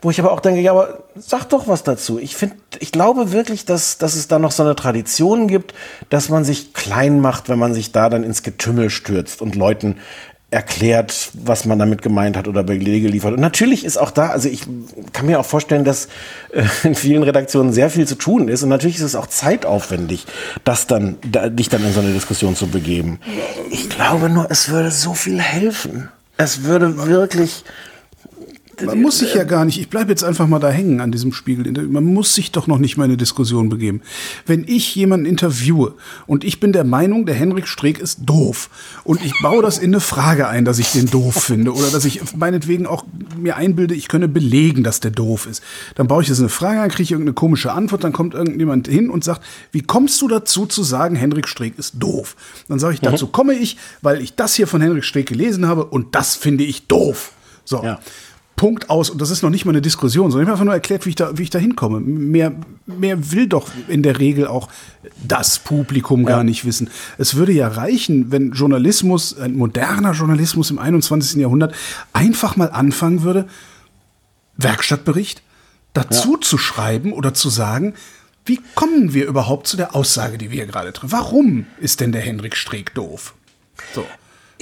Wo 0.00 0.10
ich 0.10 0.18
aber 0.18 0.32
auch 0.32 0.40
denke, 0.40 0.60
ja, 0.60 0.72
aber 0.72 1.04
sag 1.14 1.44
doch 1.50 1.68
was 1.68 1.84
dazu. 1.84 2.18
Ich 2.18 2.34
finde, 2.36 2.56
ich 2.80 2.90
glaube 2.90 3.32
wirklich, 3.32 3.64
dass, 3.64 3.98
dass 3.98 4.14
es 4.14 4.28
da 4.28 4.38
noch 4.38 4.52
so 4.52 4.62
eine 4.62 4.74
Tradition 4.74 5.46
gibt, 5.46 5.74
dass 6.08 6.28
man 6.28 6.44
sich 6.44 6.72
klein 6.72 7.20
macht, 7.20 7.48
wenn 7.48 7.58
man 7.58 7.74
sich 7.74 7.92
da 7.92 8.08
dann 8.08 8.24
ins 8.24 8.42
Getümmel 8.42 8.90
stürzt 8.90 9.42
und 9.42 9.54
Leuten 9.54 9.96
erklärt, 10.52 11.30
was 11.32 11.64
man 11.64 11.78
damit 11.78 12.02
gemeint 12.02 12.36
hat 12.36 12.46
oder 12.46 12.62
Belege 12.62 13.08
liefert. 13.08 13.32
Und 13.32 13.40
natürlich 13.40 13.84
ist 13.84 13.96
auch 13.96 14.10
da, 14.10 14.28
also 14.28 14.48
ich 14.48 14.66
kann 15.12 15.26
mir 15.26 15.40
auch 15.40 15.46
vorstellen, 15.46 15.84
dass 15.84 16.08
äh, 16.52 16.64
in 16.82 16.94
vielen 16.94 17.22
Redaktionen 17.22 17.72
sehr 17.72 17.90
viel 17.90 18.06
zu 18.06 18.16
tun 18.16 18.48
ist. 18.48 18.62
Und 18.62 18.68
natürlich 18.68 18.96
ist 18.96 19.02
es 19.02 19.16
auch 19.16 19.26
zeitaufwendig, 19.26 20.26
das 20.64 20.86
dann, 20.86 21.16
da, 21.28 21.48
dich 21.48 21.68
dann 21.68 21.84
in 21.84 21.92
so 21.92 22.00
eine 22.00 22.12
Diskussion 22.12 22.54
zu 22.54 22.66
begeben. 22.66 23.18
Ich 23.70 23.88
glaube 23.88 24.28
nur, 24.28 24.50
es 24.50 24.68
würde 24.68 24.90
so 24.90 25.14
viel 25.14 25.40
helfen. 25.40 26.10
Es 26.36 26.64
würde 26.64 27.06
wirklich 27.06 27.64
man 28.86 29.00
muss 29.00 29.18
sich 29.18 29.34
ja 29.34 29.44
gar 29.44 29.64
nicht, 29.64 29.78
ich 29.78 29.88
bleibe 29.88 30.10
jetzt 30.10 30.24
einfach 30.24 30.46
mal 30.46 30.58
da 30.58 30.70
hängen 30.70 31.00
an 31.00 31.12
diesem 31.12 31.32
Spiegel. 31.32 31.70
Man 31.88 32.04
muss 32.04 32.34
sich 32.34 32.52
doch 32.52 32.66
noch 32.66 32.78
nicht 32.78 32.96
mal 32.96 33.04
in 33.04 33.10
eine 33.10 33.16
Diskussion 33.16 33.68
begeben. 33.68 34.02
Wenn 34.46 34.64
ich 34.66 34.94
jemanden 34.94 35.26
interviewe 35.26 35.94
und 36.26 36.44
ich 36.44 36.60
bin 36.60 36.72
der 36.72 36.84
Meinung, 36.84 37.26
der 37.26 37.34
Henrik 37.34 37.68
Streeck 37.68 37.98
ist 37.98 38.20
doof 38.24 38.70
und 39.04 39.24
ich 39.24 39.32
baue 39.42 39.62
das 39.62 39.78
in 39.78 39.90
eine 39.90 40.00
Frage 40.00 40.48
ein, 40.48 40.64
dass 40.64 40.78
ich 40.78 40.92
den 40.92 41.10
doof 41.10 41.34
finde 41.34 41.72
oder 41.74 41.90
dass 41.90 42.04
ich 42.04 42.20
meinetwegen 42.34 42.86
auch 42.86 43.04
mir 43.36 43.56
einbilde, 43.56 43.94
ich 43.94 44.08
könne 44.08 44.28
belegen, 44.28 44.82
dass 44.82 45.00
der 45.00 45.10
doof 45.10 45.46
ist, 45.46 45.62
dann 45.94 46.06
baue 46.06 46.22
ich 46.22 46.28
das 46.28 46.38
in 46.38 46.44
eine 46.44 46.50
Frage 46.50 46.80
ein, 46.80 46.90
kriege 46.90 47.02
ich 47.02 47.12
irgendeine 47.12 47.34
komische 47.34 47.72
Antwort, 47.72 48.04
dann 48.04 48.12
kommt 48.12 48.34
irgendjemand 48.34 48.88
hin 48.88 49.10
und 49.10 49.24
sagt, 49.24 49.42
wie 49.72 49.82
kommst 49.82 50.20
du 50.22 50.28
dazu 50.28 50.66
zu 50.66 50.82
sagen, 50.82 51.16
Henrik 51.16 51.48
Streeck 51.48 51.78
ist 51.78 51.94
doof? 51.98 52.36
Dann 52.68 52.78
sage 52.78 52.94
ich, 52.94 53.02
mhm. 53.02 53.06
dazu 53.06 53.26
komme 53.26 53.54
ich, 53.54 53.76
weil 54.00 54.20
ich 54.20 54.34
das 54.34 54.54
hier 54.54 54.66
von 54.66 54.80
Henrik 54.80 55.04
Streeck 55.04 55.26
gelesen 55.26 55.66
habe 55.66 55.84
und 55.84 56.14
das 56.14 56.36
finde 56.36 56.64
ich 56.64 56.86
doof. 56.86 57.32
So. 57.64 57.82
Ja. 57.82 58.00
Punkt 58.62 58.90
aus. 58.90 59.10
Und 59.10 59.20
das 59.20 59.30
ist 59.30 59.42
noch 59.42 59.50
nicht 59.50 59.64
mal 59.64 59.72
eine 59.72 59.82
Diskussion, 59.82 60.30
sondern 60.30 60.44
ich 60.44 60.46
habe 60.46 60.52
einfach 60.52 60.64
nur 60.64 60.74
erklärt, 60.74 61.04
wie 61.04 61.08
ich 61.08 61.16
da, 61.16 61.36
wie 61.36 61.42
ich 61.42 61.50
da 61.50 61.58
hinkomme. 61.58 61.98
Mehr, 61.98 62.52
mehr 62.86 63.32
will 63.32 63.48
doch 63.48 63.66
in 63.88 64.04
der 64.04 64.20
Regel 64.20 64.46
auch 64.46 64.68
das 65.20 65.58
Publikum 65.58 66.24
gar 66.24 66.44
nicht 66.44 66.64
wissen. 66.64 66.88
Es 67.18 67.34
würde 67.34 67.50
ja 67.50 67.66
reichen, 67.66 68.30
wenn 68.30 68.52
Journalismus, 68.52 69.36
ein 69.36 69.56
moderner 69.56 70.12
Journalismus 70.12 70.70
im 70.70 70.78
21. 70.78 71.40
Jahrhundert 71.40 71.74
einfach 72.12 72.54
mal 72.54 72.70
anfangen 72.70 73.24
würde, 73.24 73.48
Werkstattbericht 74.58 75.42
dazu 75.92 76.34
ja. 76.34 76.40
zu 76.40 76.56
schreiben 76.56 77.12
oder 77.12 77.34
zu 77.34 77.48
sagen, 77.48 77.94
wie 78.44 78.60
kommen 78.76 79.12
wir 79.12 79.26
überhaupt 79.26 79.66
zu 79.66 79.76
der 79.76 79.96
Aussage, 79.96 80.38
die 80.38 80.52
wir 80.52 80.66
gerade 80.66 80.92
treffen? 80.92 81.10
Warum 81.10 81.66
ist 81.80 81.98
denn 81.98 82.12
der 82.12 82.22
Henrik 82.22 82.56
Streeck 82.56 82.94
doof? 82.94 83.34
So. 83.92 84.06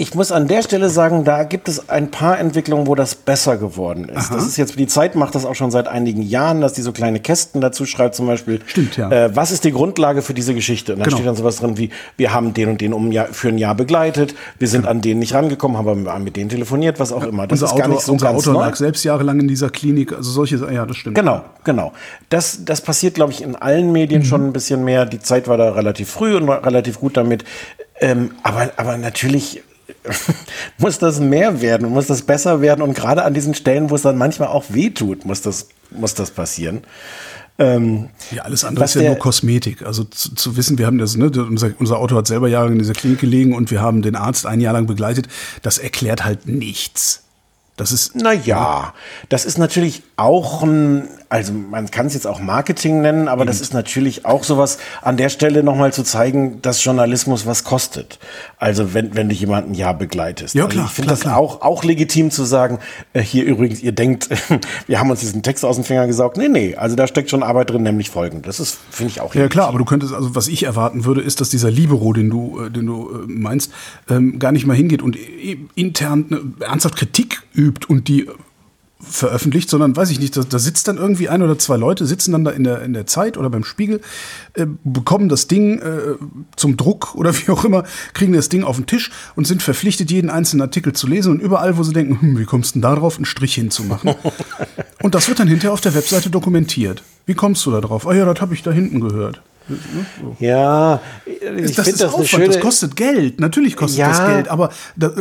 Ich 0.00 0.14
muss 0.14 0.32
an 0.32 0.48
der 0.48 0.62
Stelle 0.62 0.88
sagen, 0.88 1.24
da 1.24 1.44
gibt 1.44 1.68
es 1.68 1.90
ein 1.90 2.10
paar 2.10 2.38
Entwicklungen, 2.38 2.86
wo 2.86 2.94
das 2.94 3.14
besser 3.14 3.58
geworden 3.58 4.06
ist. 4.08 4.30
Aha. 4.30 4.36
Das 4.36 4.46
ist 4.46 4.56
jetzt, 4.56 4.78
die 4.78 4.86
Zeit 4.86 5.14
macht 5.14 5.34
das 5.34 5.44
auch 5.44 5.54
schon 5.54 5.70
seit 5.70 5.88
einigen 5.88 6.22
Jahren, 6.22 6.62
dass 6.62 6.72
die 6.72 6.80
so 6.80 6.92
kleine 6.92 7.20
Kästen 7.20 7.60
dazu 7.60 7.84
schreibt, 7.84 8.14
zum 8.14 8.26
Beispiel. 8.26 8.60
Stimmt, 8.64 8.96
ja. 8.96 9.10
Äh, 9.10 9.36
was 9.36 9.50
ist 9.50 9.62
die 9.64 9.72
Grundlage 9.72 10.22
für 10.22 10.32
diese 10.32 10.54
Geschichte? 10.54 10.94
Und 10.94 11.00
da 11.00 11.04
genau. 11.04 11.16
steht 11.18 11.26
dann 11.26 11.36
sowas 11.36 11.56
drin 11.56 11.76
wie, 11.76 11.90
wir 12.16 12.32
haben 12.32 12.54
den 12.54 12.70
und 12.70 12.80
den 12.80 12.94
um 12.94 13.08
ein 13.08 13.12
Jahr, 13.12 13.26
für 13.26 13.48
ein 13.48 13.58
Jahr 13.58 13.74
begleitet, 13.74 14.34
wir 14.58 14.68
sind 14.68 14.82
genau. 14.82 14.92
an 14.92 15.00
denen 15.02 15.20
nicht 15.20 15.34
rangekommen, 15.34 15.76
haben 15.76 16.08
aber 16.08 16.18
mit 16.18 16.34
denen 16.34 16.48
telefoniert, 16.48 16.98
was 16.98 17.12
auch 17.12 17.24
ja, 17.24 17.28
immer. 17.28 17.46
Das 17.46 17.60
ist 17.60 17.68
gar 17.68 17.80
Autor, 17.80 17.88
nicht 17.88 18.00
so 18.00 18.12
unser 18.12 18.28
ganz 18.28 18.38
Autor 18.38 18.54
neu. 18.54 18.60
lag 18.60 18.76
selbst 18.76 19.04
jahrelang 19.04 19.38
in 19.40 19.48
dieser 19.48 19.68
Klinik, 19.68 20.14
also 20.14 20.30
solche, 20.30 20.56
ja, 20.72 20.86
das 20.86 20.96
stimmt. 20.96 21.16
Genau, 21.16 21.44
genau. 21.62 21.92
Das, 22.30 22.64
das 22.64 22.80
passiert, 22.80 23.16
glaube 23.16 23.32
ich, 23.32 23.42
in 23.42 23.54
allen 23.54 23.92
Medien 23.92 24.22
mhm. 24.22 24.26
schon 24.26 24.46
ein 24.46 24.54
bisschen 24.54 24.82
mehr. 24.82 25.04
Die 25.04 25.20
Zeit 25.20 25.46
war 25.46 25.58
da 25.58 25.72
relativ 25.72 26.08
früh 26.08 26.36
und 26.36 26.48
relativ 26.48 27.00
gut 27.00 27.18
damit. 27.18 27.44
Ähm, 28.00 28.30
aber, 28.42 28.70
aber 28.78 28.96
natürlich 28.96 29.62
muss 30.79 30.98
das 30.98 31.20
mehr 31.20 31.61
werden, 31.61 31.90
muss 31.90 32.07
das 32.07 32.22
besser 32.22 32.61
werden 32.61 32.83
und 32.83 32.94
gerade 32.94 33.24
an 33.24 33.35
diesen 33.35 33.55
Stellen, 33.55 33.90
wo 33.90 33.94
es 33.94 34.03
dann 34.03 34.18
manchmal 34.18 34.48
auch 34.48 34.64
weh 34.68 34.90
tut, 34.90 35.24
muss 35.24 35.42
das, 35.42 35.68
muss 35.90 36.14
das 36.14 36.31
passieren. 36.31 36.83
Ähm, 37.59 38.09
ja, 38.31 38.44
alles 38.44 38.64
andere 38.64 38.87
ist 38.87 38.94
ja 38.94 39.03
nur 39.03 39.18
Kosmetik. 39.18 39.83
Also 39.83 40.05
zu, 40.05 40.35
zu, 40.35 40.57
wissen, 40.57 40.79
wir 40.79 40.87
haben 40.87 40.96
das, 40.96 41.16
ne, 41.16 41.26
unser, 41.26 41.72
unser 41.79 41.98
Auto 41.98 42.16
hat 42.16 42.26
selber 42.26 42.48
jahrelang 42.48 42.72
in 42.72 42.79
dieser 42.79 42.94
Klinik 42.94 43.20
gelegen 43.20 43.55
und 43.55 43.70
wir 43.70 43.83
haben 43.83 44.00
den 44.00 44.16
Arzt 44.16 44.46
ein 44.46 44.61
Jahr 44.61 44.72
lang 44.72 44.87
begleitet. 44.87 45.29
Das 45.62 45.76
erklärt 45.76 46.24
halt 46.24 46.46
nichts. 46.48 47.24
Das 47.76 47.92
ist. 47.92 48.16
Naja, 48.16 48.94
das 49.29 49.44
ist 49.44 49.59
natürlich 49.59 50.03
auch 50.16 50.62
ein, 50.62 51.09
also 51.31 51.53
man 51.53 51.88
kann 51.93 52.07
es 52.07 52.14
jetzt 52.14 52.27
auch 52.27 52.40
Marketing 52.40 53.03
nennen, 53.03 53.29
aber 53.29 53.45
das 53.45 53.61
ist 53.61 53.73
natürlich 53.73 54.27
auch 54.27 54.43
sowas, 54.43 54.79
an 55.01 55.16
der 55.16 55.29
Stelle 55.29 55.62
nochmal 55.62 55.93
zu 55.93 56.03
zeigen, 56.03 56.61
dass 56.61 56.85
Journalismus 56.85 57.47
was 57.47 57.62
kostet. 57.62 58.19
Also 58.59 58.95
wenn, 58.95 59.14
wenn 59.14 59.29
du 59.29 59.35
jemanden 59.37 59.75
ja 59.75 59.93
begleitest. 59.93 60.57
Ja, 60.57 60.66
klar. 60.66 60.83
Also 60.83 60.90
ich 60.90 60.95
finde 60.97 61.11
das 61.11 61.21
klar. 61.21 61.37
Auch, 61.37 61.62
auch 61.62 61.85
legitim 61.85 62.33
zu 62.33 62.43
sagen, 62.43 62.81
äh, 63.12 63.23
hier 63.23 63.45
übrigens, 63.45 63.81
ihr 63.81 63.93
denkt, 63.93 64.29
wir 64.88 64.99
haben 64.99 65.09
uns 65.09 65.21
diesen 65.21 65.45
Text 65.45 65.64
aus 65.64 65.77
dem 65.77 65.85
Finger 65.85 66.09
gesaugt. 66.09 66.37
Nee, 66.37 66.49
nee, 66.49 66.75
also 66.75 66.97
da 66.97 67.07
steckt 67.07 67.31
schon 67.31 67.45
Arbeit 67.45 67.71
drin, 67.71 67.85
nämlich 67.85 68.11
folgend. 68.11 68.49
Das 68.49 68.59
ist, 68.59 68.81
finde 68.90 69.12
ich 69.12 69.21
auch 69.21 69.33
legitim. 69.33 69.43
Ja, 69.43 69.49
klar, 69.49 69.69
aber 69.69 69.79
du 69.79 69.85
könntest, 69.85 70.12
also 70.12 70.35
was 70.35 70.49
ich 70.49 70.64
erwarten 70.64 71.05
würde, 71.05 71.21
ist, 71.21 71.40
dass 71.40 71.49
dieser 71.49 71.71
Libero, 71.71 72.12
den 72.12 72.29
du, 72.29 72.61
äh, 72.61 72.71
den 72.73 72.87
du 72.87 73.09
äh, 73.09 73.27
meinst, 73.29 73.71
ähm, 74.09 74.40
gar 74.40 74.51
nicht 74.51 74.66
mal 74.66 74.75
hingeht 74.75 75.01
und 75.01 75.16
intern 75.77 76.27
eine 76.29 76.66
ernsthaft 76.66 76.97
Kritik 76.97 77.45
übt 77.55 77.87
und 77.88 78.09
die 78.09 78.27
veröffentlicht, 79.00 79.70
sondern 79.70 79.96
weiß 79.96 80.10
ich 80.10 80.20
nicht, 80.20 80.36
da, 80.36 80.42
da, 80.42 80.58
sitzt 80.58 80.88
dann 80.88 80.98
irgendwie 80.98 81.28
ein 81.28 81.42
oder 81.42 81.58
zwei 81.58 81.76
Leute, 81.76 82.06
sitzen 82.06 82.32
dann 82.32 82.44
da 82.44 82.50
in 82.50 82.64
der, 82.64 82.82
in 82.82 82.92
der 82.92 83.06
Zeit 83.06 83.36
oder 83.38 83.48
beim 83.50 83.64
Spiegel, 83.64 84.00
äh, 84.54 84.66
bekommen 84.84 85.28
das 85.28 85.48
Ding 85.48 85.78
äh, 85.78 86.16
zum 86.56 86.76
Druck 86.76 87.14
oder 87.14 87.34
wie 87.36 87.50
auch 87.50 87.64
immer, 87.64 87.84
kriegen 88.14 88.32
das 88.32 88.48
Ding 88.48 88.62
auf 88.62 88.76
den 88.76 88.86
Tisch 88.86 89.10
und 89.36 89.46
sind 89.46 89.62
verpflichtet, 89.62 90.10
jeden 90.10 90.30
einzelnen 90.30 90.62
Artikel 90.62 90.92
zu 90.92 91.06
lesen 91.06 91.32
und 91.32 91.40
überall, 91.40 91.76
wo 91.76 91.82
sie 91.82 91.92
denken, 91.92 92.20
hm, 92.20 92.38
wie 92.38 92.44
kommst 92.44 92.70
du 92.70 92.72
denn 92.74 92.82
da 92.82 92.94
drauf, 92.94 93.16
einen 93.16 93.24
Strich 93.24 93.54
hinzumachen? 93.54 94.14
und 95.02 95.14
das 95.14 95.28
wird 95.28 95.40
dann 95.40 95.48
hinterher 95.48 95.72
auf 95.72 95.80
der 95.80 95.94
Webseite 95.94 96.30
dokumentiert. 96.30 97.02
Wie 97.26 97.34
kommst 97.34 97.64
du 97.66 97.70
da 97.70 97.80
drauf? 97.80 98.06
Ah 98.06 98.14
ja, 98.14 98.24
das 98.24 98.40
habe 98.40 98.54
ich 98.54 98.62
da 98.62 98.70
hinten 98.70 99.00
gehört. 99.00 99.42
Ja, 100.38 101.00
ich 101.26 101.74
das 101.74 101.88
ist 101.88 102.00
das 102.00 102.12
Aufwand, 102.12 102.28
schöne... 102.28 102.46
das 102.46 102.61
kostet 102.61 102.96
Geld. 102.96 103.40
Natürlich 103.40 103.76
kostet 103.76 104.00
ja. 104.00 104.09
das 104.09 104.26
Geld, 104.26 104.48
aber 104.48 104.70
da, 104.96 105.12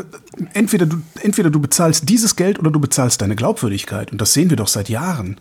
entweder, 0.54 0.86
du, 0.86 0.98
entweder 1.22 1.50
du 1.50 1.60
bezahlst 1.60 2.08
dieses 2.10 2.36
Geld 2.36 2.60
oder 2.60 2.72
du 2.72 2.80
bezahlst 2.80 3.22
deine 3.22 3.36
Glaubwürdigkeit. 3.36 4.12
Und 4.12 4.20
das 4.20 4.34
sehen 4.34 4.50
wir 4.50 4.58
doch 4.58 4.68
seit 4.68 4.90
Jahren. 4.90 5.40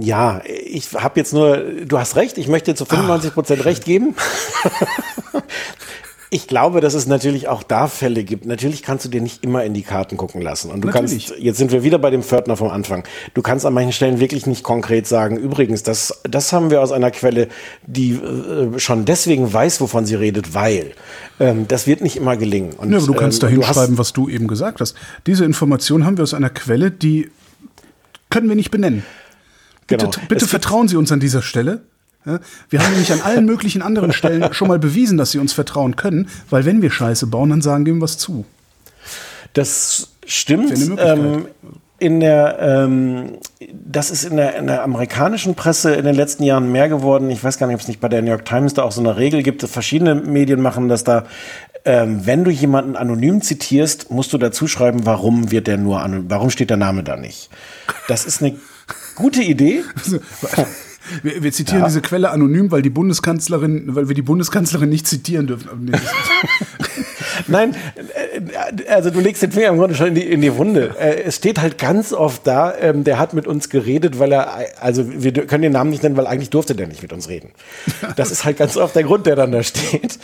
Ja, 0.00 0.40
ich 0.44 0.92
habe 0.94 1.18
jetzt 1.18 1.32
nur, 1.32 1.56
du 1.56 1.98
hast 1.98 2.16
recht, 2.16 2.38
ich 2.38 2.46
möchte 2.48 2.74
zu 2.74 2.84
95 2.84 3.34
Prozent 3.34 3.64
recht 3.64 3.84
geben. 3.84 4.14
Ich 6.34 6.48
glaube, 6.48 6.80
dass 6.80 6.94
es 6.94 7.06
natürlich 7.06 7.46
auch 7.46 7.62
da 7.62 7.86
Fälle 7.86 8.24
gibt. 8.24 8.44
Natürlich 8.44 8.82
kannst 8.82 9.04
du 9.04 9.08
dir 9.08 9.20
nicht 9.20 9.44
immer 9.44 9.62
in 9.62 9.72
die 9.72 9.82
Karten 9.82 10.16
gucken 10.16 10.42
lassen. 10.42 10.68
Und 10.72 10.80
du 10.80 10.88
natürlich. 10.88 11.28
kannst, 11.28 11.40
jetzt 11.40 11.58
sind 11.58 11.70
wir 11.70 11.84
wieder 11.84 12.00
bei 12.00 12.10
dem 12.10 12.24
Pförtner 12.24 12.56
vom 12.56 12.70
Anfang. 12.70 13.04
Du 13.34 13.40
kannst 13.40 13.64
an 13.64 13.72
manchen 13.72 13.92
Stellen 13.92 14.18
wirklich 14.18 14.44
nicht 14.44 14.64
konkret 14.64 15.06
sagen, 15.06 15.36
übrigens, 15.36 15.84
das, 15.84 16.22
das 16.24 16.52
haben 16.52 16.72
wir 16.72 16.82
aus 16.82 16.90
einer 16.90 17.12
Quelle, 17.12 17.46
die 17.86 18.14
äh, 18.14 18.80
schon 18.80 19.04
deswegen 19.04 19.52
weiß, 19.52 19.80
wovon 19.80 20.06
sie 20.06 20.16
redet, 20.16 20.54
weil. 20.54 20.94
Ähm, 21.38 21.68
das 21.68 21.86
wird 21.86 22.00
nicht 22.00 22.16
immer 22.16 22.36
gelingen. 22.36 22.72
Und, 22.72 22.90
ja, 22.90 22.98
aber 22.98 23.06
du 23.06 23.14
kannst 23.14 23.40
ähm, 23.44 23.50
da 23.50 23.54
hinschreiben, 23.54 23.96
was 23.96 24.12
du 24.12 24.28
eben 24.28 24.48
gesagt 24.48 24.80
hast. 24.80 24.96
Diese 25.28 25.44
Information 25.44 26.04
haben 26.04 26.16
wir 26.16 26.24
aus 26.24 26.34
einer 26.34 26.50
Quelle, 26.50 26.90
die 26.90 27.30
können 28.30 28.48
wir 28.48 28.56
nicht 28.56 28.72
benennen. 28.72 29.04
Bitte, 29.86 30.06
genau. 30.06 30.26
bitte 30.28 30.48
vertrauen 30.48 30.88
Sie 30.88 30.96
uns 30.96 31.12
an 31.12 31.20
dieser 31.20 31.42
Stelle. 31.42 31.82
Wir 32.70 32.82
haben 32.82 32.92
nämlich 32.92 33.12
an 33.12 33.20
allen 33.20 33.44
möglichen 33.44 33.82
anderen 33.82 34.12
Stellen 34.12 34.52
schon 34.54 34.68
mal 34.68 34.78
bewiesen, 34.78 35.18
dass 35.18 35.30
sie 35.30 35.38
uns 35.38 35.52
vertrauen 35.52 35.96
können, 35.96 36.28
weil 36.50 36.64
wenn 36.64 36.80
wir 36.80 36.90
Scheiße 36.90 37.26
bauen, 37.26 37.50
dann 37.50 37.60
sagen 37.60 37.84
wir 37.84 37.92
ihm 37.92 38.00
was 38.00 38.16
zu. 38.16 38.44
Das 39.52 40.08
stimmt. 40.26 40.72
Ähm, 40.98 41.46
in 41.98 42.20
der, 42.20 42.58
ähm, 42.60 43.38
das 43.72 44.10
ist 44.10 44.24
in 44.24 44.36
der, 44.36 44.56
in 44.56 44.66
der 44.66 44.82
amerikanischen 44.82 45.54
Presse 45.54 45.94
in 45.94 46.04
den 46.04 46.14
letzten 46.14 46.42
Jahren 46.42 46.72
mehr 46.72 46.88
geworden. 46.88 47.30
Ich 47.30 47.42
weiß 47.42 47.58
gar 47.58 47.66
nicht, 47.66 47.74
ob 47.74 47.80
es 47.80 47.88
nicht 47.88 48.00
bei 48.00 48.08
der 48.08 48.20
New 48.20 48.30
York 48.30 48.44
Times 48.44 48.74
da 48.74 48.82
auch 48.82 48.92
so 48.92 49.00
eine 49.00 49.16
Regel 49.16 49.42
gibt. 49.42 49.62
Verschiedene 49.62 50.14
Medien 50.14 50.60
machen 50.60 50.88
das 50.88 51.04
da. 51.04 51.24
Ähm, 51.86 52.26
wenn 52.26 52.44
du 52.44 52.50
jemanden 52.50 52.96
anonym 52.96 53.42
zitierst, 53.42 54.10
musst 54.10 54.32
du 54.32 54.38
dazu 54.38 54.66
schreiben, 54.66 55.04
warum 55.04 55.50
wird 55.50 55.66
der 55.66 55.76
nur 55.76 56.00
anonym, 56.00 56.30
warum 56.30 56.50
steht 56.50 56.70
der 56.70 56.78
Name 56.78 57.02
da 57.02 57.16
nicht. 57.16 57.50
Das 58.08 58.24
ist 58.24 58.42
eine 58.42 58.56
gute 59.14 59.42
Idee. 59.42 59.82
Wir, 61.22 61.42
wir 61.42 61.52
zitieren 61.52 61.80
ja. 61.80 61.86
diese 61.86 62.00
Quelle 62.00 62.30
anonym, 62.30 62.70
weil 62.70 62.82
die 62.82 62.90
Bundeskanzlerin, 62.90 63.94
weil 63.94 64.08
wir 64.08 64.14
die 64.14 64.22
Bundeskanzlerin 64.22 64.88
nicht 64.88 65.06
zitieren 65.06 65.46
dürfen. 65.46 65.92
Nein, 67.48 67.74
äh, 67.96 68.86
also 68.88 69.10
du 69.10 69.20
legst 69.20 69.42
den 69.42 69.52
Finger 69.52 69.68
im 69.68 69.78
Grunde 69.78 69.94
schon 69.94 70.08
in 70.08 70.14
die, 70.14 70.30
in 70.30 70.40
die 70.40 70.56
Wunde. 70.56 70.94
Äh, 70.98 71.22
es 71.24 71.36
steht 71.36 71.60
halt 71.60 71.78
ganz 71.78 72.12
oft 72.12 72.46
da, 72.46 72.74
ähm, 72.80 73.04
der 73.04 73.18
hat 73.18 73.34
mit 73.34 73.46
uns 73.46 73.68
geredet, 73.68 74.18
weil 74.18 74.32
er, 74.32 74.54
also 74.80 75.04
wir 75.06 75.32
können 75.32 75.62
den 75.62 75.72
Namen 75.72 75.90
nicht 75.90 76.02
nennen, 76.02 76.16
weil 76.16 76.26
eigentlich 76.26 76.50
durfte 76.50 76.74
der 76.74 76.86
nicht 76.86 77.02
mit 77.02 77.12
uns 77.12 77.28
reden. 77.28 77.50
Das 78.16 78.30
ist 78.30 78.44
halt 78.44 78.56
ganz 78.56 78.76
oft 78.76 78.94
der 78.94 79.04
Grund, 79.04 79.26
der 79.26 79.36
dann 79.36 79.52
da 79.52 79.62
steht. 79.62 80.18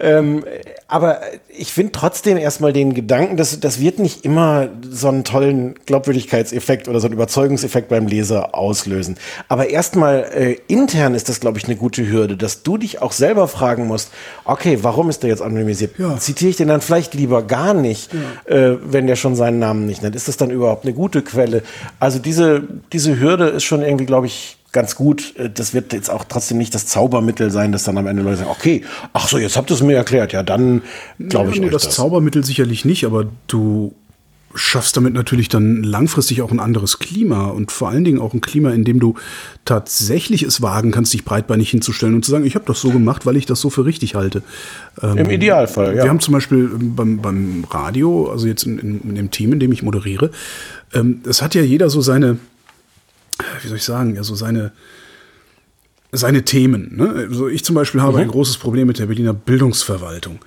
Ähm, 0.00 0.44
aber 0.88 1.20
ich 1.48 1.72
finde 1.72 1.92
trotzdem 1.92 2.36
erstmal 2.36 2.72
den 2.72 2.94
Gedanken, 2.94 3.36
dass 3.36 3.58
das 3.60 3.80
wird 3.80 3.98
nicht 3.98 4.24
immer 4.24 4.68
so 4.88 5.08
einen 5.08 5.24
tollen 5.24 5.74
Glaubwürdigkeitseffekt 5.86 6.88
oder 6.88 7.00
so 7.00 7.06
einen 7.06 7.14
Überzeugungseffekt 7.14 7.88
beim 7.88 8.06
Leser 8.06 8.54
auslösen. 8.54 9.16
Aber 9.48 9.70
erstmal 9.70 10.30
äh, 10.34 10.56
intern 10.68 11.14
ist 11.14 11.28
das, 11.28 11.40
glaube 11.40 11.58
ich, 11.58 11.64
eine 11.64 11.76
gute 11.76 12.08
Hürde, 12.08 12.36
dass 12.36 12.62
du 12.62 12.76
dich 12.78 13.02
auch 13.02 13.12
selber 13.12 13.48
fragen 13.48 13.86
musst, 13.86 14.10
okay, 14.44 14.78
warum 14.82 15.10
ist 15.10 15.22
der 15.22 15.30
jetzt 15.30 15.42
anonymisiert? 15.42 15.98
Ja. 15.98 16.16
Zitiere 16.18 16.50
ich 16.50 16.56
den 16.62 16.68
dann 16.68 16.80
vielleicht 16.80 17.14
lieber 17.14 17.42
gar 17.42 17.74
nicht, 17.74 18.10
ja. 18.12 18.54
äh, 18.54 18.78
wenn 18.84 19.06
der 19.06 19.16
schon 19.16 19.34
seinen 19.34 19.58
Namen 19.58 19.86
nicht 19.86 20.02
nennt? 20.02 20.16
Ist 20.16 20.28
das 20.28 20.36
dann 20.36 20.50
überhaupt 20.50 20.84
eine 20.84 20.94
gute 20.94 21.22
Quelle? 21.22 21.62
Also 21.98 22.18
diese, 22.18 22.62
diese 22.92 23.18
Hürde 23.18 23.48
ist 23.48 23.64
schon 23.64 23.82
irgendwie, 23.82 24.06
glaube 24.06 24.26
ich, 24.26 24.56
ganz 24.72 24.96
gut. 24.96 25.34
Äh, 25.36 25.50
das 25.50 25.74
wird 25.74 25.92
jetzt 25.92 26.10
auch 26.10 26.24
trotzdem 26.24 26.58
nicht 26.58 26.74
das 26.74 26.86
Zaubermittel 26.86 27.50
sein, 27.50 27.72
dass 27.72 27.84
dann 27.84 27.98
am 27.98 28.06
Ende 28.06 28.22
Leute 28.22 28.38
sagen, 28.38 28.50
okay, 28.50 28.82
ach 29.12 29.28
so, 29.28 29.38
jetzt 29.38 29.56
habt 29.56 29.70
ihr 29.70 29.74
es 29.74 29.82
mir 29.82 29.96
erklärt. 29.96 30.32
Ja, 30.32 30.42
dann 30.42 30.82
glaube 31.18 31.50
ich 31.50 31.60
nee, 31.60 31.68
das. 31.68 31.84
Das 31.84 31.94
Zaubermittel 31.94 32.44
sicherlich 32.44 32.84
nicht, 32.84 33.04
aber 33.04 33.26
du 33.46 33.94
schaffst 34.54 34.96
damit 34.96 35.14
natürlich 35.14 35.48
dann 35.48 35.82
langfristig 35.82 36.42
auch 36.42 36.50
ein 36.50 36.60
anderes 36.60 36.98
Klima 36.98 37.46
und 37.46 37.72
vor 37.72 37.88
allen 37.88 38.04
Dingen 38.04 38.20
auch 38.20 38.34
ein 38.34 38.40
Klima, 38.40 38.70
in 38.70 38.84
dem 38.84 39.00
du 39.00 39.14
tatsächlich 39.64 40.42
es 40.42 40.62
wagen 40.62 40.90
kannst, 40.90 41.12
dich 41.12 41.24
breitbeinig 41.24 41.70
hinzustellen 41.70 42.14
und 42.14 42.24
zu 42.24 42.30
sagen, 42.30 42.44
ich 42.44 42.54
habe 42.54 42.64
das 42.66 42.80
so 42.80 42.90
gemacht, 42.90 43.26
weil 43.26 43.36
ich 43.36 43.46
das 43.46 43.60
so 43.60 43.70
für 43.70 43.84
richtig 43.84 44.14
halte. 44.14 44.42
Im 45.00 45.18
ähm, 45.18 45.30
Idealfall, 45.30 45.96
ja. 45.96 46.04
Wir 46.04 46.10
haben 46.10 46.20
zum 46.20 46.34
Beispiel 46.34 46.70
beim, 46.74 47.18
beim 47.18 47.64
Radio, 47.70 48.30
also 48.30 48.46
jetzt 48.46 48.64
in, 48.64 48.78
in, 48.78 49.00
in 49.02 49.14
dem 49.14 49.30
Team, 49.30 49.52
in 49.52 49.60
dem 49.60 49.72
ich 49.72 49.82
moderiere, 49.82 50.30
ähm, 50.92 51.20
es 51.28 51.42
hat 51.42 51.54
ja 51.54 51.62
jeder 51.62 51.90
so 51.90 52.00
seine, 52.00 52.38
wie 53.62 53.68
soll 53.68 53.76
ich 53.76 53.84
sagen, 53.84 54.16
ja, 54.16 54.22
so 54.22 54.34
seine, 54.34 54.72
seine 56.12 56.44
Themen. 56.44 56.96
Ne? 56.96 57.26
Also 57.30 57.48
ich 57.48 57.64
zum 57.64 57.74
Beispiel 57.74 58.02
habe 58.02 58.18
mhm. 58.18 58.24
ein 58.24 58.28
großes 58.28 58.58
Problem 58.58 58.86
mit 58.86 58.98
der 58.98 59.06
Berliner 59.06 59.32
Bildungsverwaltung. 59.32 60.40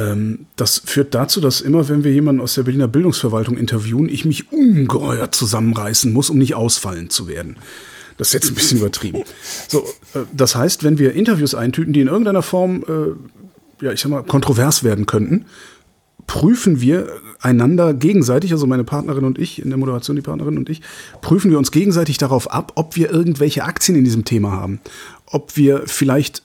Ähm, 0.00 0.46
das 0.56 0.82
führt 0.84 1.14
dazu, 1.14 1.40
dass 1.40 1.60
immer, 1.60 1.88
wenn 1.88 2.04
wir 2.04 2.12
jemanden 2.12 2.40
aus 2.40 2.54
der 2.54 2.62
Berliner 2.62 2.88
Bildungsverwaltung 2.88 3.56
interviewen, 3.56 4.08
ich 4.08 4.24
mich 4.24 4.52
ungeheuer 4.52 5.30
zusammenreißen 5.30 6.12
muss, 6.12 6.30
um 6.30 6.38
nicht 6.38 6.54
ausfallen 6.54 7.10
zu 7.10 7.28
werden. 7.28 7.56
Das 8.16 8.28
ist 8.28 8.34
jetzt 8.34 8.48
ein 8.48 8.54
bisschen 8.54 8.78
übertrieben. 8.78 9.24
So, 9.68 9.80
äh, 10.14 10.20
das 10.32 10.54
heißt, 10.54 10.84
wenn 10.84 10.98
wir 10.98 11.12
Interviews 11.12 11.54
eintüten, 11.54 11.92
die 11.92 12.00
in 12.00 12.08
irgendeiner 12.08 12.42
Form, 12.42 12.84
äh, 12.88 13.84
ja, 13.84 13.92
ich 13.92 14.00
sag 14.00 14.10
mal, 14.10 14.22
kontrovers 14.22 14.84
werden 14.84 15.06
könnten, 15.06 15.46
prüfen 16.26 16.80
wir 16.80 17.08
einander 17.40 17.94
gegenseitig, 17.94 18.52
also 18.52 18.66
meine 18.66 18.84
Partnerin 18.84 19.24
und 19.24 19.38
ich, 19.38 19.60
in 19.62 19.70
der 19.70 19.78
Moderation 19.78 20.16
die 20.16 20.22
Partnerin 20.22 20.58
und 20.58 20.68
ich, 20.68 20.82
prüfen 21.22 21.50
wir 21.50 21.58
uns 21.58 21.72
gegenseitig 21.72 22.18
darauf 22.18 22.50
ab, 22.50 22.72
ob 22.76 22.96
wir 22.96 23.10
irgendwelche 23.10 23.64
Aktien 23.64 23.96
in 23.96 24.04
diesem 24.04 24.24
Thema 24.24 24.52
haben. 24.52 24.80
Ob 25.26 25.56
wir 25.56 25.82
vielleicht 25.86 26.42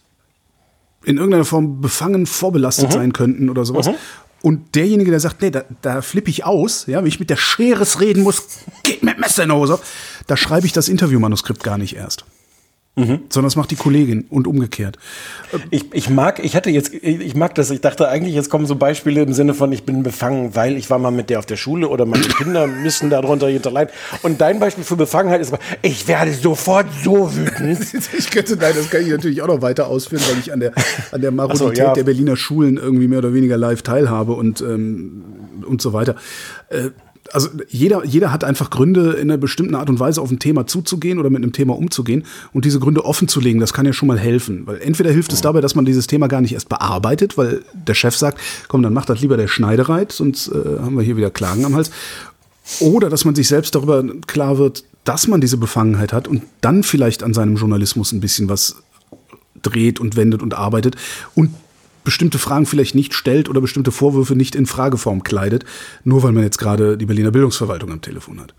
in 1.05 1.17
irgendeiner 1.17 1.45
Form 1.45 1.81
befangen, 1.81 2.25
vorbelastet 2.25 2.89
mhm. 2.89 2.93
sein 2.93 3.13
könnten 3.13 3.49
oder 3.49 3.65
sowas. 3.65 3.87
Mhm. 3.87 3.95
Und 4.41 4.75
derjenige, 4.75 5.09
der 5.09 5.19
sagt, 5.19 5.41
nee, 5.41 5.49
da, 5.49 5.63
da 5.81 6.01
flippe 6.01 6.29
ich 6.29 6.45
aus, 6.45 6.85
ja, 6.87 6.99
wenn 6.99 7.07
ich 7.07 7.19
mit 7.19 7.29
der 7.29 7.35
Scheres 7.35 7.99
reden 7.99 8.21
muss, 8.21 8.43
geht 8.83 9.01
mit 9.01 9.19
Messer 9.19 9.43
in 9.43 9.49
die 9.49 9.55
Hose, 9.55 9.79
da 10.27 10.37
schreibe 10.37 10.67
ich 10.67 10.73
das 10.73 10.87
Interviewmanuskript 10.87 11.63
gar 11.63 11.77
nicht 11.77 11.95
erst. 11.95 12.25
Mhm. 12.95 13.21
Sondern 13.29 13.47
das 13.47 13.57
macht 13.57 13.71
die 13.71 13.75
Kollegin 13.75 14.25
und 14.29 14.47
umgekehrt. 14.47 14.97
Ich, 15.69 15.93
ich 15.93 16.09
mag, 16.09 16.43
ich 16.43 16.55
hatte 16.55 16.69
jetzt, 16.69 16.93
ich 16.93 17.35
mag 17.35 17.53
das, 17.55 17.69
ich 17.69 17.81
dachte 17.81 18.07
eigentlich, 18.07 18.33
jetzt 18.33 18.49
kommen 18.49 18.65
so 18.65 18.75
Beispiele 18.75 19.21
im 19.21 19.33
Sinne 19.33 19.53
von, 19.53 19.71
ich 19.73 19.83
bin 19.83 20.01
befangen, 20.01 20.55
weil 20.55 20.77
ich 20.77 20.89
war 20.89 20.97
mal 20.97 21.11
mit 21.11 21.29
der 21.29 21.39
auf 21.39 21.45
der 21.45 21.57
Schule 21.57 21.89
oder 21.89 22.05
meine 22.05 22.23
Kinder 22.23 22.67
müssen 22.83 23.09
darunter 23.09 23.49
hinterleiden. 23.49 23.93
Und 24.23 24.39
dein 24.39 24.59
Beispiel 24.59 24.85
für 24.85 24.95
Befangenheit 24.95 25.41
ist, 25.41 25.53
ich 25.81 26.07
werde 26.07 26.33
sofort 26.33 26.87
so 27.03 27.35
wütend. 27.35 27.79
ich 28.17 28.31
könnte, 28.31 28.55
nein, 28.55 28.73
das 28.75 28.89
kann 28.89 29.01
ich 29.01 29.09
natürlich 29.09 29.41
auch 29.41 29.47
noch 29.47 29.61
weiter 29.61 29.87
ausführen, 29.87 30.23
weil 30.29 30.39
ich 30.39 30.53
an 30.53 30.61
der, 30.61 30.71
an 31.11 31.19
der 31.19 31.31
Marodität 31.31 31.75
so, 31.75 31.83
ja. 31.83 31.93
der 31.93 32.03
Berliner 32.05 32.37
Schulen 32.37 32.77
irgendwie 32.77 33.09
mehr 33.09 33.19
oder 33.19 33.33
weniger 33.33 33.57
live 33.57 33.81
teilhabe 33.81 34.33
und, 34.33 34.61
ähm, 34.61 35.23
und 35.67 35.81
so 35.81 35.91
weiter. 35.91 36.15
Äh, 36.69 36.91
also 37.33 37.49
jeder, 37.69 38.05
jeder 38.05 38.31
hat 38.31 38.43
einfach 38.43 38.69
Gründe, 38.69 39.13
in 39.13 39.29
einer 39.29 39.37
bestimmten 39.37 39.75
Art 39.75 39.89
und 39.89 39.99
Weise 39.99 40.21
auf 40.21 40.31
ein 40.31 40.39
Thema 40.39 40.67
zuzugehen 40.67 41.19
oder 41.19 41.29
mit 41.29 41.41
einem 41.41 41.53
Thema 41.53 41.75
umzugehen 41.75 42.23
und 42.53 42.65
diese 42.65 42.79
Gründe 42.79 43.03
offen 43.03 43.27
zu 43.27 43.39
legen, 43.39 43.59
das 43.59 43.73
kann 43.73 43.85
ja 43.85 43.93
schon 43.93 44.07
mal 44.07 44.19
helfen. 44.19 44.67
Weil 44.67 44.81
entweder 44.81 45.11
hilft 45.11 45.33
es 45.33 45.41
dabei, 45.41 45.61
dass 45.61 45.75
man 45.75 45.85
dieses 45.85 46.07
Thema 46.07 46.27
gar 46.27 46.41
nicht 46.41 46.53
erst 46.53 46.69
bearbeitet, 46.69 47.37
weil 47.37 47.63
der 47.73 47.93
Chef 47.93 48.15
sagt, 48.15 48.39
komm, 48.67 48.83
dann 48.83 48.93
macht 48.93 49.09
das 49.09 49.21
lieber 49.21 49.37
der 49.37 49.47
Schneidereit, 49.47 50.11
sonst 50.11 50.49
äh, 50.49 50.79
haben 50.79 50.95
wir 50.95 51.03
hier 51.03 51.17
wieder 51.17 51.31
Klagen 51.31 51.65
am 51.65 51.75
Hals. 51.75 51.91
Oder 52.79 53.09
dass 53.09 53.25
man 53.25 53.35
sich 53.35 53.47
selbst 53.47 53.75
darüber 53.75 54.03
klar 54.27 54.57
wird, 54.57 54.83
dass 55.03 55.27
man 55.27 55.39
diese 55.39 55.57
Befangenheit 55.57 56.13
hat 56.13 56.27
und 56.27 56.43
dann 56.61 56.83
vielleicht 56.83 57.23
an 57.23 57.33
seinem 57.33 57.57
Journalismus 57.57 58.11
ein 58.11 58.21
bisschen 58.21 58.49
was 58.49 58.77
dreht 59.61 59.99
und 59.99 60.15
wendet 60.15 60.41
und 60.41 60.53
arbeitet 60.53 60.95
und 61.35 61.51
bestimmte 62.05 62.39
Fragen 62.39 62.65
vielleicht 62.65 62.95
nicht 62.95 63.13
stellt 63.13 63.49
oder 63.49 63.59
bestimmte 63.59 63.91
Vorwürfe 63.91 64.35
nicht 64.35 64.55
in 64.55 64.65
Frageform 64.65 65.23
kleidet, 65.23 65.65
nur 66.05 66.23
weil 66.23 66.31
man 66.31 66.43
jetzt 66.43 66.57
gerade 66.57 66.97
die 66.97 67.05
Berliner 67.05 67.31
Bildungsverwaltung 67.31 67.91
am 67.91 68.01
Telefon 68.01 68.39
hat. 68.39 68.53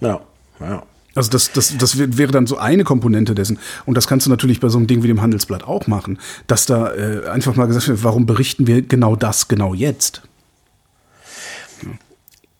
Ja, 0.00 0.20
ja. 0.60 0.84
Also 1.14 1.30
das, 1.30 1.52
das, 1.52 1.76
das 1.76 1.98
wäre 1.98 2.32
dann 2.32 2.46
so 2.46 2.56
eine 2.56 2.84
Komponente 2.84 3.34
dessen. 3.34 3.58
Und 3.84 3.96
das 3.96 4.06
kannst 4.06 4.26
du 4.26 4.30
natürlich 4.30 4.60
bei 4.60 4.68
so 4.68 4.78
einem 4.78 4.86
Ding 4.86 5.02
wie 5.02 5.08
dem 5.08 5.20
Handelsblatt 5.20 5.62
auch 5.62 5.86
machen, 5.86 6.18
dass 6.46 6.64
da 6.64 6.94
äh, 6.94 7.28
einfach 7.28 7.54
mal 7.54 7.66
gesagt 7.66 7.88
wird, 7.88 8.02
warum 8.02 8.24
berichten 8.24 8.66
wir 8.66 8.80
genau 8.80 9.14
das 9.16 9.48
genau 9.48 9.74
jetzt? 9.74 10.22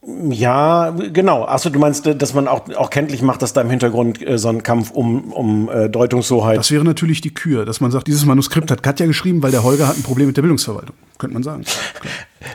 Ja, 0.05 0.91
genau. 0.91 1.45
Achso, 1.45 1.71
du 1.71 1.79
meinst, 1.79 2.07
dass 2.07 2.35
man 2.35 2.49
auch, 2.49 2.69
auch 2.75 2.91
kenntlich 2.91 3.23
macht, 3.23 3.41
dass 3.41 3.53
da 3.53 3.61
im 3.61 3.71
Hintergrund 3.71 4.27
äh, 4.27 4.37
so 4.37 4.49
ein 4.49 4.65
Kampf 4.65 4.91
um, 4.91 5.33
um 5.33 5.71
äh, 5.71 5.89
Deutungshoheit. 5.89 6.59
Das 6.59 6.73
wäre 6.73 6.85
natürlich 6.85 7.21
die 7.21 7.33
Kür, 7.33 7.65
dass 7.65 7.81
man 7.81 7.93
sagt, 7.93 8.09
dieses 8.09 8.25
Manuskript 8.25 8.73
hat 8.73 8.83
Katja 8.83 9.07
geschrieben, 9.07 9.45
weil 9.45 9.53
der 9.53 9.63
Holger 9.63 9.87
hat 9.87 9.97
ein 9.97 10.03
Problem 10.03 10.27
mit 10.27 10.37
der 10.37 10.43
Bildungsverwaltung. 10.43 10.97
Könnte 11.19 11.35
man 11.35 11.45
sagen. 11.45 11.65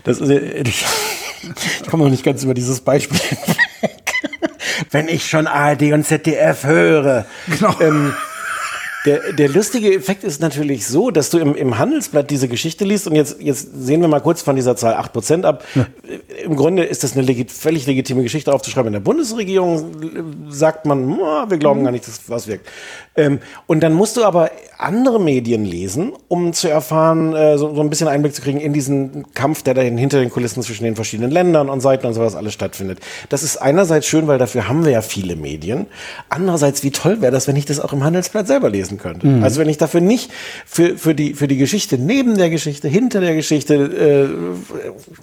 Das 0.03 0.19
ist, 0.19 0.29
äh, 0.29 0.61
ich, 0.63 0.85
ich 1.81 1.87
komme 1.89 2.03
noch 2.03 2.11
nicht 2.11 2.25
ganz 2.25 2.43
über 2.43 2.53
dieses 2.53 2.81
Beispiel 2.81 3.17
hinweg. 3.19 4.13
Wenn 4.91 5.07
ich 5.07 5.29
schon 5.29 5.47
ARD 5.47 5.93
und 5.93 6.05
ZDF 6.05 6.65
höre. 6.65 7.25
Genau. 7.47 7.75
Ähm, 7.79 8.13
der, 9.05 9.33
der 9.33 9.49
lustige 9.49 9.93
Effekt 9.93 10.23
ist 10.23 10.41
natürlich 10.41 10.87
so, 10.87 11.11
dass 11.11 11.29
du 11.29 11.37
im, 11.37 11.55
im 11.55 11.77
Handelsblatt 11.77 12.29
diese 12.29 12.47
Geschichte 12.47 12.83
liest 12.83 13.07
und 13.07 13.15
jetzt, 13.15 13.41
jetzt 13.41 13.69
sehen 13.73 14.01
wir 14.01 14.07
mal 14.07 14.19
kurz 14.19 14.41
von 14.41 14.55
dieser 14.55 14.75
Zahl 14.75 14.95
8% 14.95 15.43
ab. 15.43 15.63
Ja. 15.75 15.85
Im 16.43 16.55
Grunde 16.55 16.83
ist 16.83 17.03
das 17.03 17.13
eine 17.13 17.21
legit, 17.21 17.51
völlig 17.51 17.85
legitime 17.85 18.23
Geschichte 18.23 18.53
aufzuschreiben. 18.53 18.87
In 18.87 18.93
der 18.93 18.99
Bundesregierung 18.99 20.49
sagt 20.49 20.85
man, 20.85 21.17
wir 21.17 21.57
glauben 21.57 21.83
gar 21.83 21.91
nicht, 21.91 22.07
dass 22.07 22.21
was 22.27 22.47
wirkt. 22.47 22.67
Ähm, 23.17 23.39
und 23.65 23.81
dann 23.81 23.93
musst 23.93 24.15
du 24.15 24.23
aber 24.23 24.51
andere 24.77 25.19
Medien 25.19 25.65
lesen, 25.65 26.13
um 26.27 26.53
zu 26.53 26.69
erfahren, 26.69 27.33
äh, 27.33 27.57
so, 27.57 27.73
so 27.73 27.81
ein 27.81 27.89
bisschen 27.89 28.07
Einblick 28.07 28.35
zu 28.35 28.43
kriegen 28.43 28.59
in 28.59 28.73
diesen 28.73 29.33
Kampf, 29.33 29.63
der 29.63 29.73
da 29.73 29.81
hinter 29.81 30.19
den 30.19 30.29
Kulissen 30.29 30.61
zwischen 30.61 30.83
den 30.83 30.95
verschiedenen 30.95 31.31
Ländern 31.31 31.69
und 31.69 31.81
Seiten 31.81 32.05
und 32.05 32.13
sowas 32.13 32.35
alles 32.35 32.53
stattfindet. 32.53 32.99
Das 33.29 33.41
ist 33.41 33.57
einerseits 33.57 34.05
schön, 34.05 34.27
weil 34.27 34.37
dafür 34.37 34.69
haben 34.69 34.85
wir 34.85 34.91
ja 34.91 35.01
viele 35.01 35.35
Medien. 35.35 35.87
Andererseits, 36.29 36.83
wie 36.83 36.91
toll 36.91 37.21
wäre 37.21 37.31
das, 37.31 37.47
wenn 37.47 37.55
ich 37.55 37.65
das 37.65 37.79
auch 37.79 37.91
im 37.91 38.03
Handelsblatt 38.03 38.47
selber 38.47 38.69
lesen 38.69 38.99
könnte. 38.99 39.25
Mhm. 39.25 39.43
Also 39.43 39.59
wenn 39.59 39.69
ich 39.69 39.77
dafür 39.77 40.01
nicht 40.01 40.31
für, 40.65 40.97
für, 40.97 41.15
die, 41.15 41.33
für 41.33 41.47
die 41.47 41.57
Geschichte 41.57 41.97
neben 41.97 42.37
der 42.37 42.51
Geschichte, 42.51 42.87
hinter 42.87 43.19
der 43.19 43.33
Geschichte, 43.33 44.27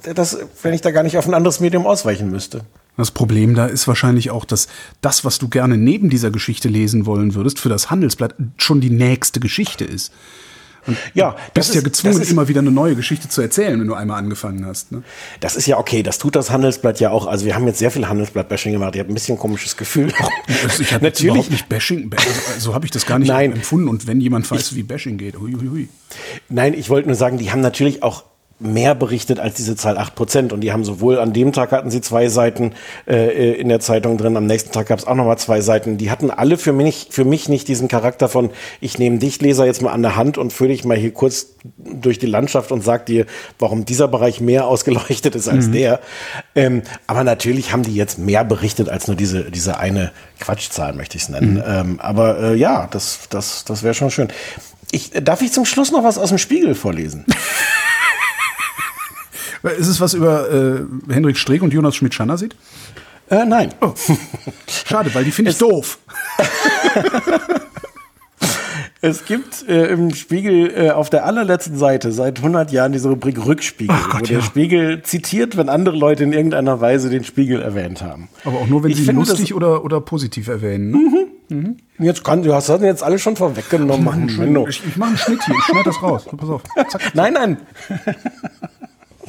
äh, 0.05 0.13
das, 0.15 0.39
wenn 0.63 0.75
ich 0.75 0.81
da 0.81 0.91
gar 0.91 1.05
nicht 1.05 1.17
auf 1.17 1.29
ein 1.29 1.35
anderes 1.35 1.61
Medium 1.61 1.87
ausweichen 1.87 2.31
müsste. 2.31 2.63
Das 2.97 3.11
Problem 3.11 3.55
da 3.55 3.67
ist 3.67 3.89
wahrscheinlich 3.89 4.31
auch, 4.31 4.45
dass 4.45 4.69
das, 5.01 5.25
was 5.25 5.39
du 5.39 5.49
gerne 5.49 5.77
neben 5.77 6.11
dieser 6.11 6.31
Geschichte 6.31 6.69
lesen 6.69 7.07
wollen 7.07 7.35
würdest, 7.35 7.59
für 7.59 7.69
das 7.69 7.91
Handelsblatt 7.91 8.35
schon 8.57 8.81
die 8.81 8.91
nächste 8.91 9.41
Geschichte 9.41 9.85
ist. 9.85 10.13
Und 10.87 10.99
ja, 11.15 11.31
du 11.31 11.37
bist 11.55 11.71
ist, 11.71 11.77
ja 11.77 11.81
gezwungen, 11.81 12.21
ist, 12.21 12.31
immer 12.31 12.49
wieder 12.49 12.61
eine 12.61 12.71
neue 12.71 12.95
Geschichte 12.95 13.29
zu 13.29 13.41
erzählen, 13.41 13.81
wenn 13.81 13.87
du 13.87 13.95
einmal 13.95 14.19
angefangen 14.19 14.67
hast. 14.67 14.93
Ne? 14.93 15.03
Das 15.41 15.57
ist 15.57 15.67
ja 15.67 15.79
okay, 15.79 16.03
das 16.03 16.19
tut 16.19 16.37
das 16.37 16.51
Handelsblatt 16.51 17.01
ja 17.01 17.11
auch. 17.11 17.27
Also 17.27 17.47
wir 17.47 17.55
haben 17.55 17.67
jetzt 17.67 17.79
sehr 17.79 17.91
viel 17.91 18.07
Handelsblatt-Bashing 18.07 18.73
gemacht. 18.73 18.95
Ich 18.95 19.01
habe 19.01 19.11
ein 19.11 19.15
bisschen 19.15 19.37
ein 19.37 19.39
komisches 19.39 19.77
Gefühl. 19.77 20.13
ich 20.79 20.93
habe 20.93 21.09
überhaupt 21.21 21.51
nicht 21.51 21.69
Bashing, 21.69 22.11
so 22.59 22.75
habe 22.75 22.85
ich 22.85 22.91
das 22.91 23.07
gar 23.07 23.19
nicht 23.19 23.29
Nein. 23.29 23.53
empfunden. 23.53 23.89
Und 23.89 24.07
wenn 24.07 24.21
jemand 24.21 24.51
weiß, 24.51 24.73
ich, 24.73 24.77
wie 24.77 24.83
Bashing 24.83 25.17
geht, 25.17 25.39
hui, 25.39 25.53
hui, 25.53 25.69
hui. 25.69 25.89
Nein, 26.49 26.75
ich 26.75 26.91
wollte 26.91 27.09
nur 27.09 27.17
sagen, 27.17 27.39
die 27.39 27.51
haben 27.51 27.61
natürlich 27.61 28.03
auch 28.03 28.25
mehr 28.61 28.95
berichtet 28.95 29.41
als 29.41 29.55
diese 29.55 29.77
Zahl 29.77 29.99
8%. 29.99 30.53
Und 30.53 30.61
die 30.61 30.73
haben 30.73 30.85
sowohl 30.85 31.19
an 31.19 31.33
dem 31.33 31.53
Tag 31.53 31.73
hatten 31.73 31.91
sie 31.91 32.01
zwei 32.01 32.29
Seiten 32.29 32.73
äh, 33.07 33.53
in 33.53 33.69
der 33.69 33.81
Zeitung 33.81 34.17
drin, 34.17 34.37
am 34.37 34.47
nächsten 34.47 34.73
Tag 34.73 34.87
gab 34.87 34.99
es 34.99 35.07
auch 35.07 35.15
nochmal 35.15 35.39
zwei 35.39 35.61
Seiten. 35.61 35.99
Die 35.99 36.11
hatten 36.11 36.31
alle 36.31 36.57
für 36.57 36.73
mich, 36.73 37.09
für 37.11 37.25
mich 37.25 37.49
nicht 37.49 37.69
diesen 37.69 37.89
Charakter 37.89 38.29
von, 38.29 38.51
ich 38.81 38.99
nehme 38.99 39.19
dich, 39.19 39.41
Leser, 39.41 39.67
jetzt 39.67 39.83
mal 39.83 39.93
an 39.93 40.03
der 40.03 40.17
Hand 40.17 40.39
und 40.39 40.53
führe 40.53 40.71
dich 40.71 40.85
mal 40.85 40.97
hier 40.97 41.13
kurz 41.13 41.55
durch 41.77 42.19
die 42.19 42.27
Landschaft 42.27 42.71
und 42.71 42.83
sag 42.83 43.07
dir, 43.07 43.27
warum 43.59 43.85
dieser 43.85 44.09
Bereich 44.09 44.41
mehr 44.41 44.67
ausgeleuchtet 44.69 45.35
ist 45.35 45.49
als 45.49 45.67
mhm. 45.67 45.73
der. 45.73 46.01
Ähm, 46.55 46.83
aber 47.07 47.25
natürlich 47.25 47.73
haben 47.73 47.83
die 47.83 47.95
jetzt 47.95 48.19
mehr 48.19 48.45
berichtet 48.45 48.89
als 48.89 49.09
nur 49.09 49.17
diese, 49.17 49.51
diese 49.51 49.79
eine 49.79 50.13
Quatschzahl, 50.39 50.93
möchte 50.93 51.17
ich 51.17 51.25
es 51.25 51.29
nennen. 51.29 51.55
Mhm. 51.55 51.63
Ähm, 51.67 52.01
aber 52.01 52.39
äh, 52.41 52.55
ja, 52.55 52.89
das, 52.91 53.21
das, 53.31 53.65
das 53.65 53.83
wäre 53.83 53.95
schon 53.95 54.11
schön. 54.11 54.29
Ich, 54.93 55.11
darf 55.11 55.43
ich 55.43 55.51
zum 55.51 55.65
Schluss 55.65 55.91
noch 55.91 56.05
was 56.05 56.19
aus 56.19 56.29
dem 56.29 56.39
Spiegel 56.39 56.77
vorlesen? 56.77 57.25
Ist 59.71 59.89
es 59.89 60.01
was 60.01 60.15
über 60.15 60.51
äh, 60.51 61.13
Henrik 61.13 61.39
Streeck 61.39 61.63
und 61.63 61.73
Jonas 61.73 61.97
Schmidt-Schanner 61.97 62.37
sieht? 62.37 62.55
Äh, 63.31 63.47
nein. 63.47 63.73
Oh. 63.81 63.95
Schade, 64.69 65.15
weil 65.15 65.25
die 65.25 65.31
finde 65.31 65.51
ich 65.51 65.59
doof. 65.59 65.99
Es 69.07 69.27
gibt 69.27 69.69
äh, 69.69 69.89
im 69.89 70.15
Spiegel 70.15 70.73
äh, 70.75 70.91
auf 70.91 71.11
der 71.11 71.27
allerletzten 71.27 71.77
Seite 71.77 72.11
seit 72.11 72.39
100 72.39 72.73
Jahren 72.73 72.93
diese 72.93 73.11
Rubrik 73.11 73.45
Rückspiegel, 73.45 73.95
Gott, 74.11 74.23
wo 74.23 74.25
der 74.25 74.41
Spiegel 74.41 75.03
zitiert, 75.03 75.59
wenn 75.59 75.69
andere 75.69 75.95
Leute 75.95 76.25
in 76.25 76.33
irgendeiner 76.33 76.81
Weise 76.81 77.11
den 77.11 77.23
Spiegel 77.23 77.61
erwähnt 77.61 78.01
haben. 78.01 78.31
Aber 78.47 78.61
auch 78.61 78.67
nur, 78.67 78.83
wenn 78.83 78.93
ich 78.93 79.05
sie 79.05 79.13
lustig 79.13 79.53
oder, 79.53 79.85
oder 79.85 80.01
positiv 80.01 80.49
erwähnen. 80.49 80.91
Ne? 80.91 80.97
Mhm. 80.97 81.25
Mhm. 81.51 81.77
Jetzt 81.99 82.25
kann, 82.25 82.43
du 82.43 82.55
hast 82.55 82.71
das 82.71 82.81
jetzt 82.81 83.03
alles 83.03 83.21
schon 83.21 83.37
vorweggenommen. 83.37 84.27
Ich, 84.27 84.81
ich, 84.81 84.87
ich 84.89 84.97
mache 84.97 85.11
einen 85.11 85.19
Schnitt 85.19 85.45
hier, 85.45 85.55
ich 85.55 85.65
schneide 85.65 85.85
das 85.85 86.03
raus. 86.03 86.25
Pass 86.35 86.49
auf. 86.49 86.63
Zack, 86.75 86.91
zack. 86.91 87.15
Nein, 87.15 87.35
nein. 87.35 87.59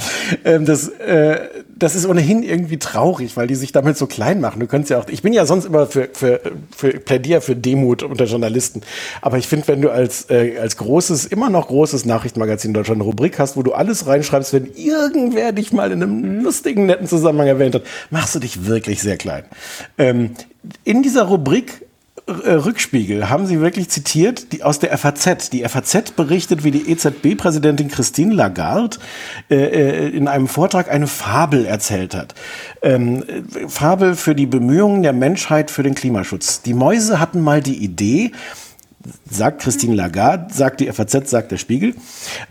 ähm, 0.45 0.65
das, 0.65 0.89
äh, 0.89 1.39
das 1.77 1.95
ist 1.95 2.05
ohnehin 2.05 2.43
irgendwie 2.43 2.77
traurig, 2.77 3.35
weil 3.37 3.47
die 3.47 3.55
sich 3.55 3.71
damit 3.71 3.97
so 3.97 4.07
klein 4.07 4.41
machen. 4.41 4.59
Du 4.59 4.67
könntest 4.67 4.91
ja 4.91 4.99
auch, 4.99 5.07
ich 5.07 5.21
bin 5.21 5.33
ja 5.33 5.45
sonst 5.45 5.65
immer 5.65 5.87
für, 5.87 6.09
für, 6.13 6.41
für 6.75 6.89
Plädier 6.91 7.41
für 7.41 7.55
Demut 7.55 8.03
unter 8.03 8.25
Journalisten. 8.25 8.81
Aber 9.21 9.37
ich 9.37 9.47
finde, 9.47 9.67
wenn 9.67 9.81
du 9.81 9.89
als, 9.91 10.29
äh, 10.29 10.57
als 10.59 10.77
großes, 10.77 11.25
immer 11.25 11.49
noch 11.49 11.67
großes 11.67 12.05
Nachrichtenmagazin 12.05 12.69
in 12.69 12.73
Deutschland 12.73 13.01
eine 13.01 13.09
Rubrik 13.09 13.39
hast, 13.39 13.57
wo 13.57 13.63
du 13.63 13.73
alles 13.73 14.07
reinschreibst, 14.07 14.53
wenn 14.53 14.69
irgendwer 14.75 15.51
dich 15.51 15.73
mal 15.73 15.91
in 15.91 16.03
einem 16.03 16.41
lustigen, 16.41 16.85
netten 16.85 17.07
Zusammenhang 17.07 17.47
erwähnt 17.47 17.75
hat, 17.75 17.83
machst 18.09 18.35
du 18.35 18.39
dich 18.39 18.65
wirklich 18.65 19.01
sehr 19.01 19.17
klein. 19.17 19.43
Ähm, 19.97 20.31
in 20.83 21.03
dieser 21.03 21.23
Rubrik 21.23 21.84
Rückspiegel 22.27 23.29
haben 23.29 23.45
Sie 23.45 23.59
wirklich 23.59 23.89
zitiert 23.89 24.51
die, 24.51 24.63
aus 24.63 24.79
der 24.79 24.97
FAZ. 24.97 25.51
Die 25.51 25.63
FAZ 25.63 26.11
berichtet, 26.15 26.63
wie 26.63 26.71
die 26.71 26.89
EZB-Präsidentin 26.89 27.87
Christine 27.87 28.33
Lagarde 28.33 28.97
äh, 29.49 29.55
äh, 29.55 30.09
in 30.09 30.27
einem 30.27 30.47
Vortrag 30.47 30.89
eine 30.89 31.05
Fabel 31.05 31.65
erzählt 31.65 32.15
hat. 32.15 32.33
Ähm, 32.81 33.23
Fabel 33.67 34.15
für 34.15 34.33
die 34.33 34.47
Bemühungen 34.47 35.03
der 35.03 35.13
Menschheit 35.13 35.69
für 35.69 35.83
den 35.83 35.93
Klimaschutz. 35.93 36.63
Die 36.63 36.73
Mäuse 36.73 37.19
hatten 37.19 37.41
mal 37.41 37.61
die 37.61 37.77
Idee, 37.83 38.31
sagt 39.29 39.61
Christine 39.61 39.95
Lagarde, 39.95 40.53
sagt 40.53 40.79
die 40.79 40.91
FAZ, 40.91 41.29
sagt 41.29 41.51
der 41.51 41.57
Spiegel. 41.57 41.95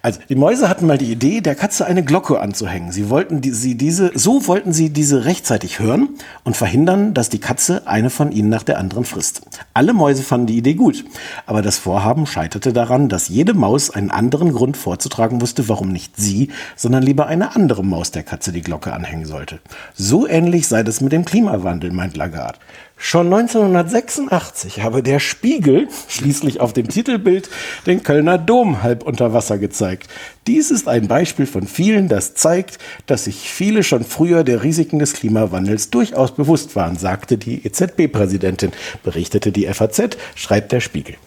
Also 0.02 0.20
die 0.28 0.34
Mäuse 0.34 0.68
hatten 0.68 0.86
mal 0.86 0.98
die 0.98 1.10
Idee, 1.10 1.40
der 1.40 1.54
Katze 1.54 1.86
eine 1.86 2.02
Glocke 2.02 2.40
anzuhängen. 2.40 2.90
Sie 2.90 3.10
wollten 3.10 3.40
die, 3.40 3.50
sie 3.50 3.76
diese, 3.76 4.10
so 4.14 4.46
wollten 4.46 4.72
sie 4.72 4.90
diese 4.90 5.24
rechtzeitig 5.24 5.78
hören 5.78 6.08
und 6.42 6.56
verhindern, 6.56 7.14
dass 7.14 7.28
die 7.28 7.38
Katze 7.38 7.86
eine 7.86 8.10
von 8.10 8.32
ihnen 8.32 8.48
nach 8.48 8.64
der 8.64 8.78
anderen 8.78 9.04
frisst. 9.04 9.42
Alle 9.72 9.92
Mäuse 9.92 10.22
fanden 10.22 10.46
die 10.48 10.58
Idee 10.58 10.74
gut, 10.74 11.04
aber 11.46 11.62
das 11.62 11.78
Vorhaben 11.78 12.26
scheiterte 12.26 12.72
daran, 12.72 13.08
dass 13.08 13.28
jede 13.28 13.54
Maus 13.54 13.90
einen 13.90 14.10
anderen 14.10 14.52
Grund 14.52 14.76
vorzutragen 14.76 15.40
wusste, 15.40 15.68
warum 15.68 15.90
nicht 15.90 16.16
sie, 16.16 16.50
sondern 16.76 17.02
lieber 17.02 17.26
eine 17.26 17.54
andere 17.54 17.84
Maus 17.84 18.10
der 18.10 18.24
Katze 18.24 18.50
die 18.50 18.62
Glocke 18.62 18.92
anhängen 18.92 19.26
sollte. 19.26 19.60
So 19.94 20.26
ähnlich 20.26 20.66
sei 20.66 20.82
das 20.82 21.00
mit 21.00 21.12
dem 21.12 21.24
Klimawandel, 21.24 21.92
meint 21.92 22.16
Lagarde. 22.16 22.58
Schon 22.96 23.26
1986 23.26 24.82
habe 24.82 25.02
der 25.02 25.18
Spiegel 25.18 25.88
schließlich 26.08 26.60
auf 26.64 26.72
dem 26.72 26.88
Titelbild 26.88 27.48
den 27.86 28.02
Kölner 28.02 28.38
Dom 28.38 28.82
halb 28.82 29.04
unter 29.04 29.32
Wasser 29.32 29.58
gezeigt. 29.58 30.08
Dies 30.46 30.70
ist 30.70 30.88
ein 30.88 31.06
Beispiel 31.06 31.46
von 31.46 31.66
vielen, 31.66 32.08
das 32.08 32.34
zeigt, 32.34 32.78
dass 33.06 33.24
sich 33.24 33.50
viele 33.50 33.82
schon 33.82 34.04
früher 34.04 34.42
der 34.42 34.62
Risiken 34.62 34.98
des 34.98 35.12
Klimawandels 35.12 35.90
durchaus 35.90 36.34
bewusst 36.34 36.74
waren, 36.74 36.96
sagte 36.96 37.38
die 37.38 37.64
EZB-Präsidentin, 37.64 38.72
berichtete 39.02 39.52
die 39.52 39.72
FAZ, 39.72 40.16
schreibt 40.34 40.72
der 40.72 40.80
Spiegel. 40.80 41.16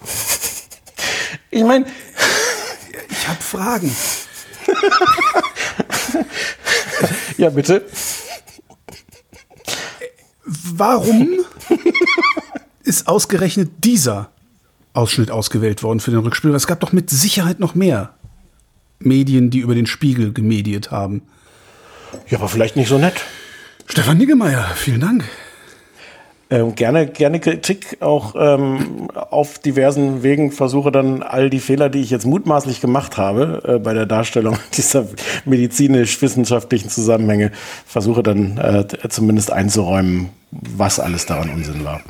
Ich 1.50 1.64
meine, 1.64 1.86
ich 3.08 3.28
habe 3.28 3.40
Fragen. 3.40 3.90
ja, 7.38 7.48
bitte. 7.48 7.86
Warum 10.44 11.30
ist 12.84 13.08
ausgerechnet 13.08 13.84
dieser 13.84 14.30
Ausschnitt 14.98 15.30
ausgewählt 15.30 15.82
worden 15.82 16.00
für 16.00 16.10
den 16.10 16.20
Rückspiel? 16.20 16.54
Es 16.54 16.66
gab 16.66 16.80
doch 16.80 16.92
mit 16.92 17.08
Sicherheit 17.08 17.60
noch 17.60 17.74
mehr 17.74 18.10
Medien, 18.98 19.50
die 19.50 19.60
über 19.60 19.74
den 19.74 19.86
Spiegel 19.86 20.32
gemediert 20.32 20.90
haben. 20.90 21.22
Ja, 22.28 22.38
aber 22.38 22.48
vielleicht 22.48 22.76
nicht 22.76 22.88
so 22.88 22.98
nett. 22.98 23.14
Stefan 23.86 24.18
Niggemeier, 24.18 24.64
vielen 24.74 25.00
Dank. 25.00 25.24
Ähm, 26.50 26.74
gerne, 26.74 27.06
gerne 27.06 27.40
Kritik 27.40 27.98
auch 28.00 28.34
ähm, 28.36 29.08
auf 29.14 29.58
diversen 29.58 30.22
Wegen. 30.22 30.50
Versuche 30.50 30.90
dann 30.90 31.22
all 31.22 31.50
die 31.50 31.60
Fehler, 31.60 31.90
die 31.90 32.00
ich 32.00 32.10
jetzt 32.10 32.24
mutmaßlich 32.26 32.80
gemacht 32.80 33.18
habe 33.18 33.62
äh, 33.66 33.78
bei 33.78 33.92
der 33.92 34.06
Darstellung 34.06 34.58
dieser 34.76 35.06
medizinisch-wissenschaftlichen 35.44 36.88
Zusammenhänge, 36.88 37.52
versuche 37.86 38.22
dann 38.22 38.56
äh, 38.56 38.86
zumindest 39.10 39.52
einzuräumen, 39.52 40.30
was 40.50 40.98
alles 40.98 41.26
daran 41.26 41.50
Unsinn 41.50 41.84
war. 41.84 42.00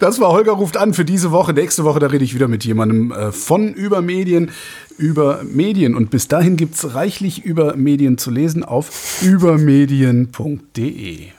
Das 0.00 0.20
war 0.20 0.32
Holger 0.32 0.52
ruft 0.52 0.76
an 0.76 0.94
für 0.94 1.04
diese 1.04 1.30
Woche. 1.30 1.52
Nächste 1.52 1.84
Woche, 1.84 2.00
da 2.00 2.08
rede 2.08 2.24
ich 2.24 2.34
wieder 2.34 2.48
mit 2.48 2.64
jemandem 2.64 3.12
äh, 3.12 3.32
von 3.32 3.72
über 3.72 4.02
Medien, 4.02 4.50
über 4.96 5.42
Medien. 5.44 5.94
Und 5.94 6.10
bis 6.10 6.28
dahin 6.28 6.56
gibt 6.56 6.74
es 6.74 6.94
reichlich 6.94 7.44
über 7.44 7.76
Medien 7.76 8.18
zu 8.18 8.30
lesen 8.30 8.64
auf 8.64 9.22
übermedien.de. 9.22 11.37